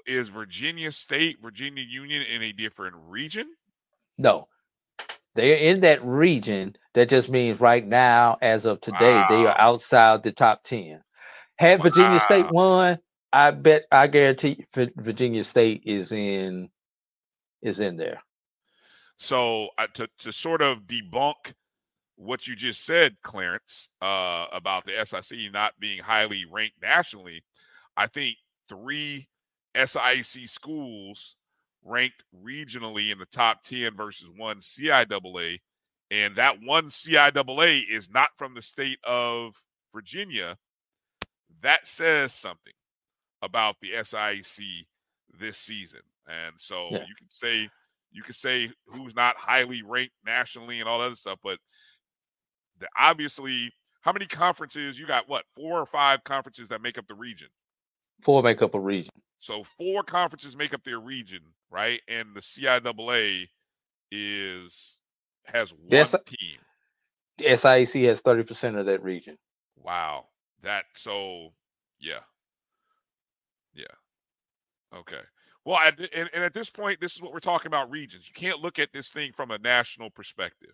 is 0.05 0.29
Virginia 0.29 0.91
State, 0.91 1.37
Virginia 1.41 1.83
Union 1.83 2.21
in 2.23 2.41
a 2.41 2.51
different 2.51 2.95
region? 3.07 3.47
No. 4.17 4.47
They're 5.35 5.55
in 5.55 5.79
that 5.81 6.03
region. 6.05 6.75
That 6.93 7.09
just 7.09 7.29
means 7.29 7.61
right 7.61 7.85
now, 7.85 8.37
as 8.41 8.65
of 8.65 8.81
today, 8.81 9.15
wow. 9.15 9.25
they 9.29 9.45
are 9.45 9.57
outside 9.57 10.23
the 10.23 10.31
top 10.31 10.63
10. 10.63 11.01
Had 11.57 11.79
wow. 11.79 11.83
Virginia 11.83 12.19
State 12.19 12.51
won, 12.51 12.99
I 13.31 13.51
bet 13.51 13.83
I 13.91 14.07
guarantee 14.07 14.65
Virginia 14.73 15.43
State 15.43 15.83
is 15.85 16.11
in 16.11 16.69
is 17.61 17.79
in 17.79 17.95
there. 17.95 18.21
So 19.17 19.69
uh, 19.77 19.87
to 19.93 20.09
to 20.19 20.31
sort 20.31 20.61
of 20.61 20.79
debunk 20.79 21.53
what 22.15 22.45
you 22.45 22.55
just 22.55 22.85
said, 22.85 23.15
Clarence, 23.21 23.89
uh, 24.01 24.47
about 24.51 24.85
the 24.85 24.93
SIC 25.05 25.51
not 25.53 25.73
being 25.79 25.99
highly 25.99 26.45
ranked 26.51 26.81
nationally, 26.81 27.43
I 27.95 28.07
think 28.07 28.35
three 28.67 29.27
SIAC 29.75 30.49
schools 30.49 31.35
ranked 31.83 32.23
regionally 32.43 33.11
in 33.11 33.17
the 33.17 33.25
top 33.25 33.63
10 33.63 33.95
versus 33.95 34.29
one 34.35 34.57
CIAA. 34.57 35.59
And 36.09 36.35
that 36.35 36.61
one 36.61 36.87
CIAA 36.87 37.83
is 37.89 38.09
not 38.09 38.29
from 38.37 38.53
the 38.53 38.61
state 38.61 38.99
of 39.03 39.55
Virginia. 39.93 40.57
That 41.61 41.87
says 41.87 42.33
something 42.33 42.73
about 43.41 43.77
the 43.81 43.91
SIC 44.03 44.65
this 45.39 45.57
season. 45.57 46.01
And 46.27 46.53
so 46.57 46.89
yeah. 46.91 46.99
you 46.99 47.15
can 47.17 47.29
say 47.29 47.69
you 48.11 48.23
can 48.23 48.33
say 48.33 48.69
who's 48.87 49.15
not 49.15 49.37
highly 49.37 49.81
ranked 49.83 50.13
nationally 50.25 50.79
and 50.79 50.89
all 50.89 50.99
that 50.99 51.05
other 51.05 51.15
stuff, 51.15 51.39
but 51.43 51.59
the, 52.79 52.87
obviously, 52.99 53.71
how 54.01 54.11
many 54.11 54.25
conferences 54.25 54.99
you 54.99 55.07
got? 55.07 55.29
What 55.29 55.45
four 55.55 55.79
or 55.79 55.85
five 55.85 56.23
conferences 56.23 56.67
that 56.69 56.81
make 56.81 56.97
up 56.97 57.07
the 57.07 57.15
region? 57.15 57.47
Four 58.21 58.43
make 58.43 58.61
up 58.61 58.75
a 58.75 58.79
region. 58.79 59.11
So 59.41 59.63
four 59.63 60.03
conferences 60.03 60.55
make 60.55 60.71
up 60.71 60.83
their 60.83 60.99
region, 60.99 61.41
right? 61.71 61.99
And 62.07 62.35
the 62.35 62.41
CIAA 62.41 63.47
is 64.11 64.99
has 65.45 65.71
one 65.73 65.87
yes, 65.89 66.15
team. 66.27 66.59
The 67.39 67.45
SIAC 67.45 68.05
has 68.05 68.21
30% 68.21 68.79
of 68.79 68.85
that 68.85 69.03
region. 69.03 69.37
Wow. 69.75 70.25
That 70.61 70.85
so 70.95 71.53
yeah. 71.99 72.19
Yeah. 73.73 73.85
Okay. 74.95 75.21
Well, 75.65 75.79
and, 75.85 76.29
and 76.33 76.43
at 76.43 76.53
this 76.53 76.69
point, 76.69 77.01
this 77.01 77.15
is 77.15 77.21
what 77.21 77.33
we're 77.33 77.39
talking 77.39 77.67
about 77.67 77.89
regions. 77.89 78.27
You 78.27 78.33
can't 78.35 78.61
look 78.61 78.77
at 78.77 78.93
this 78.93 79.09
thing 79.09 79.31
from 79.35 79.49
a 79.49 79.57
national 79.57 80.11
perspective. 80.11 80.73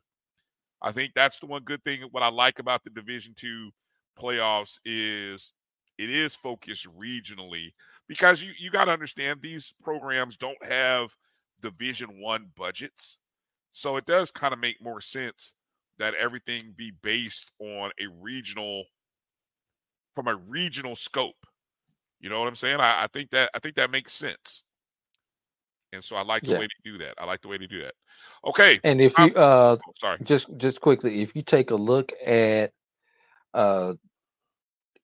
I 0.81 0.91
think 0.91 1.13
that's 1.15 1.39
the 1.39 1.45
one 1.45 1.63
good 1.63 1.83
thing. 1.85 2.01
What 2.11 2.23
I 2.23 2.29
like 2.29 2.59
about 2.59 2.83
the 2.83 2.89
Division 2.89 3.33
Two 3.37 3.71
playoffs 4.19 4.77
is 4.83 5.53
it 5.97 6.09
is 6.09 6.35
focused 6.35 6.85
regionally 6.97 7.71
because 8.07 8.41
you, 8.41 8.51
you 8.57 8.69
got 8.71 8.85
to 8.85 8.91
understand 8.91 9.41
these 9.41 9.73
programs 9.81 10.37
don't 10.37 10.63
have 10.63 11.15
division 11.61 12.21
one 12.21 12.47
budgets 12.55 13.19
so 13.71 13.95
it 13.97 14.05
does 14.05 14.31
kind 14.31 14.53
of 14.53 14.59
make 14.59 14.81
more 14.81 15.01
sense 15.01 15.53
that 15.99 16.15
everything 16.15 16.73
be 16.75 16.91
based 17.03 17.51
on 17.59 17.91
a 18.01 18.07
regional 18.21 18.83
from 20.15 20.27
a 20.27 20.35
regional 20.47 20.95
scope. 20.95 21.35
You 22.19 22.29
know 22.29 22.39
what 22.39 22.47
I'm 22.47 22.55
saying? 22.55 22.79
I, 22.79 23.03
I 23.03 23.07
think 23.13 23.29
that 23.31 23.51
I 23.53 23.59
think 23.59 23.75
that 23.75 23.91
makes 23.91 24.13
sense. 24.13 24.63
And 25.93 26.03
so 26.03 26.15
I 26.15 26.23
like 26.23 26.41
the 26.43 26.51
Yeah. 26.51 26.59
way 26.59 26.67
to 26.67 26.91
do 26.91 26.97
that. 26.99 27.13
I 27.19 27.25
like 27.25 27.41
the 27.41 27.47
way 27.47 27.57
to 27.59 27.67
do 27.67 27.83
that. 27.83 27.93
Okay. 28.45 28.79
And 28.83 28.99
if 28.99 29.17
I'm- 29.19 29.29
you 29.29 29.35
uh 29.35 29.77
oh, 29.87 29.91
sorry. 29.99 30.17
just 30.23 30.47
just 30.57 30.81
quickly, 30.81 31.21
if 31.21 31.35
you 31.35 31.43
take 31.43 31.69
a 31.69 31.75
look 31.75 32.11
at 32.25 32.71
uh 33.53 33.93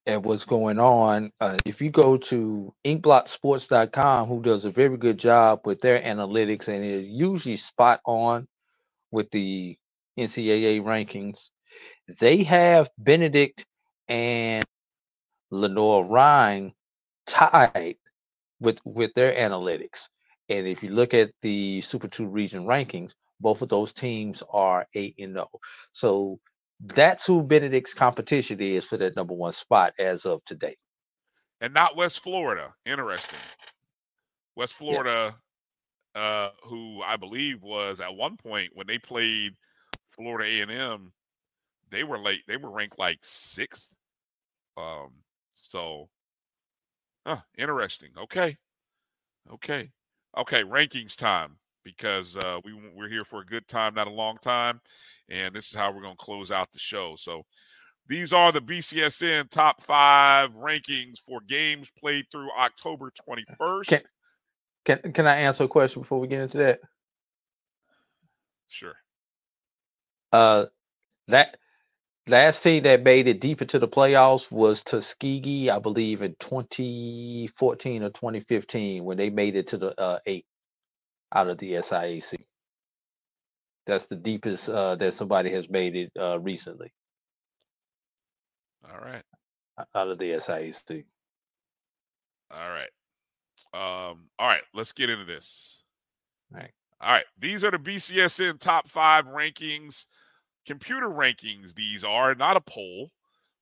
at 0.07 0.23
what's 0.23 0.45
going 0.45 0.79
on, 0.79 1.31
uh, 1.41 1.59
if 1.65 1.81
you 1.81 1.89
go 1.91 2.17
to 2.17 2.73
inkblotsports.com, 2.85 4.27
who 4.27 4.41
does 4.41 4.65
a 4.65 4.71
very 4.71 4.97
good 4.97 5.17
job 5.19 5.61
with 5.65 5.81
their 5.81 6.01
analytics 6.01 6.67
and 6.67 6.83
is 6.85 7.07
usually 7.07 7.55
spot 7.55 8.01
on 8.05 8.47
with 9.11 9.29
the 9.31 9.77
NCAA 10.19 10.81
rankings, 10.81 11.49
they 12.19 12.43
have 12.43 12.89
Benedict 12.97 13.65
and 14.09 14.65
Lenoir-Rhyne 15.51 16.73
tied 17.27 17.97
with 18.61 18.79
with 18.85 19.13
their 19.15 19.33
analytics. 19.33 20.09
And 20.49 20.67
if 20.67 20.83
you 20.83 20.91
look 20.91 21.15
at 21.15 21.31
the 21.43 21.81
Super 21.81 22.09
Two 22.09 22.27
region 22.27 22.65
rankings, 22.65 23.13
both 23.41 23.63
of 23.63 23.69
those 23.69 23.93
teams 23.93 24.43
are 24.51 24.87
eight 24.95 25.15
and 25.19 25.35
zero. 25.35 25.49
So 25.93 26.39
that's 26.79 27.25
who 27.25 27.43
Benedict's 27.43 27.93
competition 27.93 28.59
is 28.61 28.85
for 28.85 28.97
that 28.97 29.15
number 29.15 29.33
one 29.33 29.53
spot 29.53 29.93
as 29.99 30.25
of 30.25 30.43
today. 30.45 30.75
and 31.61 31.73
not 31.73 31.95
West 31.95 32.19
Florida. 32.19 32.73
Interesting. 32.85 33.39
West 34.55 34.73
Yeah. 34.73 34.77
Florida, 34.77 35.35
uh, 36.15 36.49
who 36.63 37.01
I 37.01 37.15
believe 37.17 37.61
was 37.63 38.01
at 38.01 38.13
one 38.13 38.37
point 38.37 38.71
when 38.75 38.85
they 38.87 38.97
played 38.97 39.55
Florida 40.11 40.49
A 40.49 40.61
and 40.61 40.71
M, 40.71 41.13
they 41.89 42.03
were 42.03 42.19
late. 42.19 42.41
They 42.47 42.57
were 42.57 42.69
ranked 42.71 42.99
like 42.99 43.19
sixth. 43.21 43.93
Um, 44.77 45.11
so, 45.53 46.09
huh, 47.25 47.41
interesting. 47.57 48.09
Okay, 48.17 48.57
okay, 49.53 49.91
okay. 50.37 50.63
Rankings 50.63 51.15
time 51.15 51.57
because 51.83 52.35
uh, 52.37 52.59
we 52.63 52.73
we're 52.95 53.09
here 53.09 53.25
for 53.25 53.41
a 53.41 53.45
good 53.45 53.67
time, 53.67 53.95
not 53.95 54.07
a 54.07 54.11
long 54.11 54.37
time, 54.41 54.81
and 55.29 55.53
this 55.53 55.69
is 55.69 55.75
how 55.75 55.91
we're 55.91 56.01
going 56.01 56.17
to 56.17 56.25
close 56.25 56.51
out 56.51 56.71
the 56.71 56.79
show. 56.79 57.15
So. 57.17 57.43
These 58.07 58.33
are 58.33 58.51
the 58.51 58.61
BCSN 58.61 59.49
top 59.49 59.81
five 59.81 60.51
rankings 60.55 61.19
for 61.25 61.39
games 61.47 61.89
played 61.97 62.25
through 62.31 62.49
October 62.51 63.13
21st. 63.29 63.87
Can 63.87 64.01
can 64.85 65.13
can 65.13 65.27
I 65.27 65.37
answer 65.37 65.63
a 65.63 65.67
question 65.69 66.01
before 66.01 66.19
we 66.19 66.27
get 66.27 66.41
into 66.41 66.57
that? 66.57 66.79
Sure. 68.67 68.95
Uh, 70.31 70.65
that 71.27 71.57
last 72.27 72.63
team 72.63 72.83
that 72.83 73.03
made 73.03 73.27
it 73.27 73.39
deep 73.39 73.61
into 73.61 73.79
the 73.79 73.87
playoffs 73.87 74.51
was 74.51 74.81
Tuskegee, 74.81 75.69
I 75.69 75.79
believe, 75.79 76.21
in 76.21 76.35
2014 76.39 78.03
or 78.03 78.09
2015 78.09 79.03
when 79.03 79.17
they 79.17 79.29
made 79.29 79.55
it 79.55 79.67
to 79.67 79.77
the 79.77 79.99
uh, 79.99 80.19
eight 80.25 80.45
out 81.33 81.49
of 81.49 81.57
the 81.57 81.73
SIAC. 81.73 82.35
That's 83.85 84.07
the 84.07 84.15
deepest 84.15 84.69
uh, 84.69 84.95
that 84.95 85.13
somebody 85.13 85.51
has 85.51 85.69
made 85.69 85.95
it 85.95 86.11
uh, 86.19 86.39
recently 86.39 86.93
All 88.89 88.99
right. 88.99 89.23
out 89.95 90.09
of 90.09 90.17
the 90.19 90.31
SIAC. 90.31 91.03
All 92.51 92.69
right. 92.69 92.89
Um, 93.73 94.29
all 94.39 94.47
right, 94.47 94.61
let's 94.73 94.91
get 94.91 95.09
into 95.09 95.25
this. 95.25 95.83
All 96.53 96.59
right. 96.61 96.71
All 97.01 97.11
right. 97.11 97.25
These 97.39 97.63
are 97.63 97.71
the 97.71 97.79
BCSN 97.79 98.59
top 98.59 98.87
five 98.87 99.25
rankings, 99.25 100.05
computer 100.67 101.09
rankings. 101.09 101.73
These 101.73 102.03
are 102.03 102.35
not 102.35 102.57
a 102.57 102.61
poll, 102.61 103.09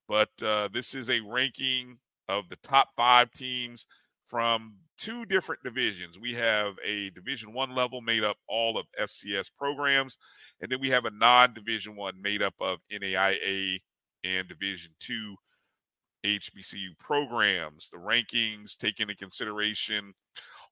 but 0.10 0.30
uh, 0.46 0.68
this 0.74 0.94
is 0.94 1.10
a 1.10 1.22
ranking 1.22 1.98
of 2.28 2.50
the 2.50 2.58
top 2.58 2.90
five 2.98 3.32
teams 3.32 3.88
from 4.28 4.76
two 5.02 5.26
different 5.26 5.64
divisions. 5.64 6.20
We 6.20 6.34
have 6.34 6.76
a 6.86 7.10
division 7.10 7.54
one 7.54 7.74
level 7.74 8.02
made 8.02 8.24
up 8.24 8.38
all 8.48 8.78
of 8.78 8.86
FCS 9.00 9.50
programs, 9.58 10.18
and 10.62 10.72
then 10.72 10.80
we 10.80 10.90
have 10.92 11.06
a 11.06 11.12
non-division 11.12 11.96
one 11.96 12.22
made 12.22 12.44
up 12.44 12.54
of 12.62 12.80
NAIA 12.94 13.80
and 14.24 14.48
division 14.48 14.92
two 15.00 15.36
HBCU 16.24 16.98
programs. 17.00 17.90
The 17.92 17.98
rankings 17.98 18.78
take 18.78 19.00
into 19.00 19.16
consideration 19.16 20.14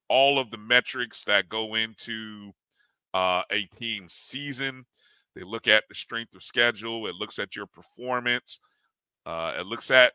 all 0.10 0.38
of 0.38 0.52
the 0.52 0.58
metrics 0.58 1.24
that 1.24 1.50
go 1.50 1.74
into 1.74 2.52
uh, 3.16 3.42
a 3.52 3.64
team's 3.80 4.14
season. 4.14 4.86
They 5.36 5.44
look 5.44 5.68
at 5.68 5.86
the 5.90 5.96
strength 5.96 6.36
of 6.36 6.44
schedule. 6.44 7.08
It 7.08 7.16
looks 7.16 7.40
at 7.40 7.56
your 7.56 7.66
performance. 7.66 8.60
Uh, 9.26 9.56
it 9.60 9.66
looks 9.66 9.90
at 9.90 10.14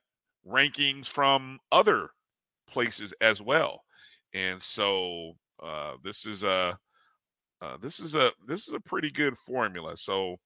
rankings 0.48 1.08
from 1.08 1.58
other 1.72 2.10
places 2.68 3.12
as 3.20 3.42
well. 3.42 3.82
And 4.34 4.60
so 4.60 5.36
uh, 5.62 5.94
this 6.02 6.26
is 6.26 6.42
a 6.42 6.78
uh, 7.62 7.76
this 7.80 8.00
is 8.00 8.14
a 8.14 8.32
this 8.46 8.68
is 8.68 8.74
a 8.74 8.80
pretty 8.80 9.10
good 9.10 9.38
formula. 9.38 9.96
So 9.96 10.36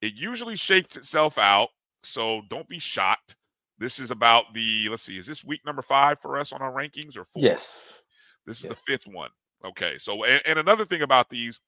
it 0.00 0.14
usually 0.14 0.56
shakes 0.56 0.96
itself 0.96 1.36
out. 1.36 1.68
So 2.04 2.42
don't 2.48 2.68
be 2.68 2.78
shocked. 2.78 3.36
This 3.78 3.98
is 3.98 4.10
about 4.10 4.54
the 4.54 4.88
let's 4.88 5.02
see, 5.02 5.18
is 5.18 5.26
this 5.26 5.44
week 5.44 5.60
number 5.66 5.82
five 5.82 6.20
for 6.20 6.38
us 6.38 6.52
on 6.52 6.62
our 6.62 6.72
rankings 6.72 7.16
or 7.16 7.24
four? 7.24 7.42
Yes. 7.42 8.02
This 8.46 8.58
is 8.58 8.64
Yes. 8.64 8.74
the 8.74 8.80
fifth 8.92 9.06
one. 9.12 9.30
Okay. 9.64 9.98
So, 9.98 10.24
and, 10.24 10.40
and 10.46 10.58
another 10.58 10.84
thing 10.84 11.02
about 11.02 11.28
these, 11.28 11.60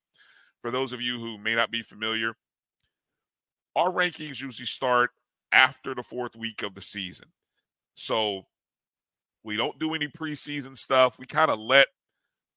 for 0.63 0.71
those 0.71 0.93
of 0.93 1.01
you 1.01 1.19
who 1.19 1.37
may 1.39 1.55
not 1.55 1.71
be 1.71 1.83
familiar, 1.83 2.35
our 3.77 3.91
rankings 3.91 4.41
usually 4.41 4.67
start 4.67 5.11
after 5.53 5.95
the 5.95 6.03
fourth 6.03 6.35
week 6.37 6.63
of 6.63 6.75
the 6.75 6.81
season. 6.81 7.27
So 7.97 8.47
we 9.45 9.57
don't 9.57 9.79
do 9.79 9.95
any 9.95 10.09
preseason 10.09 10.77
stuff. 10.77 11.19
We 11.19 11.27
kind 11.27 11.51
of 11.51 11.59
let 11.59 11.87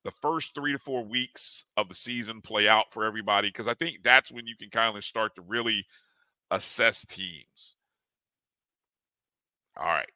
the 0.03 0.11
first 0.11 0.53
three 0.53 0.73
to 0.73 0.79
four 0.79 1.05
weeks 1.05 1.65
of 1.77 1.88
the 1.88 1.95
season 1.95 2.41
play 2.41 2.67
out 2.67 2.91
for 2.91 3.05
everybody 3.05 3.49
because 3.49 3.67
I 3.67 3.73
think 3.73 3.99
that's 4.03 4.31
when 4.31 4.45
you 4.45 4.55
can 4.57 4.69
kind 4.69 4.97
of 4.97 5.03
start 5.03 5.36
to 5.36 5.41
really 5.41 5.86
assess 6.51 7.05
teams. 7.05 7.75
All 9.77 9.86
right. 9.86 10.09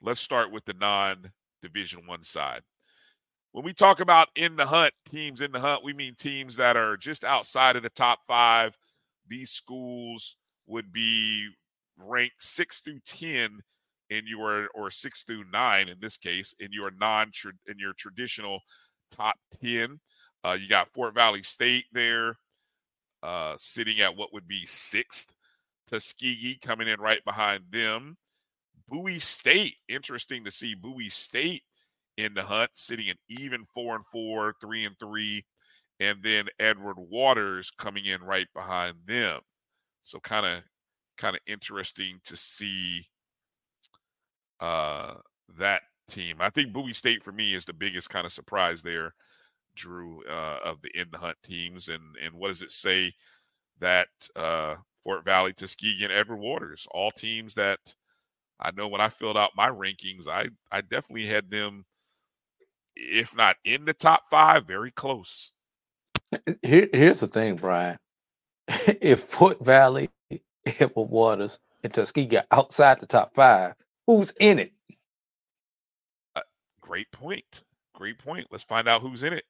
Let's 0.00 0.20
start 0.20 0.52
with 0.52 0.64
the 0.64 0.74
non 0.74 1.32
division 1.62 2.06
one 2.06 2.22
side. 2.22 2.62
When 3.52 3.64
we 3.64 3.72
talk 3.72 3.98
about 3.98 4.28
in 4.36 4.56
the 4.56 4.66
hunt, 4.66 4.94
teams 5.06 5.40
in 5.40 5.50
the 5.50 5.58
hunt, 5.58 5.82
we 5.82 5.92
mean 5.92 6.14
teams 6.14 6.56
that 6.56 6.76
are 6.76 6.96
just 6.96 7.24
outside 7.24 7.76
of 7.76 7.82
the 7.82 7.90
top 7.90 8.20
five. 8.26 8.76
These 9.26 9.50
schools 9.50 10.36
would 10.66 10.92
be 10.92 11.48
ranked 11.98 12.42
six 12.42 12.80
through 12.80 13.00
10 14.10 14.18
in 14.18 14.26
your, 14.26 14.68
or 14.74 14.90
six 14.90 15.22
through 15.22 15.44
nine 15.52 15.88
in 15.88 15.96
this 16.00 16.16
case, 16.16 16.54
in 16.60 16.72
your 16.72 16.90
non, 17.00 17.30
in 17.66 17.78
your 17.78 17.92
traditional 17.94 18.60
top 19.10 19.36
10. 19.62 19.98
Uh, 20.44 20.56
you 20.58 20.68
got 20.68 20.92
Fort 20.92 21.14
Valley 21.14 21.42
State 21.42 21.86
there, 21.92 22.36
uh, 23.22 23.54
sitting 23.58 24.00
at 24.00 24.16
what 24.16 24.32
would 24.32 24.46
be 24.46 24.64
sixth. 24.66 25.26
Tuskegee 25.90 26.58
coming 26.60 26.88
in 26.88 27.00
right 27.00 27.24
behind 27.24 27.64
them. 27.70 28.16
Bowie 28.88 29.18
State, 29.18 29.78
interesting 29.88 30.44
to 30.44 30.50
see 30.50 30.74
Bowie 30.74 31.10
State 31.10 31.62
in 32.16 32.34
the 32.34 32.42
hunt, 32.42 32.70
sitting 32.74 33.08
at 33.08 33.16
even 33.28 33.64
four 33.74 33.94
and 33.96 34.04
four, 34.12 34.54
three 34.60 34.84
and 34.84 34.98
three, 34.98 35.44
and 36.00 36.18
then 36.22 36.46
Edward 36.58 36.96
Waters 36.98 37.70
coming 37.78 38.06
in 38.06 38.22
right 38.22 38.46
behind 38.54 38.94
them. 39.06 39.40
So 40.02 40.18
kind 40.20 40.46
of 40.46 40.62
kind 41.16 41.34
of 41.34 41.42
interesting 41.46 42.20
to 42.24 42.36
see 42.36 43.06
uh 44.60 45.14
that 45.58 45.82
team. 46.08 46.36
I 46.40 46.50
think 46.50 46.72
Bowie 46.72 46.92
State 46.94 47.22
for 47.24 47.32
me 47.32 47.54
is 47.54 47.64
the 47.64 47.72
biggest 47.72 48.10
kind 48.10 48.26
of 48.26 48.32
surprise 48.32 48.82
there, 48.82 49.14
Drew, 49.76 50.22
uh, 50.28 50.58
of 50.64 50.82
the 50.82 50.90
in 51.00 51.08
the 51.12 51.18
hunt 51.18 51.38
teams. 51.44 51.88
And 51.88 52.02
and 52.22 52.34
what 52.34 52.48
does 52.48 52.62
it 52.62 52.72
say 52.72 53.12
that 53.80 54.08
uh 54.36 54.76
Fort 55.04 55.24
Valley, 55.24 55.52
Tuskegee, 55.54 56.04
and 56.04 56.12
Edward 56.12 56.38
Waters, 56.38 56.86
all 56.92 57.10
teams 57.12 57.54
that 57.54 57.80
I 58.60 58.70
know 58.72 58.88
when 58.88 59.00
I 59.00 59.08
filled 59.10 59.38
out 59.38 59.52
my 59.56 59.68
rankings, 59.68 60.28
I 60.28 60.48
I 60.72 60.80
definitely 60.82 61.26
had 61.26 61.50
them, 61.50 61.84
if 62.96 63.36
not 63.36 63.56
in 63.64 63.84
the 63.84 63.94
top 63.94 64.24
five, 64.30 64.66
very 64.66 64.90
close. 64.92 65.52
Here, 66.62 66.88
here's 66.92 67.20
the 67.20 67.28
thing, 67.28 67.56
Bryan. 67.56 67.98
if 68.68 69.20
Fort 69.24 69.64
Valley, 69.64 70.10
Edward 70.66 71.10
Waters, 71.10 71.58
and 71.84 71.92
Tuskegee 71.94 72.40
outside 72.50 73.00
the 73.00 73.06
top 73.06 73.34
five, 73.34 73.74
who's 74.08 74.32
in 74.40 74.58
it? 74.58 74.72
Great 76.80 77.12
point. 77.12 77.64
Great 77.94 78.18
point. 78.18 78.46
Let's 78.50 78.64
find 78.64 78.88
out 78.88 79.02
who's 79.02 79.22
in 79.22 79.34
it. 79.34 79.44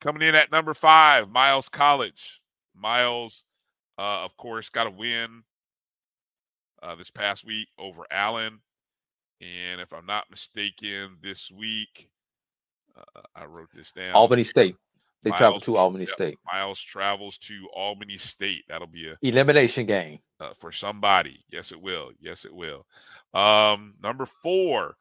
Coming 0.00 0.26
in 0.28 0.34
at 0.34 0.50
number 0.50 0.74
five, 0.74 1.30
Miles 1.30 1.68
College. 1.68 2.40
Miles, 2.74 3.44
uh, 3.96 4.24
of 4.24 4.36
course, 4.36 4.68
got 4.68 4.88
a 4.88 4.90
win 4.90 5.44
uh, 6.82 6.96
this 6.96 7.10
past 7.10 7.46
week 7.46 7.68
over 7.78 8.02
Allen. 8.10 8.58
And 9.40 9.80
if 9.80 9.92
I'm 9.92 10.06
not 10.06 10.30
mistaken, 10.30 11.16
this 11.22 11.48
week, 11.52 12.08
uh, 12.96 13.20
I 13.36 13.44
wrote 13.44 13.70
this 13.72 13.92
down. 13.92 14.12
Albany 14.12 14.42
State. 14.42 14.74
They 15.22 15.30
travel 15.30 15.60
to 15.60 15.76
Albany 15.76 16.06
State. 16.06 16.36
Miles 16.52 16.80
travels 16.80 17.38
to 17.38 17.68
Albany 17.72 18.18
State. 18.18 18.64
That'll 18.68 18.88
be 18.88 19.08
a 19.08 19.16
Elimination 19.22 19.86
game. 19.86 20.18
uh, 20.40 20.54
for 20.58 20.72
somebody. 20.72 21.44
Yes, 21.48 21.70
it 21.70 21.80
will. 21.80 22.10
Yes, 22.20 22.44
it 22.44 22.52
will. 22.52 22.84
Um, 23.34 23.94
number 24.02 24.26
four, 24.26 24.94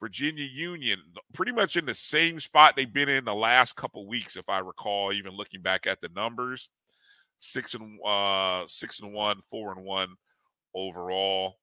Virginia 0.00 0.44
Union, 0.44 1.00
pretty 1.34 1.52
much 1.52 1.76
in 1.76 1.86
the 1.86 1.94
same 1.94 2.40
spot 2.40 2.74
they've 2.76 2.92
been 2.92 3.08
in 3.08 3.24
the 3.24 3.34
last 3.34 3.76
couple 3.76 4.06
weeks, 4.08 4.36
if 4.36 4.48
I 4.48 4.58
recall. 4.58 5.12
Even 5.12 5.32
looking 5.32 5.62
back 5.62 5.86
at 5.86 6.00
the 6.00 6.10
numbers, 6.14 6.68
six 7.38 7.74
and 7.74 7.98
uh, 8.04 8.64
six 8.66 9.00
and 9.00 9.12
one, 9.12 9.40
four 9.50 9.72
and 9.72 9.84
one 9.84 10.14
overall. 10.74 11.56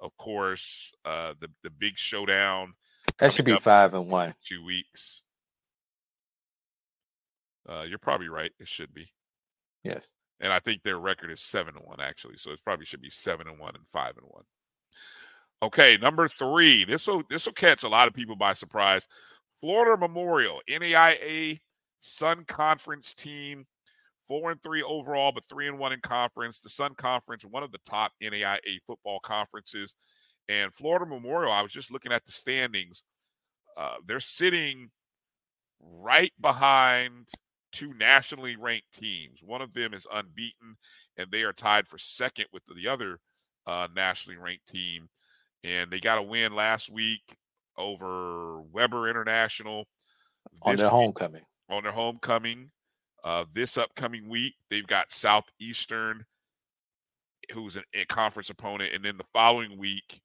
Of 0.00 0.16
course, 0.16 0.92
uh, 1.04 1.34
the 1.40 1.48
the 1.62 1.70
big 1.70 1.96
showdown 1.98 2.74
That 3.18 3.32
should 3.32 3.44
be 3.44 3.56
five 3.56 3.92
and 3.94 4.08
one. 4.08 4.34
two 4.46 4.64
weeks. 4.64 5.24
Uh, 7.68 7.82
you're 7.82 7.98
probably 7.98 8.28
right. 8.28 8.50
It 8.58 8.68
should 8.68 8.92
be 8.94 9.12
Yes. 9.84 10.08
and 10.40 10.52
I 10.52 10.58
think 10.58 10.82
their 10.82 10.98
record 10.98 11.30
is 11.30 11.40
seven 11.42 11.76
and 11.76 11.84
one 11.86 12.00
actually. 12.00 12.36
So 12.38 12.50
it 12.52 12.60
probably 12.64 12.86
should 12.86 13.02
be 13.02 13.10
seven 13.10 13.46
and 13.48 13.58
one 13.58 13.74
and 13.76 13.84
five 13.92 14.16
and 14.16 14.26
one. 14.28 14.44
Okay, 15.62 15.98
number 15.98 16.26
three. 16.26 16.84
This 16.84 17.06
will 17.06 17.22
this 17.28 17.44
will 17.44 17.52
catch 17.52 17.82
a 17.82 17.88
lot 17.88 18.08
of 18.08 18.14
people 18.14 18.36
by 18.36 18.54
surprise. 18.54 19.06
Florida 19.60 19.96
Memorial 19.96 20.60
NAIA 20.68 21.60
Sun 22.00 22.44
Conference 22.46 23.12
team, 23.12 23.66
four 24.26 24.50
and 24.50 24.62
three 24.62 24.82
overall, 24.82 25.32
but 25.32 25.44
three 25.44 25.68
and 25.68 25.78
one 25.78 25.92
in 25.92 26.00
conference. 26.00 26.60
The 26.60 26.70
Sun 26.70 26.94
Conference, 26.94 27.44
one 27.44 27.62
of 27.62 27.72
the 27.72 27.80
top 27.86 28.12
NAIA 28.22 28.78
football 28.86 29.20
conferences, 29.20 29.94
and 30.48 30.72
Florida 30.72 31.04
Memorial. 31.04 31.52
I 31.52 31.62
was 31.62 31.72
just 31.72 31.90
looking 31.92 32.12
at 32.12 32.24
the 32.24 32.32
standings. 32.32 33.02
Uh, 33.76 33.96
they're 34.06 34.20
sitting 34.20 34.90
right 35.78 36.32
behind 36.40 37.28
two 37.70 37.92
nationally 37.94 38.56
ranked 38.56 38.92
teams. 38.94 39.40
One 39.42 39.60
of 39.60 39.74
them 39.74 39.92
is 39.92 40.06
unbeaten, 40.10 40.76
and 41.18 41.30
they 41.30 41.42
are 41.42 41.52
tied 41.52 41.86
for 41.86 41.98
second 41.98 42.46
with 42.50 42.62
the 42.74 42.88
other 42.88 43.20
uh, 43.66 43.88
nationally 43.94 44.38
ranked 44.38 44.66
team. 44.68 45.10
And 45.64 45.90
they 45.90 46.00
got 46.00 46.18
a 46.18 46.22
win 46.22 46.54
last 46.54 46.90
week 46.90 47.22
over 47.76 48.62
Webber 48.62 49.08
International 49.08 49.86
On 50.62 50.76
their 50.76 50.86
week- 50.86 50.90
homecoming. 50.90 51.42
on 51.68 51.82
their 51.82 51.92
homecoming. 51.92 52.70
Uh, 53.22 53.44
this 53.52 53.76
upcoming 53.76 54.28
week, 54.28 54.54
they've 54.70 54.86
got 54.86 55.10
Southeastern, 55.12 56.24
who's 57.52 57.76
an, 57.76 57.84
a 57.94 58.04
conference 58.06 58.48
opponent, 58.48 58.94
and 58.94 59.04
then 59.04 59.18
the 59.18 59.24
following 59.34 59.76
week, 59.76 60.20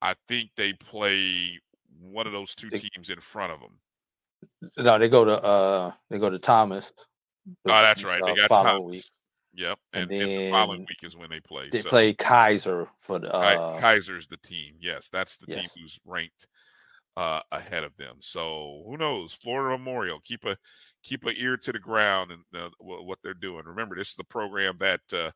I 0.00 0.14
think 0.28 0.50
they 0.56 0.72
play 0.74 1.58
one 2.00 2.26
of 2.26 2.32
those 2.32 2.54
two 2.54 2.70
They- 2.70 2.78
teams 2.78 3.10
in 3.10 3.20
front 3.20 3.52
of 3.52 3.60
them. 3.60 3.80
No, 4.76 4.98
they 4.98 5.08
go 5.08 5.24
to 5.24 5.42
uh 5.42 5.92
they 6.10 6.18
go 6.18 6.30
to 6.30 6.38
Thomas. 6.38 6.92
Oh, 7.48 7.52
that's 7.64 8.04
right. 8.04 8.20
They 8.24 8.32
uh, 8.32 8.46
got 8.46 8.48
Thomas. 8.64 8.82
week. 8.84 9.04
Yep, 9.56 9.78
And 9.94 10.10
and, 10.10 10.20
and 10.20 10.30
the 10.30 10.50
following 10.50 10.80
week 10.80 11.02
is 11.02 11.16
when 11.16 11.30
they 11.30 11.40
play. 11.40 11.70
They 11.70 11.80
so 11.80 11.88
play 11.88 12.14
Keiser 12.14 12.88
for 13.00 13.18
the 13.18 13.32
uh 13.32 13.80
Keiser's 13.80 14.26
the 14.26 14.36
team. 14.38 14.74
Yes, 14.80 15.08
that's 15.10 15.38
the 15.38 15.46
yes. 15.48 15.72
team 15.72 15.82
who's 15.82 15.98
ranked 16.04 16.46
uh, 17.16 17.40
ahead 17.50 17.82
of 17.82 17.96
them. 17.96 18.16
So 18.20 18.82
who 18.86 18.96
knows? 18.96 19.32
Florida 19.32 19.76
Memorial. 19.76 20.20
Keep 20.24 20.44
a 20.44 20.56
keep 21.02 21.24
an 21.24 21.34
ear 21.38 21.56
to 21.56 21.72
the 21.72 21.78
ground 21.78 22.32
and 22.32 22.42
uh, 22.54 22.68
what 22.80 23.18
they're 23.22 23.34
doing. 23.34 23.64
Remember, 23.64 23.96
this 23.96 24.10
is 24.10 24.16
the 24.16 24.24
program 24.24 24.76
that 24.80 25.00
uh, 25.12 25.30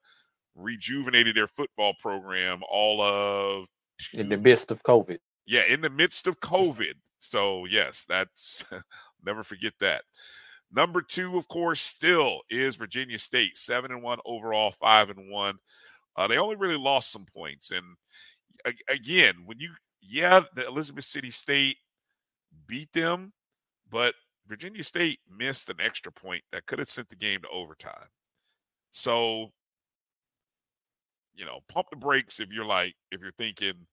rejuvenated 0.55 1.37
their 1.37 1.49
football 1.49 1.95
program 1.99 2.61
all 2.71 3.01
of 3.01 3.67
in 4.13 4.29
the 4.29 4.37
midst 4.37 4.71
of 4.71 4.83
COVID. 4.83 5.19
yeah, 5.47 5.63
in 5.63 5.81
the 5.81 5.91
midst 5.91 6.27
of 6.27 6.39
COVID. 6.41 6.95
So 7.21 7.65
yes, 7.65 8.05
that's 8.09 8.65
never 9.25 9.43
forget 9.43 9.73
that. 9.81 10.03
Number 10.73 11.03
two, 11.03 11.37
of 11.37 11.49
course, 11.49 11.81
still 11.81 12.41
is 12.49 12.77
Virginia 12.77 13.19
State, 13.19 13.57
seven 13.57 13.91
and 13.91 14.03
one 14.03 14.19
overall, 14.25 14.73
five 14.81 15.11
and 15.11 15.31
one. 15.31 15.59
Uh, 16.17 16.27
they 16.29 16.39
only 16.39 16.57
really 16.57 16.77
lost 16.77 17.11
some 17.11 17.27
points, 17.27 17.71
and 17.71 17.85
a- 18.67 18.93
again, 18.93 19.35
when 19.47 19.59
you 19.61 19.73
yeah, 20.03 20.41
the 20.55 20.67
Elizabeth 20.67 21.05
City 21.05 21.31
State 21.31 21.77
beat 22.67 22.93
them, 22.93 23.33
but 23.91 24.15
Virginia 24.49 24.85
State 24.85 25.21
missed 25.31 25.69
an 25.71 25.81
extra 25.81 26.13
point 26.13 26.43
that 26.53 26.67
could 26.67 26.79
have 26.79 26.91
sent 26.91 27.09
the 27.11 27.17
game 27.17 27.41
to 27.43 27.49
overtime. 27.49 28.09
So, 28.93 29.53
you 31.35 31.45
know, 31.45 31.61
pump 31.69 31.89
the 31.91 31.97
brakes 31.97 32.41
if 32.41 32.51
you're 32.51 32.65
like 32.65 32.95
if 33.11 33.21
you're 33.21 33.33
thinking 33.33 33.87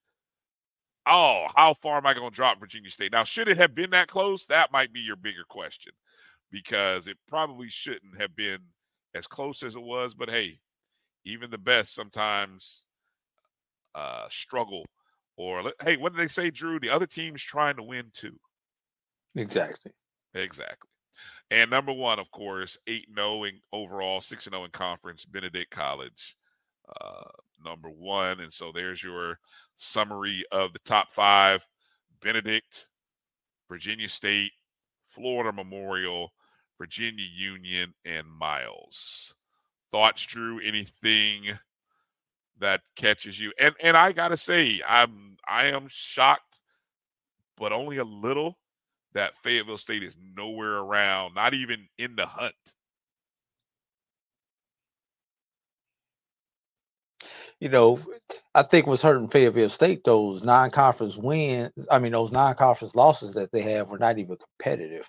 oh, 1.06 1.46
how 1.56 1.74
far 1.74 1.96
am 1.96 2.06
I 2.06 2.14
going 2.14 2.30
to 2.30 2.34
drop 2.34 2.60
Virginia 2.60 2.90
State? 2.90 3.12
Now, 3.12 3.24
should 3.24 3.48
it 3.48 3.56
have 3.56 3.74
been 3.74 3.90
that 3.90 4.08
close? 4.08 4.44
That 4.46 4.72
might 4.72 4.92
be 4.92 5.00
your 5.00 5.16
bigger 5.16 5.44
question 5.48 5.92
because 6.50 7.06
it 7.06 7.18
probably 7.26 7.68
shouldn't 7.68 8.20
have 8.20 8.34
been 8.34 8.58
as 9.14 9.26
close 9.26 9.62
as 9.62 9.74
it 9.74 9.82
was. 9.82 10.14
But 10.14 10.30
hey, 10.30 10.60
even 11.24 11.50
the 11.50 11.58
best 11.58 11.94
sometimes 11.94 12.84
uh, 13.94 14.26
struggle. 14.30 14.84
Or, 15.36 15.72
hey, 15.84 15.96
what 15.96 16.12
did 16.12 16.20
they 16.20 16.28
say, 16.28 16.50
Drew? 16.50 16.80
The 16.80 16.90
other 16.90 17.06
team's 17.06 17.42
trying 17.42 17.76
to 17.76 17.82
win 17.82 18.06
too. 18.12 18.38
Exactly. 19.36 19.92
Exactly. 20.34 20.90
And 21.50 21.70
number 21.70 21.92
one, 21.92 22.18
of 22.18 22.30
course, 22.30 22.76
8 22.86 23.06
0 23.16 23.44
in 23.44 23.60
overall, 23.72 24.20
6 24.20 24.44
0 24.44 24.64
in 24.64 24.70
conference, 24.70 25.24
Benedict 25.24 25.70
College, 25.70 26.36
uh, 27.00 27.24
number 27.64 27.88
one. 27.88 28.40
And 28.40 28.52
so 28.52 28.72
there's 28.72 29.02
your 29.02 29.38
summary 29.76 30.44
of 30.52 30.72
the 30.72 30.80
top 30.80 31.12
five 31.12 31.64
Benedict, 32.20 32.88
Virginia 33.68 34.08
State, 34.08 34.52
Florida 35.08 35.52
Memorial, 35.52 36.32
Virginia 36.78 37.26
Union, 37.36 37.92
and 38.04 38.26
Miles. 38.26 39.34
Thoughts, 39.92 40.24
Drew? 40.24 40.60
Anything 40.60 41.58
that 42.60 42.82
catches 42.96 43.38
you? 43.38 43.52
And 43.58 43.74
and 43.82 43.96
I 43.96 44.12
gotta 44.12 44.36
say, 44.36 44.80
I'm 44.86 45.36
I 45.46 45.66
am 45.66 45.86
shocked, 45.88 46.58
but 47.56 47.72
only 47.72 47.98
a 47.98 48.04
little 48.04 48.58
that 49.14 49.36
Fayetteville 49.42 49.78
State 49.78 50.02
is 50.02 50.16
nowhere 50.36 50.78
around, 50.78 51.34
not 51.34 51.54
even 51.54 51.88
in 51.98 52.14
the 52.16 52.26
hunt. 52.26 52.54
You 57.60 57.68
know, 57.68 57.98
I 58.54 58.62
think 58.62 58.86
what's 58.86 59.02
hurting 59.02 59.28
Fayetteville 59.28 59.68
State, 59.68 60.04
those 60.04 60.44
non-conference 60.44 61.16
wins, 61.16 61.88
I 61.90 61.98
mean 61.98 62.12
those 62.12 62.30
non-conference 62.30 62.94
losses 62.94 63.32
that 63.34 63.50
they 63.50 63.62
have 63.62 63.88
were 63.88 63.98
not 63.98 64.18
even 64.18 64.36
competitive 64.36 65.08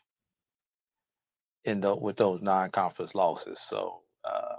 in 1.66 1.82
the 1.82 1.96
with 1.96 2.18
those 2.18 2.42
non-conference 2.42 3.16
losses. 3.16 3.60
So 3.60 4.02
uh 4.24 4.56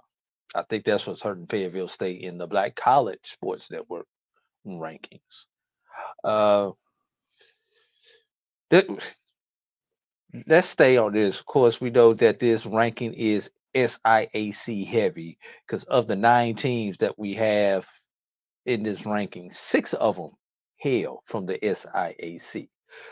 I 0.55 0.63
think 0.63 0.85
that's 0.85 1.07
what's 1.07 1.23
hurting 1.23 1.47
Fayetteville 1.47 1.89
State 1.89 2.23
in 2.23 2.39
the 2.39 2.47
Black 2.47 2.75
College 2.75 3.21
Sports 3.23 3.71
Network 3.71 4.07
rankings. 4.67 5.47
Uh, 6.25 6.73
that- 8.71 8.89
let's 10.47 10.69
stay 10.69 10.97
on 10.97 11.13
this. 11.13 11.41
Of 11.41 11.47
course, 11.47 11.81
we 11.81 11.91
know 11.91 12.15
that 12.15 12.39
this 12.39 12.67
ranking 12.67 13.15
is 13.15 13.51
SIAC 13.75 14.87
heavy 14.87 15.39
because 15.67 15.85
of 15.85 16.07
the 16.07 16.17
nine 16.17 16.57
teams 16.57 16.97
that 16.99 17.19
we 17.19 17.35
have 17.35 17.87
in 18.67 18.83
this 18.83 19.07
ranking, 19.07 19.51
six 19.51 19.95
of 19.95 20.17
them 20.17 20.33
hail 20.77 21.23
from 21.27 21.47
the 21.47 21.59
SIAC. 21.59 22.69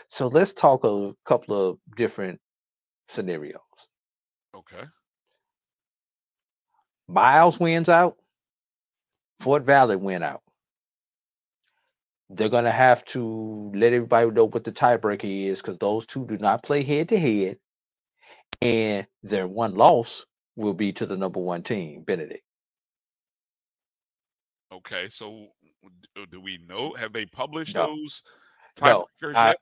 So 0.07 0.27
let's 0.27 0.53
talk 0.53 0.83
a 0.83 1.13
couple 1.25 1.69
of 1.69 1.79
different 1.95 2.39
scenarios. 3.09 3.89
Okay. 4.55 4.83
Miles 7.07 7.59
wins 7.59 7.89
out, 7.89 8.17
Fort 9.39 9.63
Valley 9.63 9.95
win 9.95 10.23
out. 10.23 10.41
They're 12.29 12.49
gonna 12.49 12.71
have 12.71 13.03
to 13.05 13.71
let 13.73 13.93
everybody 13.93 14.29
know 14.29 14.45
what 14.45 14.63
the 14.63 14.71
tiebreaker 14.71 15.25
is 15.25 15.61
because 15.61 15.79
those 15.79 16.05
two 16.05 16.25
do 16.27 16.37
not 16.37 16.61
play 16.63 16.83
head 16.83 17.09
to 17.09 17.19
head, 17.19 17.57
and 18.61 19.07
their 19.23 19.47
one 19.47 19.73
loss 19.73 20.25
will 20.55 20.75
be 20.75 20.93
to 20.93 21.05
the 21.07 21.17
number 21.17 21.39
one 21.39 21.63
team, 21.63 22.03
Benedict. 22.03 22.43
Okay. 24.71 25.07
So 25.07 25.47
do 26.29 26.39
we 26.39 26.59
know? 26.67 26.93
Have 26.93 27.13
they 27.13 27.25
published 27.25 27.73
No. 27.73 27.87
those 27.87 28.21
No, 28.81 29.07
tiebreakers 29.21 29.35
I, 29.35 29.47
yet? 29.49 29.57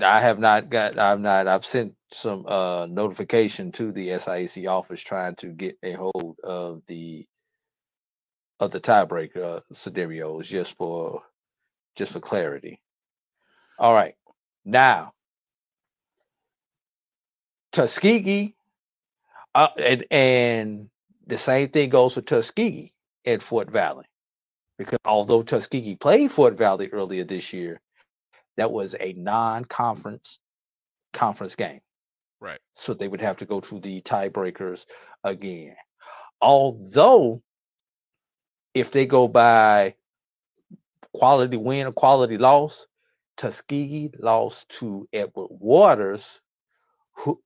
I 0.00 0.20
have 0.20 0.38
not 0.38 0.70
got. 0.70 0.98
I've 0.98 1.20
not. 1.20 1.48
I've 1.48 1.66
sent 1.66 1.94
some 2.12 2.46
uh 2.46 2.86
notification 2.86 3.72
to 3.72 3.92
the 3.92 4.08
SIAC 4.10 4.68
office 4.70 5.00
trying 5.00 5.34
to 5.36 5.48
get 5.48 5.78
a 5.82 5.92
hold 5.94 6.38
of 6.44 6.82
the 6.86 7.26
of 8.60 8.70
the 8.70 8.80
tiebreaker 8.80 9.58
uh, 9.58 9.60
scenarios 9.72 10.48
just 10.48 10.76
for 10.76 11.22
just 11.96 12.12
for 12.12 12.20
clarity. 12.20 12.80
All 13.78 13.94
right, 13.94 14.14
now 14.64 15.12
Tuskegee, 17.72 18.54
uh, 19.54 19.68
and 19.78 20.04
and 20.10 20.90
the 21.26 21.38
same 21.38 21.68
thing 21.68 21.90
goes 21.90 22.14
for 22.14 22.22
Tuskegee 22.22 22.92
at 23.26 23.42
Fort 23.42 23.70
Valley, 23.70 24.06
because 24.78 24.98
although 25.04 25.42
Tuskegee 25.42 25.96
played 25.96 26.32
Fort 26.32 26.54
Valley 26.56 26.88
earlier 26.92 27.24
this 27.24 27.52
year, 27.52 27.80
that 28.56 28.72
was 28.72 28.94
a 28.98 29.12
non-conference 29.14 30.38
conference 31.12 31.54
game. 31.54 31.80
Right. 32.40 32.58
So 32.74 32.94
they 32.94 33.08
would 33.08 33.20
have 33.20 33.38
to 33.38 33.46
go 33.46 33.60
to 33.60 33.80
the 33.80 34.00
tiebreakers 34.02 34.86
again. 35.24 35.74
Although, 36.40 37.42
if 38.74 38.90
they 38.90 39.06
go 39.06 39.26
by 39.26 39.94
quality 41.14 41.56
win 41.56 41.86
or 41.86 41.92
quality 41.92 42.36
loss, 42.36 42.86
Tuskegee 43.36 44.10
lost 44.18 44.68
to 44.80 45.08
Edward 45.12 45.48
Waters, 45.50 46.40
who 47.12 47.40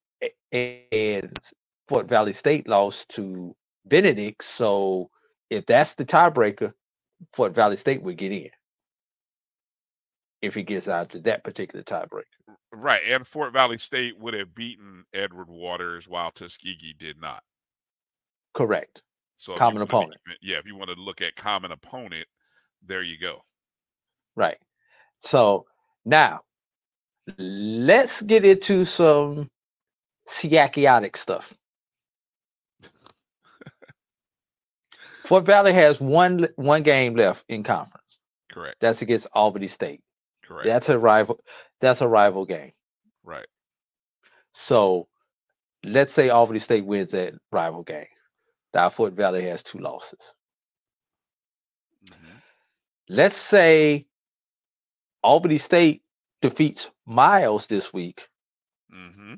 and 0.52 1.38
Fort 1.88 2.08
Valley 2.08 2.32
State 2.32 2.68
lost 2.68 3.08
to 3.10 3.54
Benedict. 3.84 4.42
So 4.42 5.10
if 5.48 5.66
that's 5.66 5.94
the 5.94 6.04
tiebreaker, 6.04 6.72
Fort 7.32 7.54
Valley 7.54 7.76
State 7.76 8.02
would 8.02 8.16
get 8.16 8.32
in 8.32 8.50
if 10.42 10.54
he 10.54 10.62
gets 10.62 10.88
out 10.88 11.10
to 11.10 11.20
that 11.20 11.44
particular 11.44 11.82
tiebreaker. 11.82 12.24
Right. 12.72 13.02
And 13.06 13.26
Fort 13.26 13.52
Valley 13.52 13.78
State 13.78 14.18
would 14.18 14.34
have 14.34 14.54
beaten 14.54 15.04
Edward 15.12 15.48
Waters 15.48 16.08
while 16.08 16.30
Tuskegee 16.30 16.94
did 16.98 17.20
not. 17.20 17.42
Correct. 18.54 19.02
So 19.36 19.54
Common 19.54 19.82
opponent. 19.82 20.18
yeah, 20.42 20.58
if 20.58 20.66
you 20.66 20.76
want 20.76 20.90
to 20.90 21.00
look 21.00 21.22
at 21.22 21.34
common 21.34 21.72
opponent, 21.72 22.26
there 22.86 23.02
you 23.02 23.18
go. 23.18 23.42
Right. 24.36 24.58
So 25.22 25.66
now 26.04 26.40
let's 27.38 28.20
get 28.22 28.44
into 28.44 28.84
some 28.84 29.48
psychiatric 30.26 31.16
stuff. 31.16 31.54
Fort 35.24 35.46
Valley 35.46 35.72
has 35.72 36.00
one 36.00 36.48
one 36.56 36.82
game 36.82 37.14
left 37.14 37.44
in 37.48 37.62
conference. 37.62 38.18
Correct. 38.52 38.76
That's 38.80 39.00
against 39.02 39.26
Albany 39.32 39.68
State. 39.68 40.02
Correct. 40.50 40.72
That's 40.72 40.88
a 40.90 40.98
rival. 40.98 41.40
That's 41.80 42.00
a 42.02 42.08
rival 42.08 42.46
game. 42.46 42.72
right. 43.24 43.46
So 44.52 45.08
let's 45.84 46.12
say 46.12 46.30
Albany 46.30 46.58
State 46.60 46.86
wins 46.86 47.12
that 47.12 47.34
rival 47.52 47.82
game. 47.82 48.06
Now 48.74 48.88
Fort 48.90 49.14
Valley 49.14 49.44
has 49.44 49.62
two 49.62 49.78
losses. 49.78 50.34
Mhm. 52.02 52.42
Let's 53.08 53.36
say 53.36 54.06
Albany 55.24 55.58
State 55.58 56.04
defeats 56.42 56.90
Miles 57.06 57.66
this 57.66 57.92
week, 57.92 58.28
hmm 58.90 59.34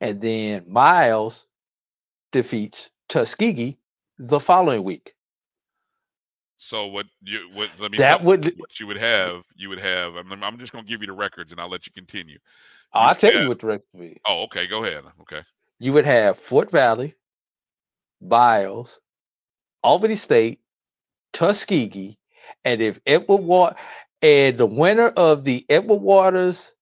and 0.00 0.20
then 0.20 0.64
Miles 0.68 1.46
defeats 2.32 2.90
Tuskegee 3.08 3.78
the 4.18 4.40
following 4.40 4.84
week. 4.84 5.13
So 6.56 6.86
what 6.86 7.06
you 7.22 7.48
what 7.52 7.70
let 7.78 7.90
me 7.90 7.98
That 7.98 8.22
would 8.22 8.54
what 8.56 8.78
you 8.78 8.86
would 8.86 8.96
have 8.96 9.42
you 9.56 9.68
would 9.68 9.80
have 9.80 10.14
I'm, 10.16 10.42
I'm 10.42 10.58
just 10.58 10.72
going 10.72 10.84
to 10.84 10.88
give 10.88 11.00
you 11.00 11.06
the 11.08 11.12
records 11.12 11.52
and 11.52 11.60
I'll 11.60 11.68
let 11.68 11.86
you 11.86 11.92
continue. 11.92 12.38
I'll 12.92 13.14
tell 13.14 13.32
have- 13.32 13.42
you 13.42 13.48
what 13.48 13.58
the 13.58 13.66
record 13.66 13.86
would 13.92 14.00
be. 14.00 14.20
Oh, 14.26 14.44
okay, 14.44 14.66
go 14.66 14.84
ahead. 14.84 15.04
Okay. 15.22 15.42
You 15.80 15.92
would 15.92 16.06
have 16.06 16.38
Fort 16.38 16.70
Valley, 16.70 17.14
Miles, 18.20 19.00
Albany 19.82 20.14
State, 20.14 20.60
Tuskegee, 21.32 22.16
and 22.64 22.80
if 22.80 23.00
Edward 23.04 23.42
Water 23.42 23.76
and 24.22 24.56
the 24.56 24.66
winner 24.66 25.08
of 25.08 25.42
the 25.44 25.66
Edward 25.68 26.00
Waters, 26.00 26.72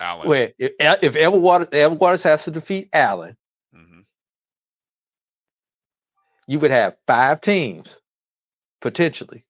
Allen. 0.00 0.28
where 0.28 0.52
if, 0.58 0.72
if 1.02 1.16
Edward 1.16 1.40
Waters, 1.40 1.68
Edward 1.72 2.00
Waters 2.00 2.22
has 2.22 2.44
to 2.44 2.50
defeat 2.50 2.88
Allen, 2.92 3.36
hmm 3.74 4.00
you 6.48 6.58
would 6.60 6.70
have 6.70 6.96
five 7.06 7.40
teams 7.40 8.00
potentially 8.80 9.44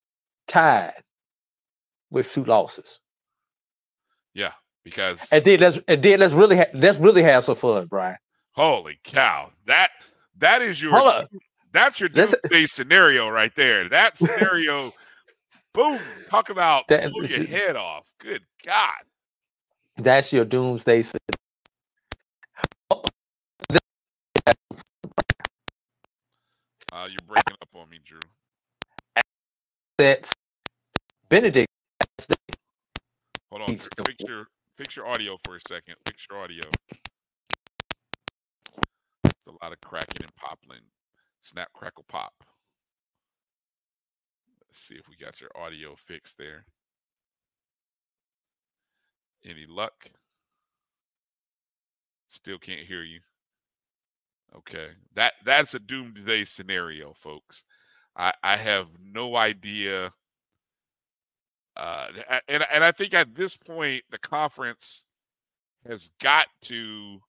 tied 0.46 0.94
with 2.10 2.32
two 2.32 2.44
losses. 2.44 3.00
Yeah, 4.34 4.52
because 4.84 5.20
And 5.32 5.44
then 5.44 5.60
let's 5.60 5.78
and 5.88 6.02
then 6.02 6.20
let's 6.20 6.34
really 6.34 6.56
ha- 6.58 6.66
let's 6.74 6.98
really 6.98 7.22
have 7.22 7.44
some 7.44 7.56
fun, 7.56 7.86
Bryan. 7.86 8.16
holy 8.52 8.98
cow. 9.04 9.50
That 9.66 9.90
that 10.38 10.62
is 10.62 10.80
your 10.82 11.26
that's 11.72 12.00
your 12.00 12.08
doomsday 12.08 12.66
scenario 12.66 13.28
right 13.28 13.54
there. 13.56 13.88
That 13.88 14.16
scenario 14.18 14.90
boom, 15.74 15.98
talk 16.28 16.50
about 16.50 16.88
That- 16.88 17.12
blow 17.12 17.22
your 17.24 17.46
head 17.46 17.76
off. 17.76 18.06
Good 18.18 18.42
God. 18.64 18.92
That's 19.96 20.32
your 20.32 20.44
doomsday. 20.44 21.02
scenario. 21.02 21.20
Uh, 26.92 27.06
you're 27.08 27.16
breaking 27.26 27.56
up 27.60 27.68
on 27.74 27.88
me, 27.90 27.98
Drew. 28.04 28.20
That's 29.98 30.32
Benedict. 31.30 31.68
Hold 33.50 33.62
on. 33.62 33.76
Fix 33.76 33.88
your 34.26 34.46
fix 34.76 34.96
your 34.96 35.06
audio 35.06 35.38
for 35.44 35.56
a 35.56 35.60
second. 35.68 35.96
Fix 36.06 36.26
your 36.30 36.40
audio. 36.40 36.64
It's 39.24 39.46
a 39.48 39.64
lot 39.64 39.72
of 39.72 39.80
cracking 39.80 40.22
and 40.22 40.34
popping. 40.36 40.84
Snap, 41.42 41.68
crackle, 41.72 42.04
pop. 42.08 42.32
Let's 44.60 44.78
see 44.78 44.96
if 44.96 45.08
we 45.08 45.16
got 45.16 45.40
your 45.40 45.50
audio 45.56 45.94
fixed 45.96 46.36
there. 46.38 46.64
Any 49.44 49.64
luck? 49.66 50.10
Still 52.28 52.58
can't 52.58 52.80
hear 52.80 53.02
you. 53.02 53.20
Okay. 54.54 54.88
That 55.14 55.34
that's 55.44 55.74
a 55.74 55.78
doomsday 55.78 56.44
scenario, 56.44 57.14
folks. 57.14 57.64
I 58.16 58.32
I 58.42 58.56
have 58.56 58.88
no 59.02 59.36
idea 59.36 60.12
uh, 61.76 62.08
and 62.48 62.64
and 62.72 62.82
I 62.82 62.90
think 62.90 63.12
at 63.12 63.34
this 63.34 63.56
point 63.56 64.04
the 64.10 64.18
conference 64.18 65.04
has 65.86 66.10
got 66.20 66.46
to 66.62 67.20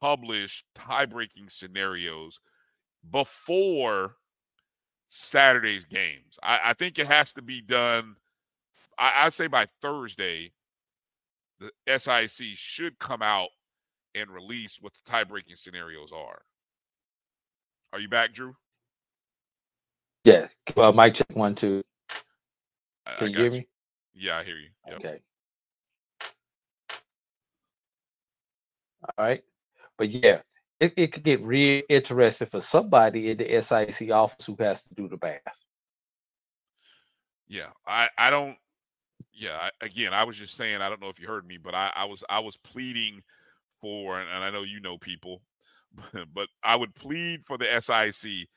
publish 0.00 0.62
tie-breaking 0.74 1.48
scenarios 1.48 2.38
before 3.10 4.16
Saturday's 5.08 5.86
games. 5.86 6.38
I, 6.42 6.60
I 6.66 6.72
think 6.74 6.98
it 6.98 7.06
has 7.06 7.32
to 7.32 7.42
be 7.42 7.62
done. 7.62 8.16
I, 8.98 9.24
I'd 9.24 9.32
say 9.32 9.46
by 9.46 9.66
Thursday, 9.80 10.52
the 11.58 11.98
SIC 11.98 12.46
should 12.54 12.98
come 12.98 13.22
out 13.22 13.48
and 14.14 14.30
release 14.30 14.78
what 14.80 14.92
the 14.92 15.10
tie-breaking 15.10 15.56
scenarios 15.56 16.10
are. 16.12 16.42
Are 17.92 18.00
you 18.00 18.08
back, 18.08 18.34
Drew? 18.34 18.54
Yeah. 20.26 20.48
Well, 20.74 20.92
mic 20.92 21.14
check 21.14 21.28
one, 21.34 21.54
two. 21.54 21.84
I- 23.06 23.12
I 23.12 23.14
Can 23.16 23.28
you 23.30 23.38
hear 23.38 23.50
me? 23.52 23.68
Yeah, 24.14 24.38
I 24.38 24.44
hear 24.44 24.56
you. 24.56 24.68
Yep. 24.88 24.96
Okay. 24.98 25.20
All 29.04 29.24
right. 29.24 29.44
But 29.96 30.08
yeah, 30.10 30.40
it, 30.80 30.94
it 30.96 31.12
could 31.12 31.22
get 31.22 31.42
real 31.42 31.82
interesting 31.88 32.48
for 32.48 32.60
somebody 32.60 33.30
in 33.30 33.36
the 33.36 33.62
SIC 33.62 34.10
office 34.10 34.44
who 34.44 34.56
has 34.58 34.82
to 34.82 34.94
do 34.94 35.08
the 35.08 35.18
math. 35.22 35.64
Yeah, 37.48 37.68
I 37.86 38.08
I 38.18 38.30
don't. 38.30 38.56
Yeah, 39.32 39.56
I, 39.60 39.70
again, 39.80 40.12
I 40.12 40.24
was 40.24 40.36
just 40.36 40.56
saying. 40.56 40.80
I 40.82 40.88
don't 40.88 41.00
know 41.00 41.08
if 41.08 41.20
you 41.20 41.28
heard 41.28 41.46
me, 41.46 41.56
but 41.56 41.74
I 41.74 41.92
I 41.94 42.04
was 42.04 42.24
I 42.28 42.40
was 42.40 42.56
pleading 42.56 43.22
for, 43.80 44.18
and, 44.18 44.28
and 44.28 44.42
I 44.42 44.50
know 44.50 44.62
you 44.62 44.80
know 44.80 44.98
people, 44.98 45.42
but 46.34 46.48
I 46.64 46.74
would 46.74 46.94
plead 46.96 47.44
for 47.46 47.56
the 47.56 47.80
SIC. 47.80 48.48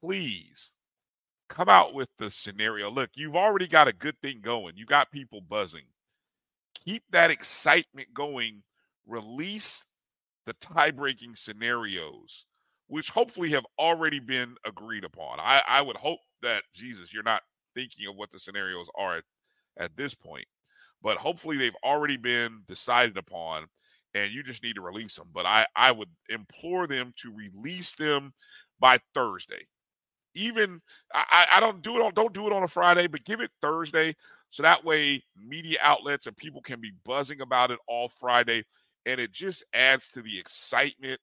Please 0.00 0.72
come 1.50 1.68
out 1.68 1.92
with 1.92 2.08
the 2.18 2.30
scenario. 2.30 2.90
Look, 2.90 3.10
you've 3.14 3.36
already 3.36 3.68
got 3.68 3.88
a 3.88 3.92
good 3.92 4.18
thing 4.22 4.40
going. 4.40 4.76
You 4.76 4.86
got 4.86 5.10
people 5.12 5.42
buzzing. 5.42 5.84
Keep 6.86 7.02
that 7.10 7.30
excitement 7.30 8.08
going. 8.14 8.62
Release 9.06 9.84
the 10.46 10.54
tie-breaking 10.54 11.34
scenarios, 11.34 12.46
which 12.86 13.10
hopefully 13.10 13.50
have 13.50 13.66
already 13.78 14.20
been 14.20 14.54
agreed 14.64 15.04
upon. 15.04 15.40
I 15.40 15.60
I 15.68 15.82
would 15.82 15.96
hope 15.96 16.20
that 16.42 16.62
Jesus, 16.72 17.12
you're 17.12 17.22
not 17.22 17.42
thinking 17.74 18.06
of 18.08 18.16
what 18.16 18.30
the 18.30 18.38
scenarios 18.38 18.86
are 18.96 19.18
at, 19.18 19.24
at 19.78 19.96
this 19.96 20.14
point. 20.14 20.46
But 21.02 21.18
hopefully 21.18 21.58
they've 21.58 21.76
already 21.84 22.16
been 22.16 22.62
decided 22.68 23.16
upon 23.16 23.66
and 24.14 24.32
you 24.32 24.42
just 24.42 24.62
need 24.62 24.74
to 24.74 24.82
release 24.82 25.16
them. 25.16 25.28
But 25.32 25.46
I, 25.46 25.66
I 25.76 25.92
would 25.92 26.08
implore 26.28 26.86
them 26.86 27.12
to 27.18 27.32
release 27.34 27.94
them 27.94 28.32
by 28.78 28.98
Thursday. 29.14 29.66
Even 30.34 30.80
I, 31.12 31.46
I 31.54 31.60
don't 31.60 31.82
do 31.82 31.96
it 31.96 32.02
on 32.02 32.14
don't 32.14 32.32
do 32.32 32.46
it 32.46 32.52
on 32.52 32.62
a 32.62 32.68
Friday, 32.68 33.06
but 33.06 33.24
give 33.24 33.40
it 33.40 33.50
Thursday 33.60 34.14
so 34.50 34.62
that 34.62 34.84
way 34.84 35.22
media 35.36 35.78
outlets 35.82 36.26
and 36.26 36.36
people 36.36 36.60
can 36.60 36.80
be 36.80 36.92
buzzing 37.04 37.40
about 37.40 37.70
it 37.70 37.78
all 37.86 38.08
Friday. 38.08 38.64
And 39.06 39.20
it 39.20 39.32
just 39.32 39.64
adds 39.72 40.10
to 40.12 40.22
the 40.22 40.38
excitement 40.38 41.20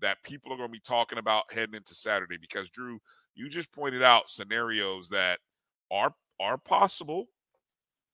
that 0.00 0.22
people 0.22 0.52
are 0.52 0.56
going 0.56 0.68
to 0.68 0.72
be 0.72 0.80
talking 0.80 1.18
about 1.18 1.52
heading 1.52 1.74
into 1.74 1.94
Saturday. 1.94 2.38
Because 2.38 2.68
Drew, 2.70 2.98
you 3.34 3.48
just 3.48 3.70
pointed 3.72 4.02
out 4.02 4.30
scenarios 4.30 5.08
that 5.10 5.38
are 5.90 6.14
are 6.40 6.58
possible. 6.58 7.28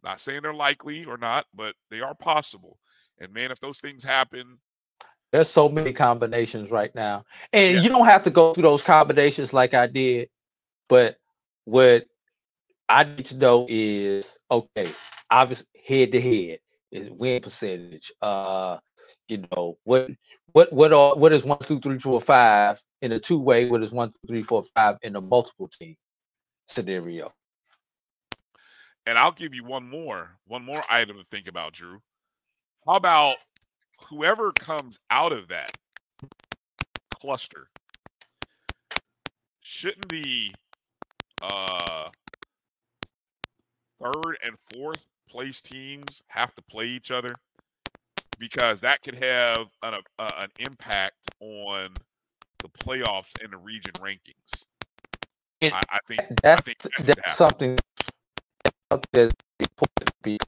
Not 0.03 0.21
saying 0.21 0.43
they're 0.43 0.55
likely 0.55 1.05
or 1.05 1.17
not, 1.17 1.47
but 1.55 1.75
they 1.91 2.01
are 2.01 2.15
possible. 2.15 2.79
And 3.21 3.33
man, 3.33 3.51
if 3.51 3.61
those 3.61 3.81
things 3.81 4.05
happen, 4.05 4.59
There's 5.33 5.49
so 5.49 5.69
many 5.69 5.93
combinations 5.93 6.71
right 6.71 6.95
now. 6.95 7.25
And 7.53 7.77
Yeah. 7.77 7.83
you 7.83 7.89
don't 7.89 8.07
have 8.07 8.25
to 8.25 8.31
go 8.31 8.55
through 8.55 8.63
those 8.65 8.83
combinations 8.83 9.53
like 9.53 9.75
I 9.75 9.87
did. 9.87 10.29
But 10.89 11.17
what 11.65 12.07
I 12.89 13.05
need 13.05 13.27
to 13.27 13.37
know 13.37 13.67
is 13.69 14.37
okay, 14.51 14.87
obviously 15.31 15.67
head 15.87 16.13
to 16.13 16.21
head 16.21 16.59
is 16.93 17.11
win 17.11 17.43
percentage, 17.43 18.13
uh, 18.23 18.79
You 19.29 19.45
know 19.51 19.79
what 19.85 20.11
what 20.53 20.73
what 20.73 20.93
are 20.93 21.17
what 21.17 21.33
is 21.33 21.45
one 21.45 21.59
two 21.59 21.81
three 21.81 21.99
four 21.99 22.21
five 22.21 22.81
in 23.03 23.13
a 23.13 23.21
two 23.21 23.39
way? 23.39 23.69
What 23.69 23.83
is 23.83 23.93
one 23.93 24.11
two 24.11 24.29
three 24.29 24.43
four 24.43 24.63
five 24.75 24.97
in 25.03 25.17
a 25.17 25.21
multiple 25.21 25.69
team 25.69 25.97
scenario? 26.69 27.33
And 29.07 29.19
I'll 29.19 29.33
give 29.33 29.55
you 29.55 29.65
one 29.65 29.89
more, 29.89 30.37
one 30.47 30.65
more 30.65 30.83
item 30.91 31.17
to 31.19 31.25
think 31.25 31.47
about, 31.49 31.73
Drew. 31.73 32.01
How 32.87 32.97
about 32.97 33.37
whoever 34.09 34.53
comes 34.53 34.99
out 35.11 35.33
of 35.33 35.49
that 35.49 35.73
cluster? 37.15 37.69
Shouldn't 39.61 40.09
the 40.09 40.53
uh, 41.43 42.11
third 44.03 44.37
and 44.45 44.57
fourth 44.75 45.07
place 45.29 45.61
teams 45.63 46.23
have 46.29 46.55
to 46.57 46.63
play 46.63 46.87
each 46.87 47.11
other? 47.11 47.41
Because 48.39 48.81
that 48.83 49.03
could 49.03 49.17
have 49.17 49.69
an, 49.83 49.95
uh, 50.19 50.33
an 50.41 50.51
impact 50.59 51.17
on 51.41 51.91
the 52.63 52.69
playoffs 52.71 53.33
and 53.43 53.53
the 53.53 53.59
region 53.59 53.95
rankings. 54.01 54.67
I, 55.71 55.83
I 55.91 55.99
think 56.09 56.25
I 56.55 56.61
That's 56.61 56.63
think 56.63 56.79
that 56.83 57.19
that's 57.25 57.25
something 57.29 57.79
something 58.93 59.11
that's 59.13 59.35
important 59.61 60.13
because 60.23 60.39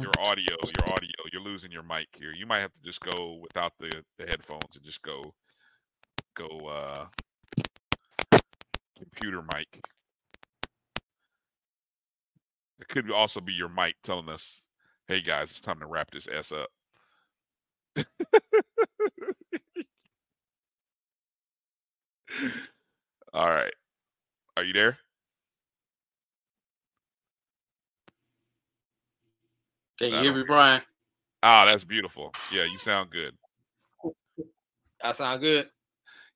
your 0.00 0.18
audio, 0.20 0.56
your 0.68 0.88
audio, 0.88 1.10
you're 1.32 1.42
losing 1.42 1.72
your 1.72 1.82
mic 1.84 2.08
here. 2.14 2.32
You 2.32 2.46
might 2.46 2.60
have 2.60 2.72
to 2.74 2.82
just 2.82 3.00
go 3.00 3.38
without 3.42 3.74
the, 3.80 4.04
the 4.18 4.26
headphones 4.26 4.76
and 4.76 4.84
just 4.84 5.02
go 5.02 5.34
go 6.36 6.48
uh 6.68 7.06
computer 9.00 9.42
mic. 9.54 9.66
It 12.80 12.88
could 12.88 13.10
also 13.10 13.40
be 13.40 13.52
your 13.52 13.68
mic 13.68 13.96
telling 14.02 14.28
us, 14.28 14.66
hey 15.08 15.20
guys, 15.20 15.50
it's 15.50 15.60
time 15.60 15.80
to 15.80 15.86
wrap 15.86 16.10
this 16.10 16.28
S 16.30 16.52
up. 16.52 16.68
All 23.32 23.48
right. 23.48 23.72
Are 24.56 24.64
you 24.64 24.72
there? 24.72 24.98
Can 29.98 30.12
you 30.12 30.18
hear 30.18 30.34
me, 30.34 30.44
Bryan? 30.46 30.82
Ah, 31.42 31.64
that's 31.66 31.84
beautiful. 31.84 32.32
Yeah, 32.52 32.64
you 32.64 32.78
sound 32.78 33.10
good. 33.10 33.34
I 35.02 35.12
sound 35.12 35.40
good. 35.40 35.68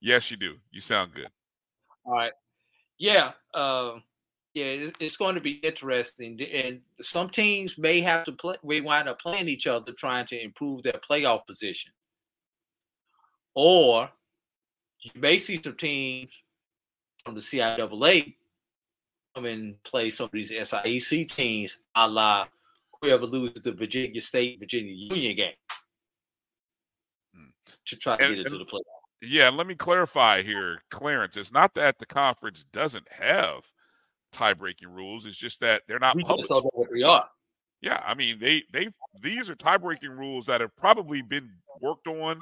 Yes, 0.01 0.31
you 0.31 0.37
do. 0.37 0.57
You 0.71 0.81
sound 0.81 1.12
good. 1.15 1.29
All 2.05 2.15
right. 2.15 2.33
Yeah. 2.99 3.33
Uh, 3.53 3.99
yeah. 4.55 4.65
It's, 4.67 4.93
it's 5.01 5.17
going 5.17 5.35
to 5.35 5.41
be 5.41 5.53
interesting, 5.53 6.41
and 6.41 6.81
some 7.01 7.29
teams 7.29 7.77
may 7.79 8.01
have 8.01 8.25
to 8.25 8.33
play. 8.33 8.57
We 8.63 8.81
wind 8.81 9.09
up 9.09 9.21
playing 9.21 9.49
each 9.49 9.67
other, 9.67 9.93
trying 9.93 10.27
to 10.27 10.41
improve 10.43 10.83
their 10.83 11.01
playoff 11.09 11.47
position, 11.47 11.93
or 13.55 14.09
you 15.01 15.11
may 15.17 15.39
see 15.39 15.61
some 15.63 15.77
teams 15.77 16.33
from 17.25 17.35
the 17.35 17.41
CIAA 17.41 18.37
come 19.35 19.47
and 19.47 19.83
play 19.83 20.11
some 20.11 20.27
of 20.27 20.33
these 20.33 20.51
SIAC 20.53 21.29
teams, 21.29 21.83
a 21.97 22.09
la 22.09 22.47
whoever 23.03 23.27
loses 23.27 23.61
the 23.63 23.73
Virginia 23.73 24.21
State 24.21 24.59
Virginia 24.61 24.93
Union 24.93 25.37
game, 25.37 25.55
Hmm. 27.35 27.51
to 27.87 27.97
try 27.97 28.17
to 28.17 28.23
get 28.29 28.39
into 28.39 28.57
the 28.59 28.65
playoff. 28.65 28.94
Yeah, 29.27 29.51
let 29.51 29.66
me 29.66 29.75
clarify 29.75 30.43
here, 30.43 30.83
Clarence. 30.91 31.37
It's 31.37 31.53
not 31.53 31.75
that 31.75 31.99
the 31.99 32.07
conference 32.07 32.64
doesn't 32.72 33.07
have 33.11 33.64
tie-breaking 34.33 34.89
rules. 34.89 35.27
It's 35.27 35.37
just 35.37 35.61
that 35.61 35.83
they're 35.89 35.99
not 35.99 36.16
We 36.16 36.22
published. 36.22 36.49
just 36.49 36.51
don't 36.51 36.64
know 36.64 36.70
what 36.75 36.89
they 36.95 37.03
are. 37.03 37.29
Yeah, 37.81 38.03
I 38.05 38.14
mean 38.14 38.39
they 38.39 38.62
they 38.72 38.89
these 39.22 39.51
are 39.51 39.55
tie-breaking 39.55 40.11
rules 40.11 40.47
that 40.47 40.61
have 40.62 40.75
probably 40.77 41.22
been 41.22 41.51
worked 41.81 42.07
on 42.07 42.41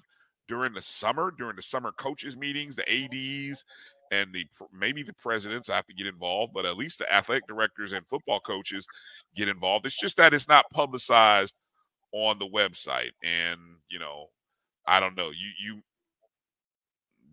during 0.49 0.72
the 0.72 0.83
summer, 0.83 1.33
during 1.37 1.57
the 1.57 1.62
summer 1.62 1.93
coaches 1.93 2.37
meetings, 2.37 2.76
the 2.76 2.89
ADs 2.89 3.64
and 4.12 4.33
the 4.33 4.47
maybe 4.72 5.03
the 5.03 5.14
presidents 5.14 5.68
have 5.68 5.87
to 5.87 5.95
get 5.95 6.07
involved, 6.07 6.53
but 6.53 6.66
at 6.66 6.76
least 6.76 6.99
the 6.99 7.12
athletic 7.12 7.47
directors 7.49 7.93
and 7.93 8.07
football 8.07 8.41
coaches 8.41 8.87
get 9.35 9.49
involved. 9.49 9.87
It's 9.87 9.99
just 9.99 10.16
that 10.18 10.35
it's 10.35 10.49
not 10.49 10.70
publicized 10.70 11.55
on 12.12 12.39
the 12.39 12.49
website 12.49 13.12
and, 13.22 13.59
you 13.89 13.99
know, 13.99 14.26
I 14.87 15.01
don't 15.01 15.16
know. 15.16 15.30
You 15.30 15.51
you 15.61 15.83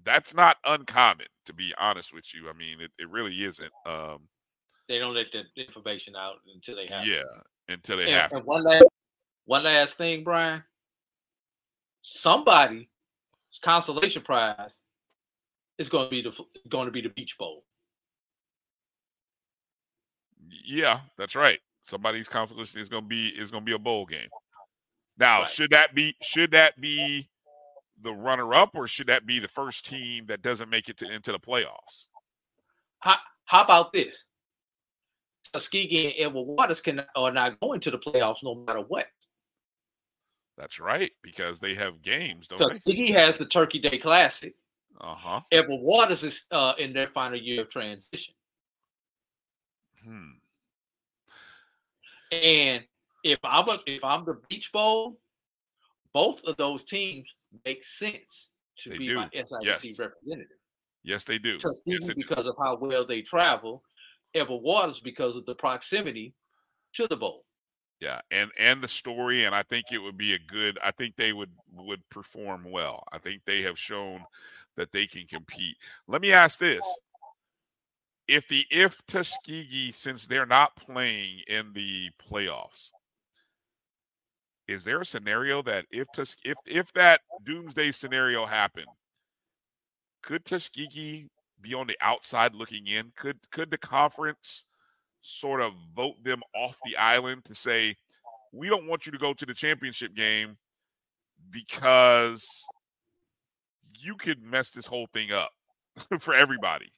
that's 0.06 0.34
not 0.34 0.58
uncommon 0.66 1.28
to 1.46 1.54
be 1.54 1.74
honest 1.80 2.14
with 2.14 2.34
you. 2.34 2.50
I 2.50 2.54
mean, 2.54 2.80
it, 2.82 2.92
it 3.00 3.10
really 3.10 3.44
isn't. 3.44 3.72
Um 3.86 4.28
They 4.88 5.00
don't 5.00 5.14
let 5.16 5.32
the 5.32 5.44
information 5.62 6.16
out 6.16 6.38
until 6.54 6.76
they 6.76 6.88
have. 6.88 7.06
it. 7.06 7.10
yeah, 7.10 7.74
until 7.74 7.98
they 7.98 8.04
And, 8.06 8.14
have 8.14 8.32
and 8.34 8.44
one 8.46 8.64
last, 8.64 8.86
one 9.46 9.64
last 9.64 9.98
thing, 9.98 10.24
Bryan. 10.24 10.64
Somebody's 12.02 12.88
consolation 13.62 14.22
prize 14.22 14.82
is 15.78 15.90
going 15.90 16.06
to 16.06 16.10
be 16.10 16.22
the 16.22 16.32
going 16.70 16.86
to 16.86 16.92
be 16.92 17.02
the 17.02 17.10
Beach 17.10 17.38
Bowl. 17.38 17.66
Yeah, 20.66 21.02
that's 21.18 21.36
right. 21.36 21.60
Somebody's 21.84 22.28
consolation 22.28 22.82
is 22.82 22.90
going 22.90 23.04
to 23.04 23.08
be 23.10 23.30
is 23.30 23.52
going 23.52 23.64
to 23.64 23.66
be 23.66 23.76
a 23.76 23.80
bowl 23.80 24.06
game. 24.06 24.30
Now, 25.18 25.42
Right. 25.42 25.50
should 25.50 25.72
that 25.72 25.94
be 25.96 26.16
should 26.22 26.52
that 26.52 26.80
be 26.80 27.30
the 28.02 28.14
runner 28.14 28.54
up 28.54 28.72
or 28.76 28.88
should 28.88 29.08
that 29.08 29.26
be 29.26 29.40
the 29.40 29.48
first 29.48 29.86
team 29.86 30.26
that 30.28 30.42
doesn't 30.42 30.70
make 30.70 30.90
it 30.90 30.98
to 30.98 31.10
into 31.10 31.32
the 31.32 31.40
playoffs? 31.40 32.08
How, 33.00 33.16
how 33.46 33.64
about 33.64 33.94
this? 33.94 34.26
Tuskegee 35.52 36.08
and 36.08 36.28
Edward 36.28 36.44
Waters 36.44 36.82
can 36.82 37.04
are 37.16 37.32
not 37.32 37.60
going 37.60 37.80
to 37.82 37.92
the 37.92 37.98
playoffs 37.98 38.44
no 38.44 38.56
matter 38.56 38.82
what. 38.82 39.08
That's 40.58 40.80
right 40.80 41.12
because 41.24 41.60
they 41.60 41.74
have 41.76 42.02
games, 42.02 42.48
don't 42.48 42.60
they? 42.60 42.66
Tuskegee 42.66 43.12
has 43.12 43.38
the 43.38 43.46
Turkey 43.46 43.80
Day 43.80 43.98
Classic. 43.98 44.54
Uh 45.00 45.16
huh. 45.16 45.42
Edward 45.52 45.80
Waters 45.82 46.24
is 46.24 46.46
uh, 46.52 46.74
in 46.78 46.92
their 46.94 47.08
final 47.08 47.40
year 47.40 47.62
of 47.62 47.70
transition. 47.70 48.36
Hmm. 50.04 50.32
And 52.32 52.84
if 53.24 53.40
I'm 53.44 53.68
a, 53.70 53.80
if 53.88 54.04
I'm 54.04 54.26
the 54.26 54.38
Beach 54.50 54.72
Bowl, 54.72 55.18
both 56.14 56.44
of 56.44 56.58
those 56.58 56.84
teams 56.84 57.34
make 57.66 57.84
sense 57.84 58.52
to 58.80 58.90
They 58.90 58.98
be 58.98 59.08
do, 59.08 59.16
my 59.16 59.30
SIC 59.34 59.48
yes. 59.62 60.00
representative. 60.00 60.58
Yes, 61.04 61.24
they 61.24 61.38
do. 61.38 61.54
Yes, 61.54 61.62
Tuskegee 61.62 61.98
they 62.02 62.14
do. 62.14 62.16
because 62.16 62.48
of 62.48 62.56
how 62.62 62.76
well 62.76 63.06
they 63.06 63.22
travel, 63.22 63.84
Edward 64.34 64.62
Waters 64.62 65.00
because 65.00 65.36
of 65.36 65.46
the 65.46 65.56
proximity 65.56 66.34
to 66.94 67.08
the 67.08 67.16
bowl. 67.16 67.46
Yeah, 68.00 68.22
and 68.32 68.50
and 68.58 68.82
the 68.82 68.88
story, 68.88 69.44
and 69.44 69.54
I 69.54 69.64
think 69.64 69.88
it 69.92 69.98
would 69.98 70.18
be 70.18 70.34
a 70.34 70.40
good. 70.40 70.80
I 70.82 70.92
think 70.92 71.16
they 71.16 71.34
would 71.34 71.52
would 71.74 72.08
perform 72.10 72.64
well. 72.70 73.04
I 73.12 73.18
think 73.18 73.42
they 73.46 73.62
have 73.64 73.78
shown 73.78 74.24
that 74.78 74.92
they 74.94 75.06
can 75.06 75.26
compete. 75.28 75.76
Let 76.08 76.22
me 76.22 76.32
ask 76.32 76.60
this: 76.60 76.86
If 78.28 78.48
the 78.48 78.66
if 78.72 79.06
Tuskegee, 79.08 79.92
since 79.92 80.26
they're 80.28 80.46
not 80.46 80.78
playing 80.78 81.42
in 81.48 81.74
the 81.74 82.10
playoffs, 82.32 82.92
is 84.70 84.84
there 84.84 85.02
a 85.02 85.06
scenario 85.06 85.64
that 85.64 85.86
if 85.90 86.08
Tus 86.14 86.36
if 86.46 86.56
if 86.68 86.94
that 86.94 87.22
doomsday 87.44 87.92
scenario 87.92 88.46
happened, 88.46 88.86
could 90.22 90.46
Tuskegee 90.46 91.28
be 91.60 91.74
on 91.74 91.88
the 91.88 91.98
outside 92.02 92.54
looking 92.54 92.86
in? 92.86 93.12
Could 93.18 93.38
could 93.52 93.72
the 93.72 93.80
conference 93.80 94.66
sort 95.22 95.62
of 95.62 95.74
vote 95.96 96.24
them 96.24 96.42
off 96.56 96.78
the 96.86 96.96
island 96.98 97.46
to 97.46 97.56
say 97.56 97.96
we 98.54 98.70
don't 98.70 98.88
want 98.88 99.08
you 99.08 99.12
to 99.12 99.18
go 99.18 99.34
to 99.34 99.46
the 99.46 99.56
championship 99.56 100.14
game 100.14 100.56
because 101.50 102.48
you 103.98 104.16
could 104.16 104.44
mess 104.44 104.70
this 104.70 104.86
whole 104.86 105.08
thing 105.14 105.32
up 105.32 105.50
for 106.20 106.36
everybody. 106.36 106.94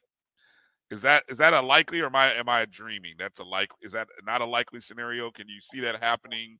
Is 0.90 1.00
that 1.00 1.24
is 1.30 1.38
that 1.38 1.54
a 1.54 1.60
likely 1.62 2.00
or 2.00 2.06
am 2.06 2.16
I 2.16 2.34
am 2.34 2.50
I 2.50 2.66
dreaming? 2.66 3.14
That's 3.18 3.40
a 3.40 3.44
like 3.44 3.70
is 3.80 3.92
that 3.92 4.08
not 4.26 4.42
a 4.42 4.46
likely 4.46 4.82
scenario? 4.82 5.30
Can 5.30 5.48
you 5.48 5.62
see 5.62 5.80
that 5.80 6.02
happening? 6.02 6.58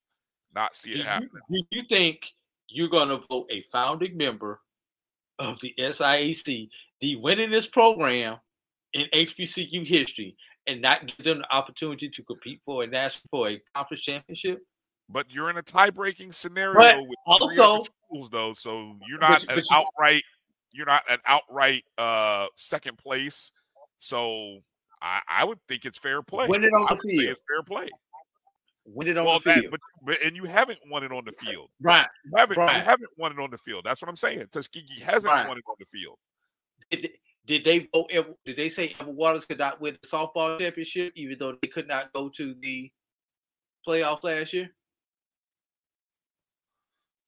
Not 0.54 0.74
see 0.76 0.94
Do 0.94 1.00
it 1.00 1.22
you, 1.48 1.62
do 1.70 1.78
you 1.78 1.82
think 1.88 2.20
you're 2.68 2.88
going 2.88 3.08
to 3.08 3.18
vote 3.28 3.46
a 3.50 3.64
founding 3.72 4.16
member 4.16 4.60
of 5.38 5.58
the 5.60 5.74
SIAC, 5.78 6.68
the 7.00 7.16
winningest 7.16 7.72
program 7.72 8.36
in 8.92 9.06
HBCU 9.14 9.86
history, 9.86 10.36
and 10.66 10.80
not 10.82 11.06
give 11.06 11.24
them 11.24 11.38
the 11.38 11.54
opportunity 11.54 12.08
to 12.08 12.22
compete 12.22 12.60
for 12.64 12.84
a 12.84 12.86
national 12.86 13.22
for 13.30 13.48
a 13.48 13.62
conference 13.74 14.02
championship? 14.02 14.60
But 15.08 15.26
you're 15.30 15.50
in 15.50 15.56
a 15.58 15.62
tie-breaking 15.62 16.32
scenario 16.32 16.74
But 16.74 17.08
with 17.08 17.16
also- 17.26 17.84
schools, 17.84 18.30
though, 18.30 18.54
so 18.54 18.96
you're 19.08 19.18
not 19.18 19.44
but 19.46 19.56
an 19.58 19.64
you- 19.70 19.76
outright. 19.76 20.22
You're 20.74 20.86
not 20.86 21.02
an 21.10 21.18
outright 21.26 21.84
uh 21.98 22.46
second 22.56 22.96
place. 22.96 23.52
So 23.98 24.60
I, 25.02 25.20
I 25.28 25.44
would 25.44 25.58
think 25.68 25.84
it's 25.84 25.98
fair 25.98 26.22
play. 26.22 26.46
Win 26.48 26.64
it 26.64 26.68
on 26.68 26.86
I 26.88 26.94
the 26.94 27.00
field. 27.10 27.24
it's 27.32 27.42
fair 27.50 27.62
play. 27.62 27.88
Win 28.84 29.08
it 29.08 29.16
on 29.16 29.24
well, 29.24 29.38
the 29.38 29.44
that, 29.44 29.58
field. 29.60 29.70
but, 29.70 29.80
but 30.04 30.22
and 30.22 30.34
you 30.36 30.44
haven't 30.44 30.78
won 30.90 31.04
it 31.04 31.12
on 31.12 31.24
the 31.24 31.32
field. 31.32 31.68
Right. 31.80 32.06
You 32.24 32.32
haven't 32.36 32.58
you 32.58 32.66
haven't 32.66 33.10
won 33.16 33.32
it 33.32 33.38
on 33.38 33.50
the 33.50 33.58
field. 33.58 33.84
That's 33.84 34.02
what 34.02 34.08
I'm 34.08 34.16
saying. 34.16 34.44
Tuskegee 34.50 35.00
hasn't 35.00 35.24
Bryan. 35.24 35.48
won 35.48 35.58
it 35.58 35.64
on 35.68 35.76
the 35.78 35.86
field. 35.92 36.18
did, 36.90 37.10
did 37.46 37.64
they 37.64 37.88
vote? 37.94 38.10
Did 38.44 38.56
they 38.56 38.68
say 38.68 38.94
Edward 38.98 39.16
Waters 39.16 39.44
could 39.44 39.58
not 39.58 39.80
win 39.80 39.96
the 40.02 40.08
softball 40.08 40.58
championship, 40.58 41.12
even 41.14 41.36
though 41.38 41.56
they 41.62 41.68
could 41.68 41.86
not 41.86 42.12
go 42.12 42.28
to 42.30 42.54
the 42.60 42.90
playoffs 43.86 44.24
last 44.24 44.52
year? 44.52 44.68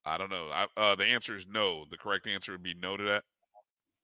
I 0.05 0.19
don't 0.19 0.31
know. 0.31 0.51
I, 0.53 0.67
uh, 0.77 0.95
the 0.97 1.07
answer 1.07 1.37
is 1.37 1.47
no. 1.49 1.85
The 1.91 1.97
correct 1.97 2.27
answer 2.27 2.53
would 2.53 2.63
be 2.63 2.75
no 2.75 2.97
to 2.97 3.05
that. 3.05 3.25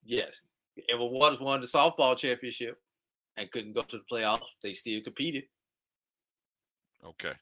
Yes. 0.04 0.40
Edward 0.88 1.10
Waters 1.10 1.40
won 1.40 1.60
the 1.60 1.66
softball 1.66 2.16
championship 2.16 2.78
and 3.36 3.50
couldn't 3.50 3.74
go 3.74 3.82
to 3.82 3.98
the 3.98 4.04
playoffs. 4.10 4.46
They 4.62 4.72
still 4.72 5.00
competed. 5.02 5.44
Okay. 7.06 7.32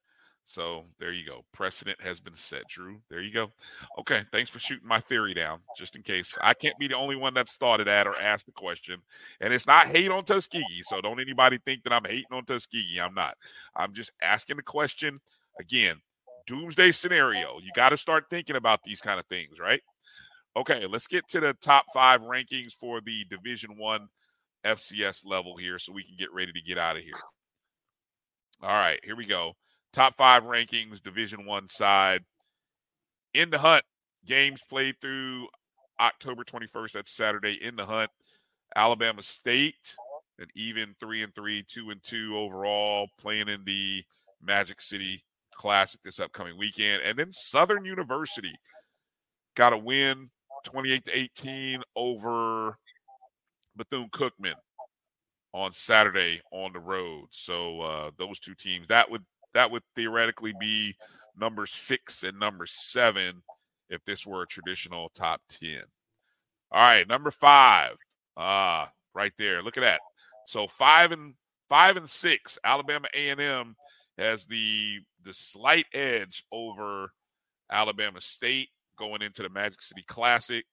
So 0.45 0.85
there 0.99 1.13
you 1.13 1.27
go. 1.27 1.45
Precedent 1.53 2.01
has 2.01 2.21
been 2.21 2.35
set, 2.35 2.67
Drew. 2.69 3.01
There 3.11 3.21
you 3.21 3.33
go. 3.33 3.53
Okay. 3.99 4.23
Thanks 4.33 4.51
for 4.51 4.59
shooting 4.59 4.89
my 4.89 4.99
theory 4.99 5.35
down, 5.35 5.61
just 5.77 5.95
in 5.95 6.03
case. 6.03 6.37
I 6.43 6.55
can't 6.55 6.79
be 6.79 6.89
the 6.89 6.97
only 6.97 7.17
one 7.17 7.35
that's 7.35 7.57
thought 7.57 7.81
of 7.81 7.87
that 7.87 8.07
or 8.07 8.15
asked 8.23 8.47
the 8.47 8.53
question. 8.53 9.03
And 9.43 9.53
it's 9.53 9.67
not 9.67 9.89
hate 9.89 10.11
on 10.11 10.25
Tuskegee. 10.25 10.83
So 10.85 11.03
don't 11.03 11.21
anybody 11.21 11.59
think 11.67 11.85
that 11.85 11.93
I'm 11.93 12.05
hating 12.05 12.33
on 12.33 12.47
Tuskegee. 12.47 12.99
I'm 12.99 13.15
not. 13.15 13.37
I'm 13.77 13.93
just 13.93 14.11
asking 14.23 14.57
the 14.57 14.63
question 14.63 15.21
again. 15.61 16.01
Doomsday 16.47 16.93
scenario. 16.93 17.59
You 17.63 17.71
got 17.75 17.91
to 17.91 17.99
start 17.99 18.25
thinking 18.31 18.57
about 18.57 18.83
these 18.83 19.03
kind 19.03 19.21
of 19.21 19.27
things, 19.27 19.59
right? 19.61 19.83
Okay, 20.57 20.87
let's 20.87 21.07
get 21.07 21.29
to 21.29 21.41
the 21.41 21.53
top 21.61 21.85
five 21.93 22.23
rankings 22.23 22.73
for 22.73 23.03
the 23.03 23.27
Division 23.29 23.77
One 23.77 24.09
FCS 24.65 25.27
level 25.27 25.57
here, 25.57 25.79
so 25.79 25.93
we 25.93 26.05
can 26.05 26.17
get 26.19 26.33
ready 26.33 26.53
to 26.53 26.63
get 26.63 26.79
out 26.79 26.97
of 26.97 27.05
here. 27.05 27.13
All 28.63 28.71
right, 28.71 28.99
here 29.05 29.15
we 29.15 29.25
go. 29.25 29.53
Top 29.93 30.17
five 30.17 30.43
rankings, 30.43 31.01
Division 31.01 31.47
One 31.47 31.69
side. 31.69 32.25
In 33.35 33.51
the 33.51 33.59
hunt, 33.59 33.85
games 34.27 34.61
played 34.69 34.97
through 35.01 35.47
October 36.01 36.43
21st. 36.43 36.93
That's 36.93 37.13
Saturday. 37.13 37.59
In 37.63 37.77
the 37.77 37.87
hunt, 37.87 38.11
Alabama 38.75 39.23
State, 39.23 39.95
an 40.41 40.47
even 40.57 40.95
three 40.99 41.23
and 41.23 41.33
three, 41.35 41.65
two 41.69 41.91
and 41.91 42.03
two 42.03 42.37
overall, 42.37 43.07
playing 43.21 43.49
in 43.49 43.63
the 43.65 44.03
Magic 44.43 44.81
City 44.81 45.23
Classic 45.55 46.01
this 46.05 46.21
upcoming 46.21 46.59
weekend, 46.59 47.03
and 47.03 47.19
then 47.19 47.33
Southern 47.33 47.85
University 47.85 48.55
got 49.57 49.73
a 49.73 49.79
win 49.79 50.31
28 50.65 51.05
to 51.05 51.17
18 51.17 51.83
over 51.97 52.77
Bethune 53.77 54.09
Cookman 54.11 54.55
on 55.53 55.73
Saturday 55.73 56.41
on 56.53 56.73
the 56.73 56.81
road. 56.81 57.27
So 57.31 57.81
uh, 57.81 58.11
those 58.19 58.39
two 58.39 58.55
teams 58.55 58.87
that 58.89 59.11
would 59.11 59.25
that 59.55 59.71
would 59.71 59.83
theoretically 59.95 60.55
be 60.61 60.95
number 61.39 61.67
six 61.67 62.23
and 62.23 62.39
number 62.39 62.67
seven 62.67 63.43
if 63.89 64.05
this 64.05 64.27
were 64.27 64.43
a 64.43 64.47
traditional 64.47 65.11
top 65.15 65.41
10. 65.49 65.79
All 66.71 66.81
right, 66.81 67.09
number 67.09 67.31
five. 67.31 67.97
Ah, 68.37 68.85
uh, 68.85 68.89
right 69.15 69.33
there. 69.39 69.63
Look 69.63 69.77
at 69.79 69.83
that. 69.83 70.01
So 70.47 70.67
five 70.67 71.13
and 71.13 71.35
five 71.69 71.97
and 71.97 72.09
six, 72.09 72.59
Alabama 72.63 73.09
A&M 73.15 73.75
has 74.19 74.47
the 74.47 75.01
the 75.25 75.33
slight 75.35 75.87
edge 75.93 76.45
over 76.53 77.11
Alabama 77.71 78.21
State 78.21 78.69
going 78.99 79.23
into 79.23 79.43
the 79.43 79.49
Magic 79.49 79.83
City 79.83 80.05
Classic. 80.07 80.65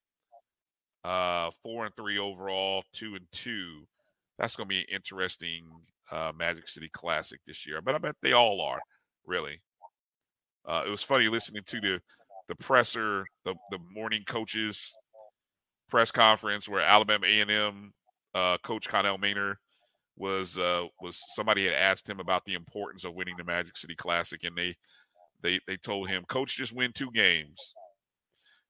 Uh, 1.03 1.51
four 1.61 1.85
and 1.85 1.95
three 1.95 2.17
overall, 2.17 2.83
two 2.93 3.15
and 3.15 3.25
two. 3.31 3.85
That's 4.37 4.55
going 4.55 4.67
to 4.67 4.73
be 4.73 4.79
an 4.79 4.95
interesting 4.95 5.65
uh, 6.11 6.31
Magic 6.37 6.67
City 6.67 6.89
Classic 6.89 7.39
this 7.45 7.65
year. 7.65 7.81
But 7.81 7.95
I 7.95 7.97
bet 7.99 8.15
they 8.21 8.33
all 8.33 8.61
are 8.61 8.79
really. 9.25 9.61
Uh, 10.65 10.83
it 10.85 10.89
was 10.89 11.03
funny 11.03 11.27
listening 11.27 11.63
to 11.67 11.79
the 11.81 12.01
the 12.47 12.55
presser, 12.55 13.25
the 13.43 13.55
the 13.71 13.79
morning 13.93 14.23
coaches 14.27 14.95
press 15.89 16.11
conference 16.11 16.67
where 16.67 16.81
Alabama 16.81 17.25
A 17.25 17.41
and 17.41 17.51
M 17.51 17.93
uh, 18.33 18.57
coach 18.63 18.87
Connell 18.87 19.17
Maynor 19.17 19.55
was 20.17 20.57
uh, 20.57 20.85
was 21.01 21.21
somebody 21.35 21.65
had 21.65 21.73
asked 21.73 22.07
him 22.07 22.19
about 22.19 22.43
the 22.45 22.53
importance 22.53 23.03
of 23.03 23.13
winning 23.13 23.35
the 23.37 23.43
Magic 23.43 23.77
City 23.77 23.95
Classic, 23.95 24.43
and 24.43 24.55
they 24.55 24.75
they 25.41 25.59
they 25.67 25.77
told 25.77 26.09
him, 26.09 26.23
"Coach, 26.27 26.55
just 26.55 26.73
win 26.73 26.91
two 26.93 27.11
games." 27.11 27.73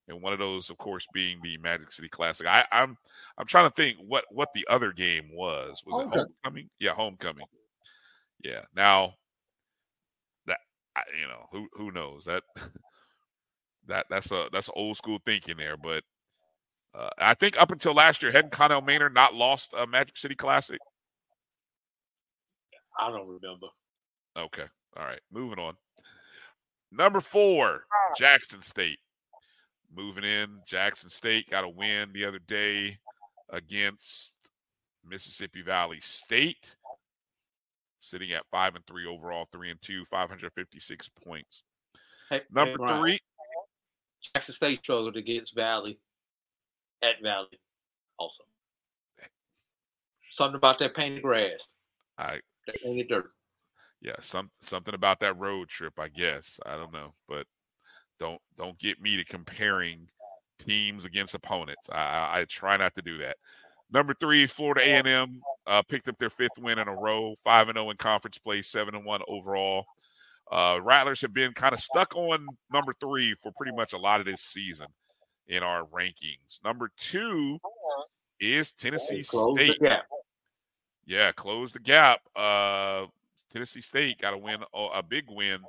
And 0.07 0.21
one 0.21 0.33
of 0.33 0.39
those, 0.39 0.69
of 0.69 0.77
course, 0.77 1.07
being 1.13 1.39
the 1.43 1.57
Magic 1.57 1.91
City 1.91 2.07
Classic. 2.07 2.45
I, 2.45 2.65
I'm, 2.71 2.97
I'm 3.37 3.47
trying 3.47 3.65
to 3.65 3.73
think 3.73 3.97
what 4.05 4.25
what 4.29 4.49
the 4.53 4.65
other 4.69 4.91
game 4.91 5.29
was. 5.33 5.83
Was 5.85 6.01
homecoming. 6.01 6.19
it 6.19 6.31
homecoming? 6.43 6.69
Yeah, 6.79 6.93
homecoming. 6.93 7.45
Yeah. 8.43 8.61
Now 8.75 9.15
that 10.45 10.59
you 11.19 11.27
know 11.27 11.47
who 11.51 11.67
who 11.73 11.91
knows 11.91 12.25
that 12.25 12.43
that 13.87 14.05
that's 14.09 14.31
a 14.31 14.47
that's 14.51 14.69
old 14.75 14.97
school 14.97 15.19
thinking 15.25 15.57
there, 15.57 15.77
but 15.77 16.03
uh, 16.93 17.09
I 17.17 17.33
think 17.33 17.59
up 17.59 17.71
until 17.71 17.93
last 17.93 18.21
year, 18.21 18.31
hadn't 18.31 18.51
Connell 18.51 18.81
Maynor 18.81 19.11
not 19.11 19.33
lost 19.33 19.73
a 19.77 19.85
Magic 19.85 20.17
City 20.17 20.35
Classic? 20.35 20.79
I 22.97 23.09
don't 23.09 23.27
remember. 23.27 23.67
Okay. 24.37 24.65
All 24.97 25.03
right. 25.03 25.19
Moving 25.31 25.59
on. 25.59 25.75
Number 26.91 27.19
four, 27.19 27.83
Jackson 28.17 28.61
State 28.61 28.99
moving 29.95 30.23
in. 30.23 30.59
Jackson 30.65 31.09
State 31.09 31.49
got 31.49 31.63
a 31.63 31.69
win 31.69 32.11
the 32.13 32.25
other 32.25 32.39
day 32.39 32.97
against 33.49 34.35
Mississippi 35.07 35.61
Valley 35.61 35.99
State, 36.01 36.75
sitting 37.99 38.31
at 38.31 38.45
five 38.51 38.75
and 38.75 38.85
three 38.85 39.05
overall, 39.05 39.47
three 39.51 39.69
and 39.69 39.81
two, 39.81 40.05
556 40.05 41.09
points. 41.23 41.63
Hey, 42.29 42.41
Number 42.51 42.85
hey, 42.85 42.99
three. 42.99 43.19
Jackson 44.33 44.55
State 44.55 44.79
struggled 44.79 45.17
against 45.17 45.55
Valley 45.55 45.99
at 47.03 47.21
Valley 47.21 47.59
also. 48.17 48.43
Something 50.29 50.55
about 50.55 50.79
that 50.79 50.95
painted 50.95 51.21
grass. 51.21 51.67
I 52.17 52.39
that 52.67 52.81
painted 52.81 53.07
dirt. 53.07 53.31
Yeah, 54.01 54.15
some 54.19 54.51
something 54.61 54.93
about 54.93 55.19
that 55.21 55.37
road 55.37 55.69
trip, 55.69 55.99
I 55.99 56.09
guess. 56.09 56.59
I 56.65 56.75
don't 56.75 56.93
know. 56.93 57.13
But 57.27 57.47
don't 58.19 58.41
don't 58.57 58.77
get 58.79 59.01
me 59.01 59.17
to 59.17 59.25
comparing 59.25 60.07
teams 60.59 61.05
against 61.05 61.35
opponents. 61.35 61.89
I, 61.91 62.39
I, 62.39 62.45
try 62.45 62.77
not 62.77 62.95
to 62.95 63.01
do 63.01 63.17
that. 63.19 63.37
Number 63.91 64.13
three, 64.13 64.47
Florida 64.47 64.81
A&M 64.81 65.41
uh, 65.67 65.81
picked 65.83 66.07
up 66.07 66.17
their 66.17 66.29
fifth 66.29 66.57
win 66.57 66.79
in 66.79 66.87
a 66.87 66.95
row, 66.95 67.35
five 67.43 67.67
and 67.67 67.75
zero 67.75 67.87
oh 67.87 67.91
in 67.91 67.97
conference 67.97 68.37
play, 68.37 68.61
seven 68.61 68.95
and 68.95 69.05
one 69.05 69.21
overall. 69.27 69.85
Uh, 70.51 70.79
Rattlers 70.81 71.21
have 71.21 71.33
been 71.33 71.53
kind 71.53 71.73
of 71.73 71.79
stuck 71.79 72.15
on 72.15 72.47
number 72.71 72.93
three 72.99 73.35
for 73.41 73.51
pretty 73.57 73.75
much 73.75 73.93
a 73.93 73.97
lot 73.97 74.19
of 74.19 74.25
this 74.25 74.41
season 74.41 74.87
in 75.47 75.63
our 75.63 75.85
rankings. 75.85 76.63
Number 76.63 76.89
two 76.97 77.59
is 78.39 78.71
Tennessee 78.71 79.23
State. 79.23 79.79
Yeah, 81.05 81.31
close 81.33 81.71
the 81.71 81.79
gap. 81.79 82.21
Uh, 82.35 83.05
Tennessee 83.51 83.81
State 83.81 84.19
got 84.19 84.33
a 84.33 84.37
win, 84.37 84.57
a 84.73 85.03
big 85.03 85.25
win 85.29 85.59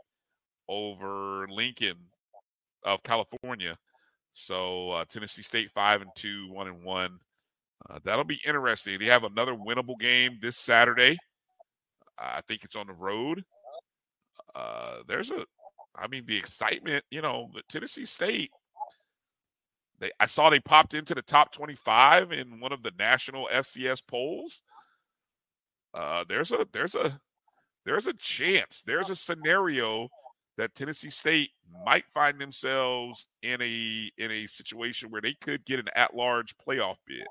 over 0.68 1.47
Lincoln 1.48 1.97
of 2.86 3.02
California. 3.02 3.76
So 4.32 4.90
uh, 4.90 5.04
Tennessee 5.04 5.42
State 5.42 5.70
five 5.72 6.00
and 6.00 6.10
two, 6.16 6.50
one 6.50 6.68
and 6.68 6.82
one. 6.82 7.18
Uh, 7.90 7.98
that'll 8.04 8.24
be 8.24 8.40
interesting. 8.46 8.98
They 8.98 9.06
have 9.06 9.24
another 9.24 9.54
winnable 9.54 9.98
game 9.98 10.38
this 10.40 10.56
Saturday. 10.56 11.18
I 12.18 12.40
think 12.48 12.64
it's 12.64 12.76
on 12.76 12.86
the 12.86 12.94
road. 12.94 13.44
Uh, 14.54 14.98
there's 15.06 15.30
a, 15.30 15.44
I 15.94 16.06
mean, 16.08 16.24
the 16.26 16.36
excitement. 16.36 17.04
You 17.10 17.20
know, 17.20 17.50
Tennessee 17.70 18.06
State. 18.06 18.50
They, 19.98 20.10
I 20.20 20.26
saw 20.26 20.50
they 20.50 20.60
popped 20.60 20.94
into 20.94 21.14
the 21.14 21.22
top 21.22 21.52
25 21.52 22.32
in 22.32 22.60
one 22.60 22.72
of 22.72 22.82
the 22.82 22.92
national 22.98 23.48
FCS 23.52 24.02
polls. 24.06 24.60
Uh, 25.94 26.24
there's 26.28 26.50
a 26.52 26.66
there's 26.72 26.94
a 26.94 27.18
there's 27.86 28.06
a 28.06 28.12
chance. 28.14 28.82
There's 28.84 29.08
a 29.08 29.16
scenario 29.16 30.08
that 30.57 30.74
Tennessee 30.74 31.11
State 31.11 31.51
might 31.85 32.05
find 32.15 32.41
themselves 32.41 33.28
in 33.43 33.61
a 33.61 34.11
in 34.19 34.31
a 34.31 34.47
situation 34.47 35.11
where 35.11 35.20
they 35.20 35.35
could 35.35 35.65
get 35.65 35.78
an 35.78 35.89
at-large 35.95 36.55
playoff 36.57 36.97
bid. 37.07 37.27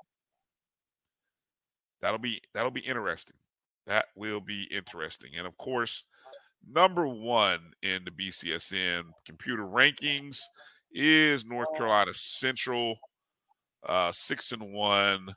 That'll 2.00 2.18
be 2.18 2.40
that'll 2.54 2.70
be 2.70 2.80
interesting. 2.80 3.34
That 3.86 4.06
will 4.16 4.40
be 4.40 4.64
interesting. 4.64 5.30
And 5.36 5.46
of 5.46 5.56
course, 5.58 6.04
number 6.68 7.06
one 7.08 7.72
in 7.82 8.04
the 8.04 8.10
BCSN 8.10 9.04
computer 9.24 9.64
rankings 9.64 10.40
is 10.92 11.44
North 11.44 11.68
Carolina 11.76 12.12
Central, 12.14 12.96
uh, 13.88 14.12
six 14.12 14.52
and 14.52 14.72
one, 14.72 15.28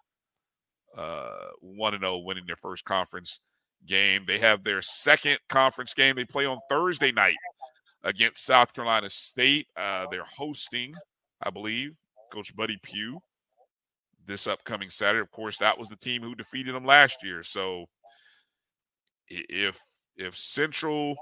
uh, 0.98 1.48
one 1.61 1.94
and 1.94 2.02
zero, 2.02 2.16
oh, 2.16 2.20
winning 2.20 2.45
their 2.45 2.56
first 2.56 2.86
conference 2.86 3.40
game. 3.88 4.24
They 4.28 4.40
have 4.40 4.64
their 4.64 4.82
second 4.82 5.40
conference 5.49 5.94
game. 5.94 6.16
They 6.16 6.26
play 6.26 6.45
on 6.45 6.60
Thursday 6.70 7.11
night 7.11 7.36
against 8.03 8.45
South 8.45 8.73
Carolina 8.73 9.09
State. 9.09 9.67
Uh, 9.76 10.07
they're 10.11 10.23
hosting, 10.23 10.93
I 11.41 11.49
believe, 11.49 11.95
Coach 12.31 12.55
Buddy 12.55 12.80
Pough 12.84 13.21
this 14.30 14.47
upcoming 14.47 14.89
Saturday. 14.89 15.21
Of 15.21 15.31
course, 15.31 15.57
that 15.57 15.77
was 15.77 15.89
the 15.89 15.95
team 15.97 16.21
who 16.21 16.35
defeated 16.35 16.73
them 16.73 16.85
last 16.85 17.17
year. 17.23 17.43
So 17.43 17.85
if 19.27 19.77
if 20.15 20.38
Central 20.38 21.15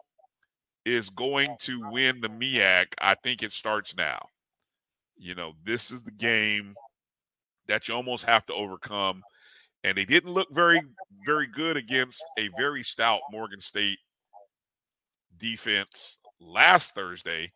is 0.85 1.09
going 1.09 1.55
to 1.61 1.89
win 1.89 2.21
the 2.21 2.29
MEAC, 2.29 2.87
I 2.99 3.15
think 3.15 3.41
it 3.41 3.51
starts 3.51 3.95
now. 3.95 4.19
You 5.17 5.35
know, 5.35 5.53
this 5.65 5.91
is 5.91 6.03
the 6.03 6.11
game 6.11 6.75
that 7.67 7.87
you 7.87 7.93
almost 7.93 8.23
have 8.25 8.45
to 8.47 8.53
overcome. 8.53 9.23
And 9.83 9.97
they 9.97 10.05
didn't 10.05 10.31
look 10.31 10.47
very, 10.51 10.81
very 11.25 11.47
good 11.47 11.77
against 11.77 12.23
a 12.37 12.49
very 12.57 12.83
stout 12.83 13.21
Morgan 13.31 13.61
State 13.61 13.99
defense 15.37 16.17
last 16.39 16.95
Thursday. 16.95 17.51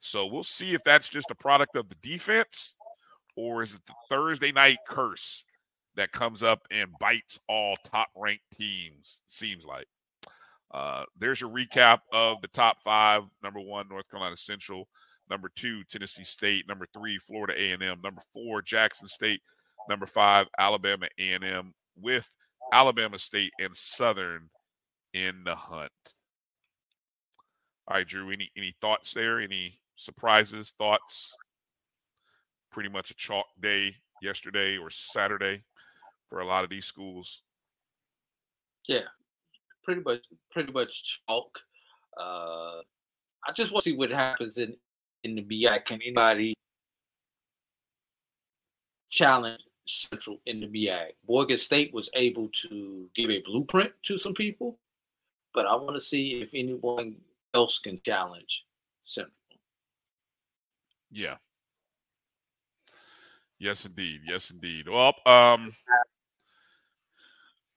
So 0.00 0.26
we'll 0.26 0.44
see 0.44 0.74
if 0.74 0.82
that's 0.84 1.08
just 1.08 1.30
a 1.30 1.34
product 1.34 1.76
of 1.76 1.88
the 1.88 1.96
defense 2.02 2.74
or 3.36 3.62
is 3.62 3.74
it 3.74 3.80
the 3.86 3.94
Thursday 4.10 4.52
night 4.52 4.78
curse 4.88 5.44
that 5.96 6.12
comes 6.12 6.42
up 6.42 6.66
and 6.70 6.90
bites 6.98 7.38
all 7.48 7.76
top 7.84 8.08
ranked 8.16 8.44
teams, 8.54 9.22
seems 9.26 9.64
like. 9.64 9.86
Uh, 10.72 11.04
there's 11.18 11.40
your 11.40 11.50
recap 11.50 11.98
of 12.12 12.40
the 12.40 12.48
top 12.48 12.78
five. 12.82 13.24
Number 13.42 13.60
one, 13.60 13.88
North 13.88 14.08
Carolina 14.10 14.36
Central. 14.36 14.88
Number 15.28 15.50
two, 15.54 15.84
Tennessee 15.84 16.24
State. 16.24 16.66
Number 16.66 16.86
three, 16.92 17.18
Florida 17.18 17.54
A&M. 17.56 18.00
Number 18.02 18.22
four, 18.32 18.62
Jackson 18.62 19.06
State. 19.06 19.40
Number 19.88 20.06
five, 20.06 20.46
Alabama 20.58 21.08
A&M 21.18 21.74
with 21.96 22.28
Alabama 22.72 23.18
State 23.18 23.52
and 23.60 23.76
Southern 23.76 24.48
in 25.12 25.44
the 25.44 25.54
hunt. 25.54 25.90
All 27.92 27.98
right, 27.98 28.08
Drew. 28.08 28.30
Any 28.30 28.50
any 28.56 28.74
thoughts 28.80 29.12
there? 29.12 29.38
Any 29.38 29.78
surprises? 29.96 30.72
Thoughts? 30.78 31.36
Pretty 32.70 32.88
much 32.88 33.10
a 33.10 33.14
chalk 33.14 33.44
day 33.60 33.94
yesterday 34.22 34.78
or 34.78 34.88
Saturday 34.88 35.62
for 36.30 36.40
a 36.40 36.46
lot 36.46 36.64
of 36.64 36.70
these 36.70 36.86
schools. 36.86 37.42
Yeah, 38.88 39.02
pretty 39.84 40.00
much 40.00 40.20
pretty 40.50 40.72
much 40.72 41.20
chalk. 41.28 41.58
Uh, 42.18 42.80
I 43.46 43.52
just 43.54 43.72
want 43.72 43.84
to 43.84 43.90
see 43.90 43.96
what 43.96 44.08
happens 44.08 44.56
in 44.56 44.74
in 45.22 45.34
the 45.34 45.42
BI. 45.42 45.78
Can 45.80 46.00
anybody 46.00 46.54
challenge 49.10 49.60
Central 49.84 50.40
in 50.46 50.60
the 50.60 50.66
BI? 50.86 51.10
Morgan 51.28 51.58
State 51.58 51.92
was 51.92 52.08
able 52.14 52.48
to 52.70 53.10
give 53.14 53.28
a 53.28 53.42
blueprint 53.44 53.92
to 54.04 54.16
some 54.16 54.32
people, 54.32 54.78
but 55.52 55.66
I 55.66 55.74
want 55.74 55.94
to 55.96 56.00
see 56.00 56.40
if 56.40 56.48
anyone 56.54 57.16
else 57.54 57.78
can 57.78 58.00
challenge 58.04 58.64
Central. 59.02 59.36
Yeah. 61.10 61.36
Yes, 63.58 63.84
indeed. 63.84 64.20
Yes, 64.26 64.50
indeed. 64.50 64.88
Well, 64.88 65.14
um, 65.26 65.72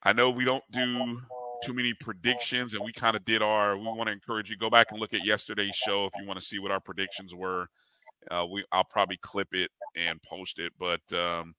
I 0.04 0.14
know 0.14 0.32
we 0.32 0.46
don't 0.46 0.64
do 0.72 1.22
too 1.64 1.74
many 1.74 1.94
predictions, 1.94 2.74
and 2.74 2.84
we 2.84 2.92
kind 2.92 3.16
of 3.16 3.24
did 3.26 3.42
our. 3.42 3.78
We 3.78 3.84
want 3.84 4.08
to 4.08 4.14
encourage 4.14 4.50
you 4.50 4.58
go 4.58 4.70
back 4.70 4.88
and 4.92 5.00
look 5.00 5.14
at 5.14 5.26
yesterday's 5.26 5.76
show 5.76 6.06
if 6.06 6.14
you 6.20 6.28
want 6.28 6.40
to 6.40 6.46
see 6.46 6.60
what 6.60 6.72
our 6.72 6.80
predictions 6.80 7.36
were. 7.36 7.68
Uh, 8.32 8.46
we 8.50 8.64
I'll 8.72 8.84
probably 8.84 9.18
clip 9.18 9.50
it 9.54 9.70
and 9.96 10.22
post 10.24 10.60
it. 10.60 10.74
But 10.80 11.02
um, 11.14 11.54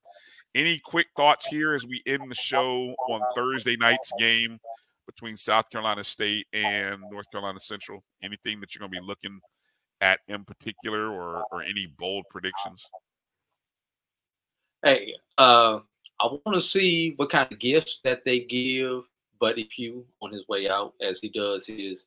any 0.55 0.79
quick 0.79 1.07
thoughts 1.17 1.47
here 1.47 1.75
as 1.75 1.87
we 1.87 2.03
end 2.07 2.31
the 2.31 2.35
show 2.35 2.95
on 3.09 3.21
Thursday 3.37 3.77
night's 3.77 4.11
game 4.19 4.59
between 5.07 5.37
South 5.37 5.71
Carolina 5.71 6.05
State 6.05 6.47
and 6.53 7.01
North 7.11 7.31
Carolina 7.31 7.61
Central? 7.61 8.03
Anything 8.23 8.61
that 8.61 8.75
you're 8.75 8.81
going 8.81 8.93
to 8.93 9.01
be 9.01 9.07
looking 9.07 9.41
at 10.01 10.21
in 10.29 10.45
particular, 10.45 11.11
or 11.11 11.45
or 11.51 11.63
any 11.63 11.87
bold 11.99 12.25
predictions? 12.31 12.87
Hey, 14.85 15.15
uh, 15.39 15.81
I 16.21 16.27
want 16.27 16.55
to 16.55 16.61
see 16.61 17.15
what 17.17 17.31
kind 17.31 17.51
of 17.51 17.59
gifts 17.59 18.01
that 18.05 18.25
they 18.25 18.41
give 18.41 19.03
Buddy 19.41 19.69
Pough 19.77 20.05
on 20.23 20.33
his 20.33 20.47
way 20.49 20.69
out 20.69 20.95
as 21.01 21.19
he 21.21 21.29
does 21.29 21.67
his 21.67 22.07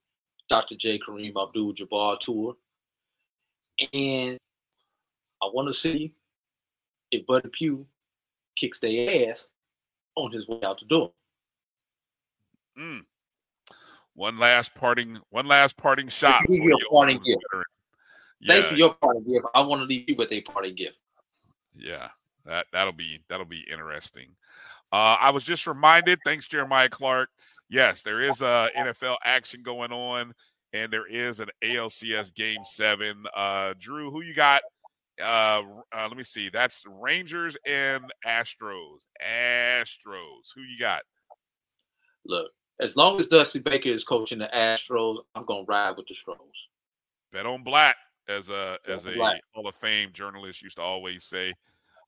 Dr. 0.50 0.76
J. 0.76 1.00
Kareem 1.00 1.42
Abdul 1.42 1.74
Jabbar 1.74 2.20
tour. 2.20 2.56
And 3.94 4.38
I 5.42 5.46
want 5.54 5.68
to 5.68 5.74
see 5.74 6.14
if 7.12 7.26
Buddy 7.26 7.50
Pough 7.50 7.86
kicks 8.56 8.80
their 8.80 9.30
ass 9.30 9.48
on 10.16 10.32
his 10.32 10.48
way 10.48 10.60
out 10.64 10.80
the 10.80 10.86
door. 10.88 11.12
Mm. 12.80 13.02
One 14.14 14.38
last 14.38 14.74
parting, 14.76 15.20
one 15.30 15.46
last 15.46 15.78
parting 15.78 16.08
shot. 16.08 16.44
Give 16.48 16.64
you 16.64 16.74
a 16.74 16.94
parting 16.94 17.20
gift. 17.20 17.44
Yeah. 18.42 18.54
Thanks 18.54 18.68
for 18.68 18.76
your 18.76 18.94
parting 18.96 19.24
gift. 19.24 19.46
I 19.54 19.62
want 19.62 19.82
to 19.82 19.86
leave 19.86 20.10
you 20.10 20.16
with 20.16 20.32
a 20.32 20.42
parting 20.42 20.76
gift. 20.76 20.98
Yeah, 21.76 22.10
that 22.46 22.68
that'll 22.72 22.94
be 22.94 23.22
that'll 23.30 23.46
be 23.46 23.66
interesting. 23.72 24.30
Uh, 24.92 25.18
I 25.20 25.30
was 25.30 25.44
just 25.44 25.68
reminded, 25.68 26.20
thanks 26.26 26.48
Jeremiah 26.48 26.90
Clark. 26.90 27.30
Yes, 27.70 28.02
there 28.02 28.22
is 28.22 28.42
a 28.42 28.70
NFL 28.76 29.18
action 29.24 29.62
going 29.64 29.92
on, 29.92 30.34
and 30.74 30.92
there 30.92 31.06
is 31.06 31.40
an 31.40 31.50
ALCS 31.64 32.34
Game 32.34 32.64
Seven. 32.66 33.24
Uh, 33.36 33.74
Drew, 33.80 34.10
who 34.10 34.22
you 34.22 34.34
got? 34.34 34.64
Uh, 35.22 35.64
uh, 35.96 36.08
let 36.08 36.18
me 36.18 36.24
see. 36.24 36.50
That's 36.50 36.84
Rangers 36.88 37.56
and 37.66 38.04
Astros. 38.26 39.00
Astros. 39.24 40.54
Who 40.56 40.62
you 40.62 40.80
got? 40.80 41.04
Look, 42.26 42.52
as 42.80 42.96
long 42.96 43.20
as 43.20 43.28
Dusty 43.28 43.60
Baker 43.60 43.90
is 43.90 44.04
coaching 44.04 44.40
the 44.40 44.50
Astros, 44.54 45.18
I'm 45.36 45.46
gonna 45.46 45.66
ride 45.68 45.98
with 45.98 46.08
the 46.08 46.16
Stros. 46.16 46.38
Bet 47.32 47.46
on 47.46 47.64
black, 47.64 47.96
as 48.28 48.50
a 48.50 48.78
Bet 48.86 48.98
as 48.98 49.06
a 49.06 49.14
black. 49.16 49.42
Hall 49.54 49.68
of 49.68 49.76
Fame 49.76 50.12
journalist 50.14 50.62
used 50.62 50.78
to 50.78 50.82
always 50.82 51.26
say. 51.26 51.54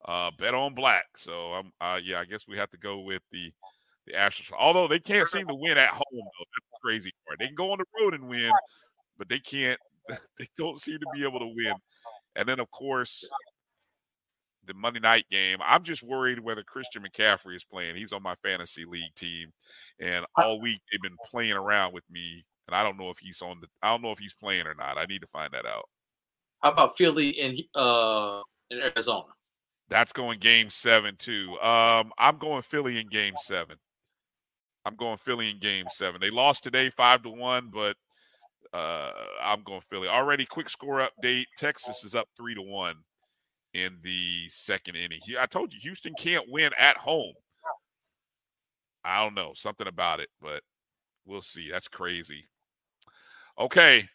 Uh, 0.05 0.31
bet 0.39 0.53
on 0.55 0.73
black. 0.73 1.05
So 1.15 1.53
I'm 1.53 1.71
uh, 1.81 1.99
yeah, 2.03 2.19
I 2.19 2.25
guess 2.25 2.47
we 2.47 2.57
have 2.57 2.71
to 2.71 2.77
go 2.77 2.99
with 2.99 3.21
the 3.31 3.51
the 4.07 4.13
Astros. 4.13 4.51
Although 4.57 4.87
they 4.87 4.99
can't 4.99 5.27
seem 5.27 5.47
to 5.47 5.55
win 5.55 5.77
at 5.77 5.89
home 5.89 6.03
though. 6.11 6.45
That's 6.53 6.67
the 6.71 6.77
crazy 6.81 7.11
part. 7.27 7.39
They 7.39 7.47
can 7.47 7.55
go 7.55 7.71
on 7.71 7.79
the 7.79 7.85
road 7.99 8.13
and 8.13 8.27
win, 8.27 8.51
but 9.17 9.29
they 9.29 9.39
can't 9.39 9.79
they 10.37 10.47
don't 10.57 10.79
seem 10.79 10.99
to 10.99 11.05
be 11.13 11.23
able 11.23 11.39
to 11.39 11.53
win. 11.55 11.73
And 12.35 12.47
then 12.47 12.59
of 12.59 12.71
course 12.71 13.27
the 14.65 14.73
Monday 14.73 14.99
night 14.99 15.25
game. 15.31 15.57
I'm 15.63 15.83
just 15.83 16.03
worried 16.03 16.39
whether 16.39 16.63
Christian 16.63 17.03
McCaffrey 17.03 17.55
is 17.55 17.63
playing. 17.63 17.95
He's 17.95 18.13
on 18.13 18.23
my 18.23 18.35
fantasy 18.43 18.85
league 18.85 19.13
team, 19.15 19.51
and 19.99 20.25
all 20.37 20.59
week 20.59 20.81
they've 20.91 21.01
been 21.01 21.17
playing 21.29 21.53
around 21.53 21.93
with 21.93 22.03
me, 22.09 22.45
and 22.67 22.75
I 22.75 22.83
don't 22.83 22.97
know 22.97 23.09
if 23.09 23.17
he's 23.17 23.41
on 23.41 23.59
the. 23.61 23.67
I 23.81 23.91
don't 23.91 24.01
know 24.01 24.11
if 24.11 24.19
he's 24.19 24.33
playing 24.33 24.67
or 24.67 24.75
not. 24.75 24.97
I 24.97 25.05
need 25.05 25.21
to 25.21 25.27
find 25.27 25.51
that 25.53 25.65
out. 25.65 25.89
How 26.61 26.71
about 26.71 26.97
Philly 26.97 27.29
in 27.29 27.59
uh 27.75 28.41
in 28.69 28.79
Arizona? 28.79 29.27
That's 29.89 30.13
going 30.13 30.39
game 30.39 30.69
seven 30.69 31.15
too. 31.17 31.57
Um, 31.61 32.11
I'm 32.17 32.37
going 32.37 32.61
Philly 32.61 32.99
in 32.99 33.07
game 33.07 33.33
seven. 33.43 33.77
I'm 34.85 34.95
going 34.95 35.17
Philly 35.17 35.49
in 35.49 35.59
game 35.59 35.85
seven. 35.93 36.21
They 36.21 36.29
lost 36.29 36.63
today 36.63 36.89
five 36.89 37.23
to 37.23 37.29
one, 37.29 37.69
but 37.73 37.97
uh, 38.73 39.11
I'm 39.41 39.63
going 39.63 39.81
Philly. 39.89 40.07
Already 40.07 40.45
quick 40.45 40.69
score 40.69 41.07
update. 41.07 41.45
Texas 41.57 42.03
is 42.03 42.15
up 42.15 42.27
three 42.37 42.55
to 42.55 42.61
one 42.61 42.95
in 43.73 43.97
the 44.03 44.49
second 44.49 44.95
inning. 44.95 45.19
I 45.39 45.45
told 45.45 45.73
you 45.73 45.79
Houston 45.81 46.13
can't 46.17 46.45
win 46.49 46.71
at 46.77 46.97
home. 46.97 47.33
I 49.03 49.23
don't 49.23 49.33
know 49.33 49.53
something 49.55 49.87
about 49.87 50.19
it, 50.19 50.29
but 50.41 50.61
we'll 51.25 51.41
see. 51.41 51.69
That's 51.71 51.87
crazy. 51.87 52.45
Okay. 53.59 54.07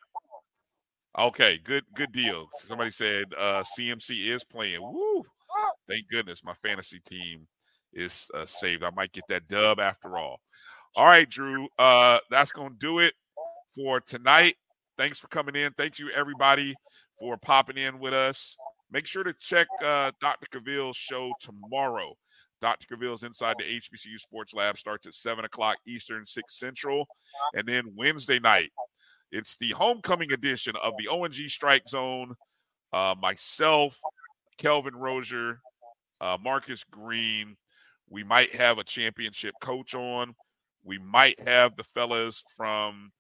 Okay, 1.19 1.59
good 1.65 1.85
good 1.95 2.13
deal. 2.13 2.47
Somebody 2.59 2.91
said 2.91 3.25
uh 3.39 3.65
CMC 3.79 4.27
is 4.27 4.45
playing. 4.45 4.83
Woo! 4.83 5.25
Thank 5.89 6.09
goodness 6.09 6.45
my 6.45 6.55
fantasy 6.63 7.01
team 7.01 7.47
is 7.93 8.31
uh, 8.35 8.45
saved. 8.45 8.85
I 8.85 8.91
might 8.91 9.13
get 9.13 9.25
that 9.29 9.49
dub 9.49 9.81
after 9.81 10.19
all. 10.19 10.41
All 10.95 11.07
right, 11.07 11.29
Drew. 11.29 11.69
Uh, 11.79 12.19
that's 12.31 12.53
going 12.53 12.71
to 12.71 12.79
do 12.79 12.99
it 12.99 13.15
for 13.75 14.01
tonight. 14.01 14.57
Thanks 14.99 15.19
for 15.19 15.29
coming 15.29 15.57
in. 15.57 15.73
Thank 15.73 15.99
you, 15.99 16.11
everybody, 16.11 16.75
for 17.19 17.37
popping 17.37 17.79
in 17.79 17.99
with 17.99 18.15
us. 18.15 18.57
Make 18.91 19.07
sure 19.07 19.25
to 19.25 19.35
check 19.41 19.67
uh, 19.85 20.13
Dr. 20.21 20.47
Cavill's 20.51 20.97
show 20.97 21.33
tomorrow. 21.41 22.15
Dr. 22.63 22.87
Cavill's 22.87 23.23
Inside 23.23 23.57
the 23.59 23.65
HBCU 23.65 24.19
Sports 24.19 24.55
Lab 24.55 24.79
starts 24.79 25.07
at 25.07 25.15
7 25.15 25.45
o'clock 25.45 25.77
Eastern, 25.87 26.25
6 26.25 26.59
Central. 26.59 27.07
And 27.55 27.67
then 27.67 27.93
Wednesday 27.95 28.39
night, 28.39 28.71
it's 29.33 29.57
the 29.59 29.71
homecoming 29.71 30.33
edition 30.33 30.75
of 30.83 30.95
the 30.99 31.09
ONG 31.09 31.49
Strike 31.49 31.89
Zone. 31.89 32.35
Uh, 32.93 33.15
myself, 33.21 33.99
Kelvin 34.57 34.97
Rozier, 34.97 35.61
uh, 36.21 36.39
Marcus 36.43 36.85
Green. 36.85 37.57
We 38.09 38.23
might 38.23 38.55
have 38.55 38.79
a 38.79 38.85
championship 38.85 39.55
coach 39.61 39.95
on. 39.95 40.35
We 40.85 40.99
might 40.99 41.39
have 41.47 41.77
the 41.77 41.85
fellas 41.85 42.43
from 42.57 43.11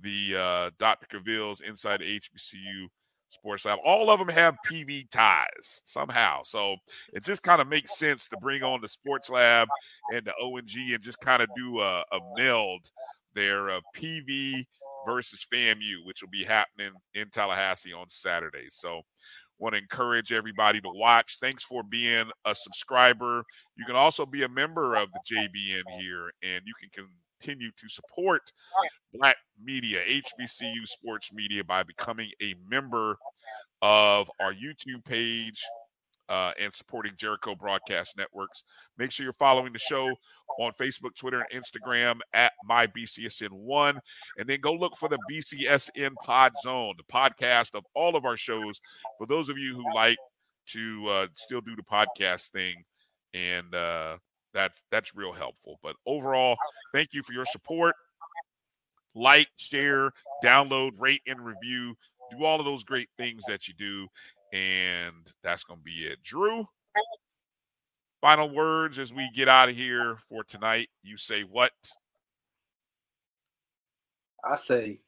the 0.00 0.36
uh, 0.36 0.70
Dr. 0.78 1.06
Cavill's 1.08 1.60
Inside 1.60 2.00
HBCU 2.00 2.86
Sports 3.30 3.64
Lab. 3.64 3.78
All 3.84 4.10
of 4.10 4.18
them 4.18 4.28
have 4.28 4.56
PV 4.66 5.10
ties 5.10 5.82
somehow. 5.84 6.42
So 6.44 6.76
it 7.12 7.24
just 7.24 7.42
kind 7.42 7.60
of 7.60 7.68
makes 7.68 7.98
sense 7.98 8.28
to 8.28 8.36
bring 8.38 8.62
on 8.62 8.80
the 8.80 8.88
Sports 8.88 9.30
Lab 9.30 9.68
and 10.14 10.24
the 10.24 10.32
ONG 10.42 10.92
and 10.92 11.02
just 11.02 11.20
kind 11.20 11.42
of 11.42 11.48
do 11.56 11.80
a, 11.80 12.04
a 12.12 12.20
meld 12.36 12.90
there 13.34 13.68
of 13.68 13.82
PV 13.96 14.64
versus 15.06 15.46
FAMU, 15.52 16.04
which 16.04 16.22
will 16.22 16.30
be 16.30 16.44
happening 16.44 16.92
in 17.14 17.28
Tallahassee 17.30 17.92
on 17.92 18.06
Saturday. 18.08 18.68
So 18.70 19.02
want 19.58 19.74
to 19.74 19.80
encourage 19.80 20.32
everybody 20.32 20.80
to 20.80 20.88
watch. 20.88 21.38
Thanks 21.40 21.64
for 21.64 21.82
being 21.82 22.30
a 22.44 22.54
subscriber. 22.54 23.44
You 23.76 23.84
can 23.84 23.96
also 23.96 24.24
be 24.24 24.44
a 24.44 24.48
member 24.48 24.94
of 24.94 25.08
the 25.12 25.34
JBN 25.34 26.00
here, 26.00 26.30
and 26.42 26.62
you 26.64 26.74
can 26.80 26.90
continue 27.40 27.70
to 27.70 27.88
support 27.88 28.52
Black 29.14 29.36
media, 29.62 30.00
HBCU 30.08 30.86
sports 30.86 31.30
media, 31.32 31.64
by 31.64 31.82
becoming 31.82 32.30
a 32.42 32.54
member 32.68 33.16
of 33.82 34.30
our 34.40 34.52
YouTube 34.52 35.04
page 35.04 35.62
uh, 36.28 36.52
and 36.60 36.74
supporting 36.74 37.12
Jericho 37.16 37.54
Broadcast 37.54 38.16
Networks. 38.16 38.64
Make 38.98 39.10
sure 39.10 39.24
you're 39.24 39.32
following 39.34 39.72
the 39.72 39.78
show 39.78 40.12
on 40.58 40.72
Facebook, 40.72 41.14
Twitter, 41.18 41.44
and 41.50 41.62
Instagram 41.62 42.18
at 42.34 42.52
MyBCSN1. 42.68 43.98
And 44.36 44.48
then 44.48 44.60
go 44.60 44.72
look 44.72 44.96
for 44.96 45.08
the 45.08 45.18
BCSN 45.30 46.14
Pod 46.22 46.52
Zone, 46.62 46.94
the 46.96 47.12
podcast 47.12 47.74
of 47.74 47.84
all 47.94 48.16
of 48.16 48.24
our 48.24 48.36
shows. 48.36 48.80
For 49.18 49.26
those 49.26 49.48
of 49.48 49.58
you 49.58 49.74
who 49.74 49.94
like 49.94 50.18
to 50.68 51.06
uh, 51.08 51.26
still 51.34 51.60
do 51.60 51.74
the 51.76 51.82
podcast 51.82 52.50
thing, 52.50 52.74
and 53.34 53.74
uh, 53.74 54.18
that's 54.54 54.82
that's 54.90 55.14
real 55.14 55.32
helpful. 55.32 55.78
But 55.82 55.96
overall, 56.06 56.56
thank 56.92 57.12
you 57.12 57.22
for 57.22 57.32
your 57.32 57.46
support. 57.46 57.94
Like, 59.14 59.48
share, 59.56 60.12
download, 60.44 60.92
rate, 61.00 61.22
and 61.26 61.44
review. 61.44 61.96
Do 62.30 62.44
all 62.44 62.60
of 62.60 62.66
those 62.66 62.84
great 62.84 63.08
things 63.18 63.44
that 63.46 63.66
you 63.68 63.74
do. 63.74 64.06
And 64.52 65.32
that's 65.42 65.64
going 65.64 65.80
to 65.80 65.84
be 65.84 66.04
it. 66.04 66.22
Drew, 66.22 66.66
final 68.20 68.50
words 68.50 68.98
as 68.98 69.12
we 69.12 69.30
get 69.34 69.48
out 69.48 69.68
of 69.68 69.76
here 69.76 70.18
for 70.28 70.44
tonight. 70.44 70.88
You 71.02 71.16
say 71.16 71.42
what? 71.42 71.72
I 74.44 74.54
say 74.54 75.00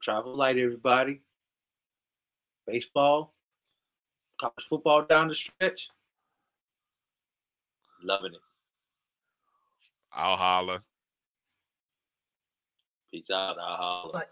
travel 0.00 0.34
light, 0.34 0.56
everybody. 0.56 1.20
Baseball, 2.66 3.34
college 4.40 4.66
football 4.68 5.02
down 5.02 5.28
the 5.28 5.34
stretch. 5.34 5.90
Loving 8.02 8.34
it. 8.34 8.40
I'll 10.12 10.36
holla. 10.36 10.82
Peace 13.10 13.30
out. 13.30 13.56
I'll 13.58 13.76
holla. 13.76 14.24